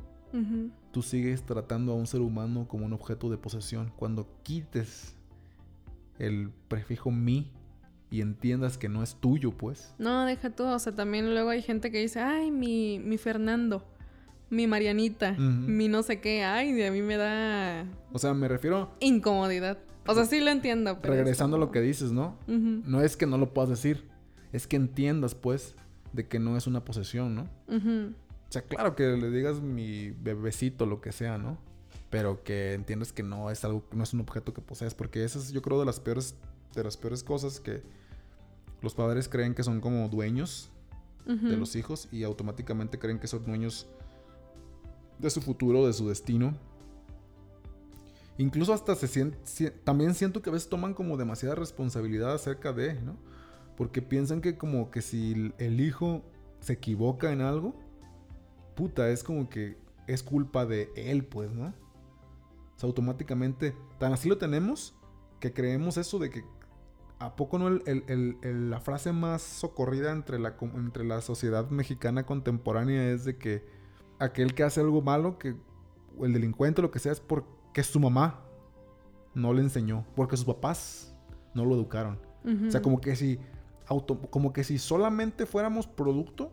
tú 0.92 1.02
sigues 1.02 1.42
tratando 1.44 1.92
a 1.92 1.94
un 1.96 2.06
ser 2.06 2.20
humano 2.20 2.68
como 2.68 2.86
un 2.86 2.92
objeto 2.92 3.30
de 3.30 3.38
posesión. 3.38 3.92
Cuando 3.96 4.28
quites 4.44 5.16
el 6.18 6.50
prefijo 6.68 7.10
mi 7.10 7.52
y 8.10 8.20
entiendas 8.20 8.78
que 8.78 8.88
no 8.88 9.02
es 9.02 9.16
tuyo, 9.16 9.52
pues. 9.52 9.94
No, 9.98 10.24
deja 10.24 10.50
tú. 10.50 10.64
O 10.64 10.78
sea, 10.78 10.94
también 10.94 11.32
luego 11.32 11.50
hay 11.50 11.62
gente 11.62 11.90
que 11.90 11.98
dice, 11.98 12.20
ay, 12.20 12.50
mi, 12.50 12.98
mi 12.98 13.18
Fernando, 13.18 13.84
mi 14.50 14.66
Marianita, 14.66 15.32
mi 15.32 15.88
no 15.88 16.02
sé 16.02 16.20
qué. 16.20 16.44
Ay, 16.44 16.72
de 16.72 16.86
a 16.86 16.92
mí 16.92 17.02
me 17.02 17.16
da 17.16 17.84
O 18.12 18.18
sea, 18.18 18.34
me 18.34 18.48
refiero, 18.48 18.90
incomodidad. 19.00 19.78
O 20.06 20.14
sea, 20.14 20.24
sí 20.24 20.40
lo 20.40 20.50
entiendo, 20.50 20.98
pero. 21.02 21.12
es 21.12 21.20
regresando 21.20 21.58
a 21.58 21.60
lo 21.60 21.70
que 21.70 21.82
dices, 21.82 22.12
¿no? 22.12 22.38
No 22.46 23.02
es 23.02 23.16
que 23.16 23.26
no 23.26 23.36
lo 23.36 23.52
puedas 23.52 23.68
decir, 23.68 24.08
es 24.52 24.66
que 24.66 24.76
entiendas, 24.76 25.34
pues, 25.34 25.74
de 26.14 26.26
que 26.26 26.38
no 26.38 26.56
es 26.56 26.66
una 26.66 26.84
posesión, 26.84 27.34
¿no? 27.34 27.42
O 27.68 28.50
sea, 28.50 28.62
claro 28.62 28.96
que 28.96 29.02
le 29.04 29.30
digas 29.30 29.60
mi 29.60 30.10
bebecito, 30.10 30.86
lo 30.86 31.02
que 31.02 31.12
sea, 31.12 31.36
¿no? 31.36 31.58
Pero 32.10 32.42
que 32.42 32.74
entiendas 32.74 33.12
que 33.12 33.22
no 33.22 33.50
es 33.50 33.64
algo, 33.64 33.84
no 33.92 34.02
es 34.02 34.14
un 34.14 34.20
objeto 34.20 34.54
que 34.54 34.60
posees, 34.60 34.94
porque 34.94 35.24
esa 35.24 35.38
es, 35.38 35.52
yo 35.52 35.62
creo, 35.62 35.78
de 35.78 35.86
las 35.86 36.00
peores, 36.00 36.34
de 36.74 36.84
las 36.84 36.96
peores 36.96 37.22
cosas 37.22 37.60
que 37.60 37.82
los 38.80 38.94
padres 38.94 39.28
creen 39.28 39.54
que 39.54 39.62
son 39.62 39.80
como 39.80 40.08
dueños 40.08 40.70
de 41.26 41.58
los 41.58 41.76
hijos 41.76 42.08
y 42.10 42.22
automáticamente 42.22 42.98
creen 42.98 43.18
que 43.18 43.26
son 43.26 43.44
dueños 43.44 43.86
de 45.18 45.28
su 45.28 45.42
futuro, 45.42 45.86
de 45.86 45.92
su 45.92 46.08
destino. 46.08 46.56
Incluso 48.38 48.72
hasta 48.72 48.94
se 48.94 49.08
sienten, 49.08 49.38
también 49.84 50.14
siento 50.14 50.40
que 50.40 50.48
a 50.48 50.54
veces 50.54 50.70
toman 50.70 50.94
como 50.94 51.18
demasiada 51.18 51.54
responsabilidad 51.54 52.32
acerca 52.32 52.72
de, 52.72 52.94
¿no? 53.02 53.16
Porque 53.76 54.00
piensan 54.00 54.40
que 54.40 54.56
como 54.56 54.90
que 54.90 55.02
si 55.02 55.52
el 55.58 55.80
hijo 55.80 56.22
se 56.60 56.74
equivoca 56.74 57.30
en 57.30 57.42
algo, 57.42 57.74
puta, 58.74 59.10
es 59.10 59.22
como 59.22 59.50
que 59.50 59.76
es 60.06 60.22
culpa 60.22 60.64
de 60.64 60.90
él, 60.96 61.24
pues, 61.24 61.50
¿no? 61.50 61.74
O 62.78 62.80
sea, 62.80 62.86
automáticamente, 62.86 63.74
tan 63.98 64.12
así 64.12 64.28
lo 64.28 64.38
tenemos 64.38 64.94
que 65.40 65.52
creemos 65.52 65.96
eso 65.96 66.18
de 66.20 66.30
que 66.30 66.44
¿A 67.20 67.34
poco 67.34 67.58
no 67.58 67.66
el- 67.66 67.82
el- 67.86 68.04
el- 68.06 68.38
el- 68.42 68.70
la 68.70 68.78
frase 68.80 69.10
más 69.12 69.42
socorrida 69.42 70.12
entre 70.12 70.38
la, 70.38 70.54
entre 70.76 71.04
la 71.04 71.20
sociedad 71.20 71.68
mexicana 71.68 72.24
contemporánea 72.24 73.10
es 73.10 73.24
de 73.24 73.36
que 73.36 73.64
aquel 74.20 74.54
que 74.54 74.62
hace 74.62 74.80
algo 74.80 75.02
malo, 75.02 75.36
que, 75.36 75.56
o 76.16 76.26
el 76.26 76.32
delincuente, 76.32 76.80
lo 76.80 76.92
que 76.92 77.00
sea, 77.00 77.10
es 77.10 77.18
porque 77.18 77.82
su 77.82 77.98
mamá 77.98 78.44
no 79.34 79.52
le 79.52 79.62
enseñó, 79.62 80.06
porque 80.14 80.36
sus 80.36 80.46
papás 80.46 81.12
no 81.54 81.64
lo 81.64 81.74
educaron. 81.74 82.20
O 82.68 82.70
sea, 82.70 82.82
como 82.82 83.00
que 83.00 83.16
si, 83.16 83.40
auto- 83.88 84.20
como 84.30 84.52
que 84.52 84.62
si 84.62 84.78
solamente 84.78 85.44
fuéramos 85.44 85.88
producto 85.88 86.52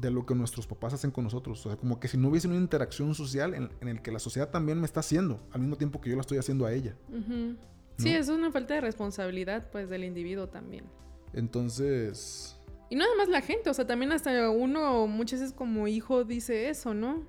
de 0.00 0.10
lo 0.10 0.24
que 0.24 0.34
nuestros 0.34 0.66
papás 0.66 0.94
hacen 0.94 1.10
con 1.10 1.24
nosotros. 1.24 1.64
O 1.66 1.70
sea, 1.70 1.78
como 1.78 1.98
que 1.98 2.08
si 2.08 2.16
no 2.16 2.28
hubiese 2.28 2.46
una 2.46 2.56
interacción 2.56 3.14
social 3.14 3.54
en, 3.54 3.70
en 3.80 3.88
el 3.88 4.00
que 4.00 4.12
la 4.12 4.18
sociedad 4.18 4.50
también 4.50 4.78
me 4.78 4.86
está 4.86 5.00
haciendo, 5.00 5.40
al 5.50 5.60
mismo 5.60 5.76
tiempo 5.76 6.00
que 6.00 6.10
yo 6.10 6.16
la 6.16 6.20
estoy 6.20 6.38
haciendo 6.38 6.66
a 6.66 6.72
ella. 6.72 6.96
Ujú. 7.08 7.56
Sí, 7.98 8.12
¿no? 8.12 8.18
es 8.18 8.28
una 8.28 8.52
falta 8.52 8.74
de 8.74 8.80
responsabilidad, 8.80 9.70
pues, 9.72 9.90
del 9.90 10.04
individuo 10.04 10.48
también. 10.48 10.84
Entonces... 11.32 12.54
Y 12.90 12.96
nada 12.96 13.10
más 13.16 13.28
la 13.28 13.42
gente, 13.42 13.68
o 13.68 13.74
sea, 13.74 13.86
también 13.86 14.12
hasta 14.12 14.48
uno 14.50 15.06
muchas 15.08 15.40
veces 15.40 15.54
como 15.54 15.88
hijo 15.88 16.24
dice 16.24 16.70
eso, 16.70 16.94
¿no? 16.94 17.22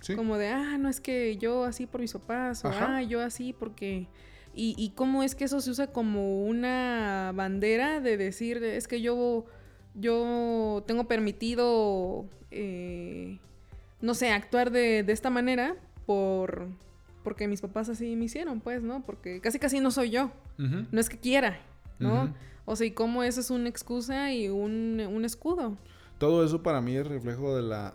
Sí. 0.00 0.16
Como 0.16 0.38
de, 0.38 0.48
ah, 0.48 0.76
no 0.76 0.88
es 0.88 1.00
que 1.00 1.36
yo 1.36 1.64
así 1.64 1.86
por 1.86 2.00
mis 2.00 2.12
papás, 2.12 2.64
o 2.64 2.68
Ajá. 2.68 2.96
ah, 2.96 3.02
yo 3.02 3.20
así 3.20 3.52
porque... 3.52 4.08
Y, 4.56 4.74
y 4.78 4.90
cómo 4.90 5.22
es 5.22 5.34
que 5.34 5.44
eso 5.44 5.60
se 5.60 5.70
usa 5.70 5.88
como 5.88 6.44
una 6.44 7.32
bandera 7.34 8.00
de 8.00 8.16
decir, 8.16 8.62
es 8.62 8.86
que 8.86 9.00
yo, 9.00 9.46
yo 9.94 10.82
tengo 10.86 11.06
permitido, 11.08 12.26
eh, 12.50 13.38
no 14.00 14.14
sé, 14.14 14.32
actuar 14.32 14.70
de, 14.70 15.02
de 15.02 15.12
esta 15.12 15.30
manera 15.30 15.76
por... 16.06 16.68
Porque 17.22 17.48
mis 17.48 17.62
papás 17.62 17.88
así 17.88 18.16
me 18.16 18.26
hicieron, 18.26 18.60
pues, 18.60 18.82
¿no? 18.82 19.02
Porque 19.02 19.40
casi 19.40 19.58
casi 19.58 19.80
no 19.80 19.90
soy 19.90 20.10
yo. 20.10 20.30
No 20.58 21.00
es 21.00 21.08
que 21.08 21.18
quiera, 21.18 21.58
¿no? 21.98 22.34
O 22.66 22.76
sea, 22.76 22.86
y 22.86 22.90
cómo 22.90 23.22
eso 23.22 23.40
es 23.40 23.50
una 23.50 23.68
excusa 23.70 24.30
y 24.32 24.50
un, 24.50 25.00
un 25.00 25.24
escudo. 25.24 25.78
Todo 26.18 26.44
eso 26.44 26.62
para 26.62 26.82
mí 26.82 26.94
es 26.96 27.06
reflejo 27.06 27.56
de 27.56 27.62
la, 27.62 27.94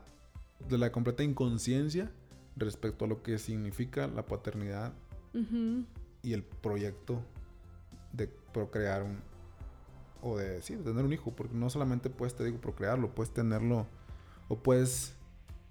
de 0.67 0.79
la 0.79 0.91
completa 0.91 1.23
inconsciencia 1.23 2.11
respecto 2.55 3.05
a 3.05 3.07
lo 3.07 3.21
que 3.21 3.37
significa 3.37 4.07
la 4.07 4.25
paternidad 4.25 4.93
y 6.23 6.33
el 6.33 6.41
proyecto 6.41 7.21
de 8.11 8.27
procrear 8.51 9.03
un 9.03 9.21
o 10.21 10.37
de 10.37 10.61
sí, 10.61 10.75
de 10.75 10.83
tener 10.83 11.05
un 11.05 11.13
hijo, 11.13 11.31
porque 11.31 11.55
no 11.55 11.69
solamente 11.69 12.09
puedes, 12.09 12.35
te 12.35 12.43
digo, 12.43 12.59
procrearlo, 12.59 13.13
puedes 13.15 13.33
tenerlo 13.33 13.87
o 14.47 14.57
puedes 14.57 15.13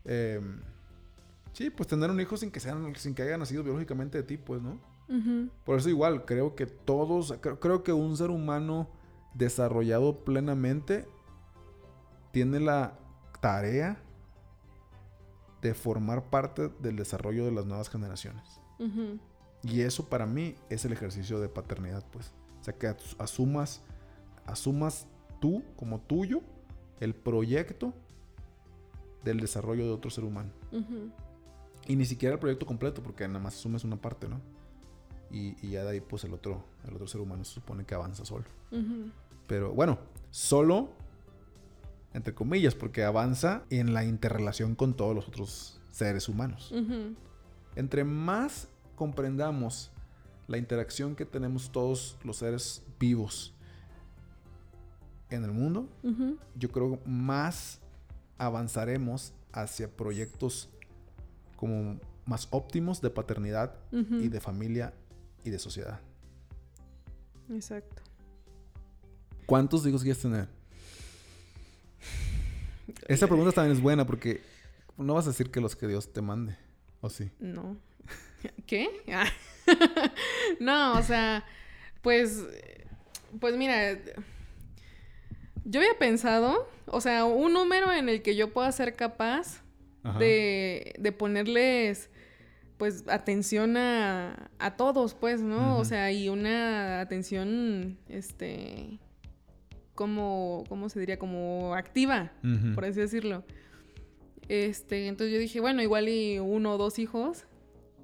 em, 0.05 0.61
sí, 1.53 1.71
pues 1.71 1.89
tener 1.89 2.11
un 2.11 2.21
hijo 2.21 2.37
sin 2.37 2.51
que 2.51 2.61
sean 2.61 2.95
sin 2.97 3.15
que 3.15 3.23
haya 3.23 3.37
nacido 3.39 3.63
biológicamente 3.63 4.19
de 4.19 4.25
ti, 4.25 4.37
pues, 4.37 4.63
¿no? 4.63 4.79
Por 5.65 5.79
eso 5.79 5.89
igual, 5.89 6.25
creo 6.27 6.55
que 6.55 6.67
todos, 6.67 7.35
creo, 7.41 7.59
creo 7.61 7.83
que 7.83 7.93
un 7.93 8.17
ser 8.17 8.31
humano 8.31 8.89
desarrollado 9.35 10.25
plenamente 10.25 11.07
tiene 12.33 12.61
la 12.61 12.99
tarea 13.41 14.01
de 15.63 15.75
formar 15.75 16.31
parte 16.31 16.69
del 16.81 16.97
desarrollo 16.97 17.45
de 17.45 17.53
las 17.53 17.67
nuevas 17.67 17.89
generaciones. 17.89 18.61
Y 19.63 19.81
eso 19.81 20.09
para 20.09 20.25
mí 20.27 20.55
es 20.69 20.85
el 20.85 20.93
ejercicio 20.93 21.41
de 21.41 21.49
paternidad, 21.49 22.05
pues. 22.13 22.33
O 22.61 22.65
sea, 22.65 22.75
que 22.75 22.87
as- 22.87 23.17
asumas, 23.19 23.83
asumas 24.49 25.07
tú 25.41 25.63
como 25.77 26.01
tuyo 26.01 26.41
el 27.01 27.15
proyecto 27.15 27.95
del 29.25 29.41
desarrollo 29.41 29.85
de 29.85 29.91
otro 29.91 30.11
ser 30.11 30.25
humano. 30.25 30.51
Y 31.87 31.97
ni 31.97 32.05
siquiera 32.05 32.35
el 32.35 32.41
proyecto 32.41 32.67
completo, 32.67 33.03
porque 33.03 33.27
nada 33.27 33.41
más 33.41 33.55
asumes 33.55 33.85
una 33.85 33.97
parte, 33.97 34.29
¿no? 34.29 34.41
Y, 35.31 35.55
y 35.67 35.71
ya 35.71 35.85
de 35.85 35.91
ahí, 35.91 36.01
pues 36.01 36.25
el 36.25 36.35
otro, 36.35 36.65
el 36.87 36.95
otro 36.95 37.07
ser 37.07 37.21
humano 37.21 37.45
se 37.45 37.55
supone 37.55 37.85
que 37.85 37.95
avanza 37.95 38.25
solo. 38.25 38.45
Pero 39.47 39.73
bueno, 39.73 39.99
solo, 40.31 40.91
entre 42.13 42.35
comillas, 42.35 42.75
porque 42.75 43.05
avanza 43.05 43.63
en 43.71 43.95
la 43.95 44.05
interrelación 44.05 44.75
con 44.75 44.95
todos 44.95 45.15
los 45.15 45.29
otros 45.29 45.81
seres 45.91 46.29
humanos. 46.29 46.73
Entre 47.77 48.05
más 48.05 48.69
comprendamos 48.97 49.91
la 50.47 50.59
interacción 50.59 51.15
que 51.15 51.25
tenemos 51.25 51.71
todos 51.71 52.19
los 52.25 52.39
seres 52.39 52.83
vivos 52.99 53.55
en 55.31 55.45
el 55.45 55.53
mundo, 55.53 55.89
yo 56.55 56.71
creo 56.71 57.01
más 57.05 57.81
avanzaremos 58.39 59.33
hacia 59.53 59.89
proyectos 59.89 60.69
como 61.57 61.99
más 62.25 62.49
óptimos 62.51 63.01
de 63.01 63.11
paternidad 63.11 63.75
y 63.93 64.29
de 64.29 64.41
familia 64.41 64.95
y 65.45 65.51
de 65.51 65.59
sociedad. 65.59 66.01
Exacto. 67.51 68.03
¿Cuántos 69.47 69.87
hijos 69.87 70.03
quieres 70.03 70.21
tener? 70.21 70.49
Esa 73.07 73.27
pregunta 73.27 73.53
también 73.53 73.77
es 73.77 73.83
buena 73.83 74.07
porque 74.07 74.43
no 74.97 75.15
vas 75.15 75.27
a 75.27 75.31
decir 75.31 75.51
que 75.51 75.61
los 75.61 75.75
que 75.75 75.87
Dios 75.87 76.13
te 76.13 76.21
mande, 76.21 76.57
¿o 77.01 77.09
sí? 77.09 77.31
No. 77.39 77.77
¿Qué? 78.67 78.89
No, 80.61 80.99
o 80.99 81.03
sea, 81.03 81.45
pues, 82.01 82.43
pues 83.39 83.55
mira, 83.57 83.99
yo 85.69 85.81
había 85.81 85.99
pensado, 85.99 86.67
o 86.87 87.01
sea, 87.01 87.27
un 87.27 87.53
número 87.53 87.93
en 87.93 88.09
el 88.09 88.23
que 88.23 88.35
yo 88.35 88.53
pueda 88.53 88.73
ser 88.73 88.97
capaz 88.97 89.63
de, 90.19 90.95
de 90.99 91.13
ponerles 91.13 92.09
pues 92.79 93.05
atención 93.09 93.77
a, 93.77 94.51
a 94.59 94.77
todos, 94.77 95.13
pues, 95.13 95.43
¿no? 95.43 95.77
O 95.79 95.85
sea, 95.85 96.11
y 96.11 96.29
una 96.29 97.01
atención, 97.01 97.99
este, 98.09 98.99
como, 99.95 100.65
¿cómo 100.69 100.89
se 100.89 101.01
diría? 101.01 101.19
Como 101.19 101.75
activa, 101.75 102.33
por 102.75 102.85
así 102.85 103.01
decirlo. 103.01 103.45
Este, 104.49 105.09
entonces 105.09 105.35
yo 105.35 105.41
dije, 105.41 105.61
bueno, 105.61 105.83
igual 105.83 106.09
y 106.09 106.39
uno 106.39 106.75
o 106.75 106.79
dos 106.79 106.99
hijos, 106.99 107.45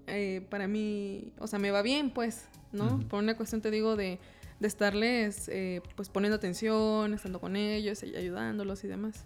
eh, 0.09 0.45
para 0.51 0.69
mí, 0.69 1.33
o 1.39 1.47
sea, 1.47 1.59
me 1.59 1.71
va 1.71 1.81
bien, 1.81 2.11
pues, 2.11 2.49
¿no? 2.73 2.99
Por 3.09 3.23
una 3.23 3.37
cuestión, 3.37 3.63
te 3.63 3.71
digo, 3.71 3.97
de, 3.97 4.19
de 4.61 4.67
estarles, 4.69 5.49
eh, 5.49 5.83
pues, 5.97 6.09
poniendo 6.09 6.37
atención, 6.37 7.15
estando 7.15 7.41
con 7.41 7.57
ellos, 7.57 8.03
ayudándolos 8.03 8.85
y 8.85 8.89
demás. 8.89 9.25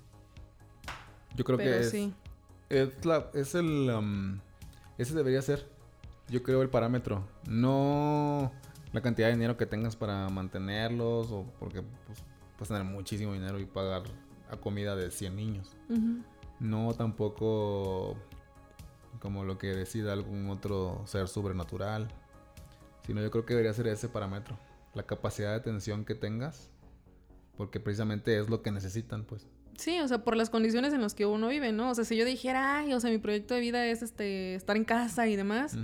Yo 1.37 1.45
creo 1.45 1.59
Pero 1.59 1.71
que 1.71 1.81
es, 1.81 1.91
sí. 1.91 2.13
es, 2.69 3.05
la- 3.05 3.31
es 3.35 3.55
el... 3.55 3.91
um, 3.91 4.41
ese 4.97 5.15
debería 5.15 5.41
ser, 5.43 5.69
yo 6.29 6.43
creo, 6.43 6.63
el 6.63 6.71
parámetro. 6.71 7.25
No 7.47 8.51
la 8.93 9.03
cantidad 9.03 9.29
de 9.29 9.35
dinero 9.35 9.57
que 9.57 9.67
tengas 9.67 9.95
para 9.97 10.29
mantenerlos 10.31 11.31
o 11.31 11.45
porque 11.61 11.83
pues, 11.83 12.19
puedes 12.57 12.69
tener 12.69 12.85
muchísimo 12.85 13.35
dinero 13.35 13.61
y 13.61 13.67
pagar 13.67 14.03
a 14.51 14.57
comida 14.57 14.97
de 14.97 15.11
100 15.11 15.37
niños. 15.37 15.77
No 16.59 16.93
tampoco 16.95 18.17
como 19.21 19.45
lo 19.45 19.59
que 19.59 19.69
decida 19.69 20.13
algún 20.13 20.49
otro 20.51 21.03
ser 21.07 21.29
sobrenatural. 21.29 22.09
Sino 23.07 23.21
yo 23.23 23.31
creo 23.31 23.45
que 23.47 23.55
debería 23.55 23.73
ser 23.75 23.87
ese 23.89 24.09
parámetro. 24.09 24.59
La 24.95 25.05
capacidad 25.05 25.51
de 25.51 25.57
atención 25.57 26.05
que 26.05 26.15
tengas. 26.15 26.71
Porque 27.57 27.81
precisamente 27.81 28.39
es 28.39 28.49
lo 28.49 28.63
que 28.63 28.71
necesitan, 28.71 29.25
pues. 29.25 29.47
Sí, 29.77 29.99
o 30.01 30.09
sea, 30.09 30.25
por 30.25 30.37
las 30.37 30.51
condiciones 30.51 30.93
en 30.93 31.01
las 31.03 31.15
que 31.15 31.27
uno 31.27 31.49
vive, 31.49 31.73
¿no? 31.73 31.91
O 31.91 31.95
sea, 31.95 32.05
si 32.05 32.17
yo 32.17 32.25
dijera, 32.25 32.79
ay, 32.79 32.93
o 32.95 33.01
sea, 33.01 33.11
mi 33.11 33.19
proyecto 33.19 33.55
de 33.55 33.61
vida 33.61 33.87
es 33.87 34.03
este 34.03 34.55
estar 34.55 34.77
en 34.77 34.85
casa 34.85 35.29
y 35.29 35.37
demás, 35.37 35.77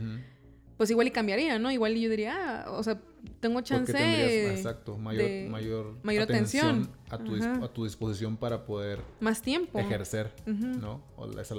pues 0.77 0.91
igual 0.91 1.07
y 1.07 1.11
cambiaría, 1.13 1.59
¿no? 1.61 1.71
Igual 1.71 1.97
y 1.97 2.01
yo 2.03 2.11
diría, 2.11 2.63
ah, 2.65 2.71
o 2.73 2.83
sea, 2.83 3.01
tengo 3.41 3.61
chance 3.61 3.93
tendrías, 3.93 4.57
exacto, 4.59 4.99
mayor, 4.99 5.23
de 5.25 5.49
mayor, 5.49 5.97
mayor 6.03 6.25
atención. 6.25 6.91
a 7.11 7.19
tu, 7.19 7.37
dis- 7.37 7.65
a 7.65 7.69
tu 7.73 7.85
disposición 7.85 8.37
para 8.37 8.65
poder 8.67 9.01
más 9.21 9.43
tiempo. 9.43 9.79
ejercer. 9.79 10.33
¿no? 10.47 11.01
O 11.17 11.27
ese, 11.41 11.55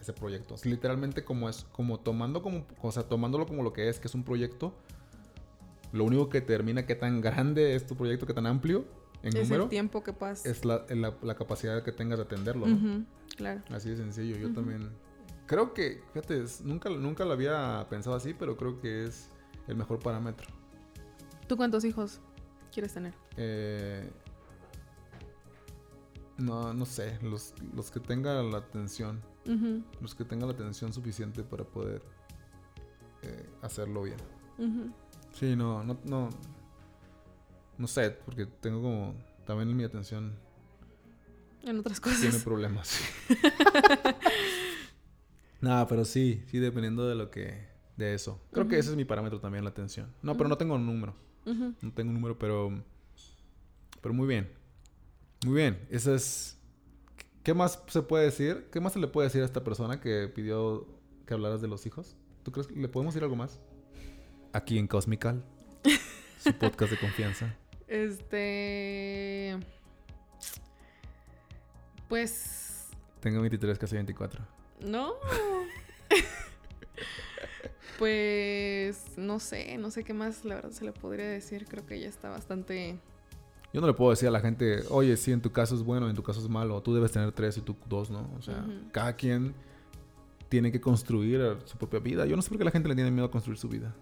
ese 0.00 0.12
proyecto. 0.14 0.56
Literalmente 0.64 1.22
como 1.24 1.48
es, 1.50 1.64
como 1.72 2.00
tomando 2.00 2.42
como, 2.42 2.66
o 2.80 2.92
sea, 2.92 3.02
tomándolo 3.02 3.46
como 3.46 3.62
lo 3.62 3.72
que 3.74 3.88
es, 3.90 4.00
que 4.00 4.08
es 4.08 4.14
un 4.14 4.24
proyecto. 4.24 4.74
Lo 5.94 6.04
único 6.04 6.28
que 6.28 6.40
determina 6.40 6.84
qué 6.86 6.94
tan 6.96 7.20
grande 7.20 7.74
es 7.76 7.86
tu 7.86 7.96
proyecto, 7.96 8.26
qué 8.26 8.34
tan 8.34 8.46
amplio 8.46 8.84
en 9.22 9.36
es 9.36 9.44
número, 9.48 9.62
el 9.64 9.68
tiempo 9.70 10.02
que 10.02 10.12
pasa. 10.12 10.48
es 10.48 10.64
la, 10.64 10.84
la- 10.90 11.14
la 11.22 11.34
capacidad 11.36 11.82
que 11.82 11.92
tengas 11.92 12.18
de 12.18 12.24
atenderlo, 12.24 12.66
¿no? 12.66 13.06
Claro. 13.36 13.62
Así 13.70 13.88
de 13.90 13.96
sencillo. 13.96 14.36
Yo 14.36 14.52
también 14.52 14.90
creo 15.46 15.72
que, 15.72 16.02
fíjate, 16.12 16.42
es- 16.42 16.60
nunca, 16.62 16.90
nunca 16.90 17.24
lo 17.24 17.32
había 17.32 17.86
pensado 17.88 18.16
así, 18.16 18.34
pero 18.34 18.56
creo 18.56 18.80
que 18.80 19.04
es 19.04 19.30
el 19.68 19.76
mejor 19.76 20.00
parámetro. 20.00 20.48
¿Tú 21.46 21.56
cuántos 21.56 21.84
hijos 21.84 22.20
quieres 22.72 22.92
tener? 22.92 23.14
Eh, 23.36 24.10
no, 26.38 26.74
no 26.74 26.84
sé, 26.86 27.18
los, 27.22 27.54
los 27.74 27.90
que 27.92 28.00
tengan 28.00 28.50
la 28.50 28.58
atención, 28.58 29.20
los 30.00 30.14
que 30.16 30.24
tengan 30.24 30.48
la 30.48 30.54
atención 30.54 30.92
suficiente 30.92 31.44
para 31.44 31.62
poder 31.64 32.02
eh, 33.22 33.46
hacerlo 33.62 34.02
bien. 34.02 34.16
Sí, 35.34 35.56
no, 35.56 35.82
no, 35.84 35.98
no, 36.04 36.30
no 37.76 37.86
sé, 37.86 38.10
porque 38.24 38.46
tengo 38.46 38.80
como, 38.82 39.14
también 39.46 39.76
mi 39.76 39.84
atención 39.84 40.32
En 41.64 41.78
otras 41.80 42.00
tiene 42.00 42.16
cosas. 42.26 42.42
problemas. 42.42 43.00
Nada, 45.60 45.86
pero 45.88 46.04
sí, 46.04 46.42
sí, 46.50 46.58
dependiendo 46.58 47.08
de 47.08 47.14
lo 47.14 47.30
que, 47.30 47.66
de 47.96 48.14
eso. 48.14 48.40
Creo 48.52 48.68
que 48.68 48.78
ese 48.78 48.90
es 48.90 48.96
mi 48.96 49.04
parámetro 49.04 49.40
también, 49.40 49.64
la 49.64 49.70
atención. 49.70 50.12
No, 50.22 50.36
pero 50.36 50.48
no 50.48 50.58
tengo 50.58 50.74
un 50.74 50.86
número. 50.86 51.14
No 51.46 51.92
tengo 51.92 52.08
un 52.10 52.14
número, 52.14 52.38
pero. 52.38 52.82
Pero 54.00 54.14
muy 54.14 54.26
bien. 54.26 54.50
Muy 55.44 55.56
bien. 55.56 55.86
Eso 55.90 56.14
es. 56.14 56.58
¿Qué 57.42 57.52
más 57.54 57.82
se 57.88 58.02
puede 58.02 58.24
decir? 58.24 58.68
¿Qué 58.72 58.80
más 58.80 58.94
se 58.94 58.98
le 58.98 59.08
puede 59.08 59.28
decir 59.28 59.42
a 59.42 59.44
esta 59.44 59.62
persona 59.64 60.00
que 60.00 60.28
pidió 60.34 60.86
que 61.26 61.34
hablaras 61.34 61.60
de 61.60 61.68
los 61.68 61.84
hijos? 61.86 62.16
¿Tú 62.42 62.52
crees 62.52 62.66
que 62.66 62.74
le 62.76 62.88
podemos 62.88 63.12
decir 63.14 63.22
algo 63.24 63.36
más? 63.36 63.58
Aquí 64.54 64.78
en 64.78 64.86
Cosmical, 64.86 65.42
su 66.38 66.52
podcast 66.52 66.92
de 66.92 66.98
confianza. 66.98 67.52
Este. 67.88 69.58
Pues. 72.08 72.86
Tengo 73.20 73.40
23, 73.40 73.76
casi 73.78 73.96
24. 73.96 74.40
No. 74.86 75.14
pues. 77.98 79.18
No 79.18 79.40
sé, 79.40 79.76
no 79.76 79.90
sé 79.90 80.04
qué 80.04 80.14
más 80.14 80.44
la 80.44 80.54
verdad 80.54 80.70
se 80.70 80.84
le 80.84 80.92
podría 80.92 81.28
decir. 81.28 81.66
Creo 81.68 81.84
que 81.84 81.98
ya 81.98 82.08
está 82.08 82.30
bastante. 82.30 83.00
Yo 83.72 83.80
no 83.80 83.88
le 83.88 83.94
puedo 83.94 84.12
decir 84.12 84.28
a 84.28 84.30
la 84.30 84.40
gente, 84.40 84.84
oye, 84.88 85.16
sí, 85.16 85.32
en 85.32 85.42
tu 85.42 85.50
caso 85.50 85.74
es 85.74 85.82
bueno, 85.82 86.08
en 86.08 86.14
tu 86.14 86.22
caso 86.22 86.38
es 86.38 86.48
malo. 86.48 86.80
Tú 86.80 86.94
debes 86.94 87.10
tener 87.10 87.32
tres 87.32 87.58
y 87.58 87.60
tú 87.60 87.76
dos, 87.88 88.08
¿no? 88.08 88.30
O 88.38 88.40
sea, 88.40 88.64
cada 88.92 89.16
quien 89.16 89.52
tiene 90.48 90.70
que 90.70 90.80
construir 90.80 91.58
su 91.64 91.76
propia 91.76 91.98
vida. 91.98 92.24
Yo 92.24 92.36
no 92.36 92.42
sé 92.42 92.50
por 92.50 92.58
qué 92.58 92.64
la 92.64 92.70
gente 92.70 92.88
le 92.88 92.94
tiene 92.94 93.10
miedo 93.10 93.26
a 93.26 93.30
construir 93.32 93.58
su 93.58 93.68
vida. 93.68 93.92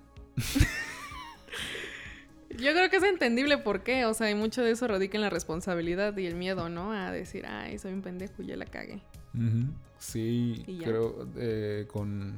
Yo 2.51 2.73
creo 2.73 2.91
que 2.91 2.97
es 2.97 3.03
entendible 3.03 3.59
por 3.59 3.83
qué. 3.83 4.05
O 4.05 4.15
sea, 4.15 4.31
y 4.31 4.35
mucho 4.35 4.63
de 4.63 4.73
eso 4.73 4.87
radica 4.87 5.17
en 5.17 5.23
la 5.23 5.31
responsabilidad 5.31 6.17
y 6.17 6.27
el 6.27 6.35
miedo, 6.35 6.69
¿no? 6.69 6.93
A 6.93 7.11
decir, 7.11 7.47
ay, 7.47 7.79
soy 7.79 7.93
un 7.93 8.03
pendejo 8.03 8.43
y 8.43 8.47
ya 8.47 8.57
la 8.57 8.67
cagué. 8.67 9.03
Sí, 9.99 10.65
creo 10.83 11.29
eh, 11.37 11.87
con... 11.91 12.33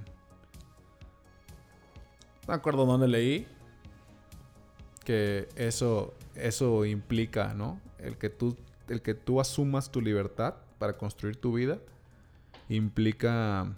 No 2.42 2.48
me 2.48 2.54
acuerdo 2.54 2.84
dónde 2.84 3.08
leí 3.08 3.46
que 5.04 5.48
eso, 5.56 6.14
eso 6.34 6.84
implica, 6.84 7.54
¿no? 7.54 7.80
El 7.98 8.16
que, 8.16 8.30
tú, 8.30 8.56
el 8.88 9.02
que 9.02 9.14
tú 9.14 9.40
asumas 9.40 9.90
tu 9.90 10.00
libertad 10.00 10.56
para 10.78 10.96
construir 10.96 11.36
tu 11.36 11.54
vida 11.54 11.78
implica 12.68 13.74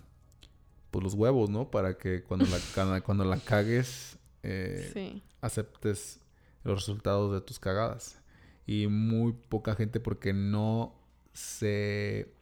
pues 0.91 1.03
los 1.05 1.15
huevos, 1.15 1.51
¿no? 1.51 1.71
Para 1.71 1.97
que 1.99 2.23
cuando 2.23 2.47
la, 2.47 3.01
cuando, 3.03 3.25
la 3.25 3.39
cagues 3.39 4.19
eh, 4.43 4.91
Sí. 4.93 5.23
aceptes 5.41 6.21
los 6.65 6.77
resultados 6.81 7.33
de 7.33 7.41
tus 7.41 7.59
cagadas. 7.59 8.21
Y 8.67 8.87
muy 8.89 9.33
poca 9.33 9.75
gente 9.75 10.01
porque 10.01 10.33
no 10.33 10.95
se... 11.33 12.33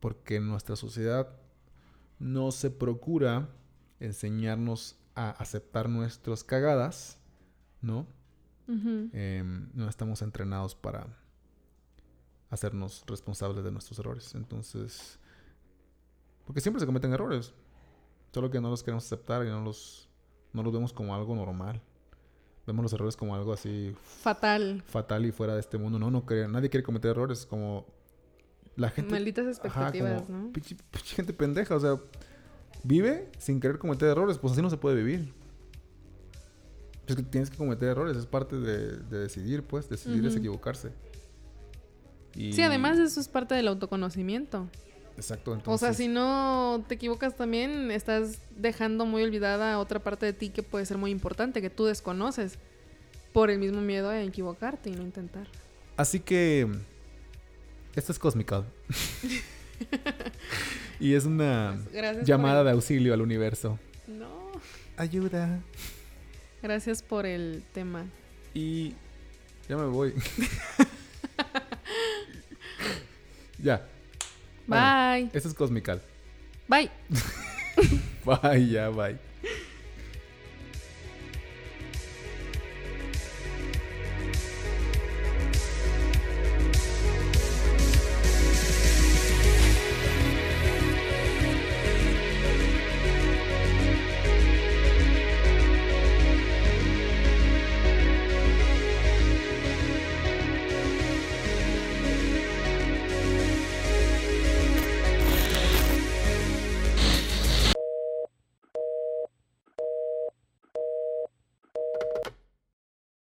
Porque 0.00 0.40
nuestra 0.40 0.76
sociedad 0.76 1.28
no 2.18 2.50
se 2.52 2.70
procura 2.70 3.48
enseñarnos 4.00 4.96
a 5.14 5.30
aceptar 5.30 5.88
nuestras 5.88 6.42
cagadas, 6.44 7.18
¿no? 7.80 8.06
Em, 8.66 9.68
no 9.74 9.88
estamos 9.88 10.22
entrenados 10.22 10.74
para 10.74 11.06
hacernos 12.50 13.04
responsables 13.06 13.62
de 13.64 13.70
nuestros 13.70 13.98
errores. 13.98 14.34
Entonces, 14.34 15.18
porque 16.44 16.60
siempre 16.60 16.80
se 16.80 16.86
cometen 16.86 17.12
errores, 17.12 17.52
solo 18.34 18.50
que 18.50 18.60
no 18.60 18.68
los 18.68 18.82
queremos 18.82 19.06
aceptar 19.06 19.46
y 19.46 19.48
no 19.48 19.62
los, 19.62 20.08
no 20.52 20.62
los 20.62 20.72
vemos 20.72 20.92
como 20.92 21.14
algo 21.14 21.34
normal. 21.34 21.80
Vemos 22.66 22.82
los 22.82 22.92
errores 22.94 23.16
como 23.16 23.34
algo 23.34 23.52
así 23.52 23.94
Fatal. 24.22 24.82
fatal 24.86 25.24
y 25.26 25.32
fuera 25.32 25.54
de 25.54 25.60
este 25.60 25.78
mundo. 25.78 25.98
No, 25.98 26.10
no 26.10 26.24
nadie 26.48 26.68
quiere 26.70 26.82
cometer 26.82 27.10
errores. 27.12 27.46
Como 27.46 27.86
la 28.76 28.90
gente. 28.90 29.12
Malditas 29.12 29.44
Ajá, 29.44 29.50
expectativas, 29.88 30.22
como 30.22 30.38
¿no? 30.38 30.52
pinche- 30.52 30.76
pinche 30.90 31.14
gente 31.14 31.32
pendeja. 31.34 31.76
O 31.76 31.80
sea, 31.80 32.00
vive 32.82 33.30
sin 33.38 33.60
querer 33.60 33.78
cometer 33.78 34.08
errores. 34.08 34.38
Pues 34.38 34.54
así 34.54 34.62
no 34.62 34.70
se 34.70 34.78
puede 34.78 34.96
vivir. 34.96 35.32
Es 37.06 37.16
que 37.16 37.22
tienes 37.22 37.50
que 37.50 37.58
cometer 37.58 37.90
errores. 37.90 38.16
Es 38.16 38.24
parte 38.26 38.56
de, 38.56 38.96
de 38.96 39.18
decidir, 39.18 39.62
pues. 39.62 39.88
Decidir 39.90 40.24
es 40.24 40.34
equivocarse. 40.34 40.90
Y- 42.34 42.54
Sí, 42.54 42.62
además 42.62 42.98
eso 42.98 43.20
es 43.20 43.28
parte 43.28 43.54
del 43.54 43.68
autoconocimiento. 43.68 44.68
Exacto. 45.16 45.52
O 45.52 45.54
Entonces, 45.54 45.80
sea, 45.96 46.04
si 46.06 46.08
no 46.08 46.84
te 46.88 46.96
equivocas 46.96 47.36
también, 47.36 47.90
estás 47.90 48.38
dejando 48.56 49.06
muy 49.06 49.22
olvidada 49.22 49.78
otra 49.78 50.00
parte 50.00 50.26
de 50.26 50.32
ti 50.32 50.50
que 50.50 50.62
puede 50.62 50.84
ser 50.86 50.98
muy 50.98 51.10
importante, 51.10 51.62
que 51.62 51.70
tú 51.70 51.84
desconoces, 51.84 52.58
por 53.32 53.50
el 53.50 53.58
mismo 53.58 53.80
miedo 53.80 54.10
a 54.10 54.22
equivocarte 54.22 54.90
y 54.90 54.94
no 54.94 55.02
intentar. 55.02 55.46
Así 55.96 56.20
que. 56.20 56.68
Esto 57.94 58.10
es 58.12 58.18
Cosmical. 58.18 58.64
y 61.00 61.14
es 61.14 61.24
una 61.26 61.78
Gracias 61.92 62.18
por 62.18 62.24
llamada 62.26 62.60
el- 62.60 62.66
de 62.66 62.72
auxilio 62.72 63.14
al 63.14 63.20
universo. 63.20 63.78
No. 64.08 64.50
Ayuda. 64.96 65.60
Gracias 66.62 67.02
por 67.02 67.26
el 67.26 67.62
tema. 67.72 68.04
Y 68.52 68.94
ya 69.68 69.76
me 69.76 69.86
voy. 69.86 70.12
ya. 73.62 73.86
Bueno, 74.66 74.84
Bye. 74.84 75.30
Esto 75.32 75.48
es 75.48 75.54
Cosmical. 75.54 76.00
Bye. 76.68 76.90
Bye, 78.24 78.68
ya, 78.68 78.88
bye. 78.88 79.18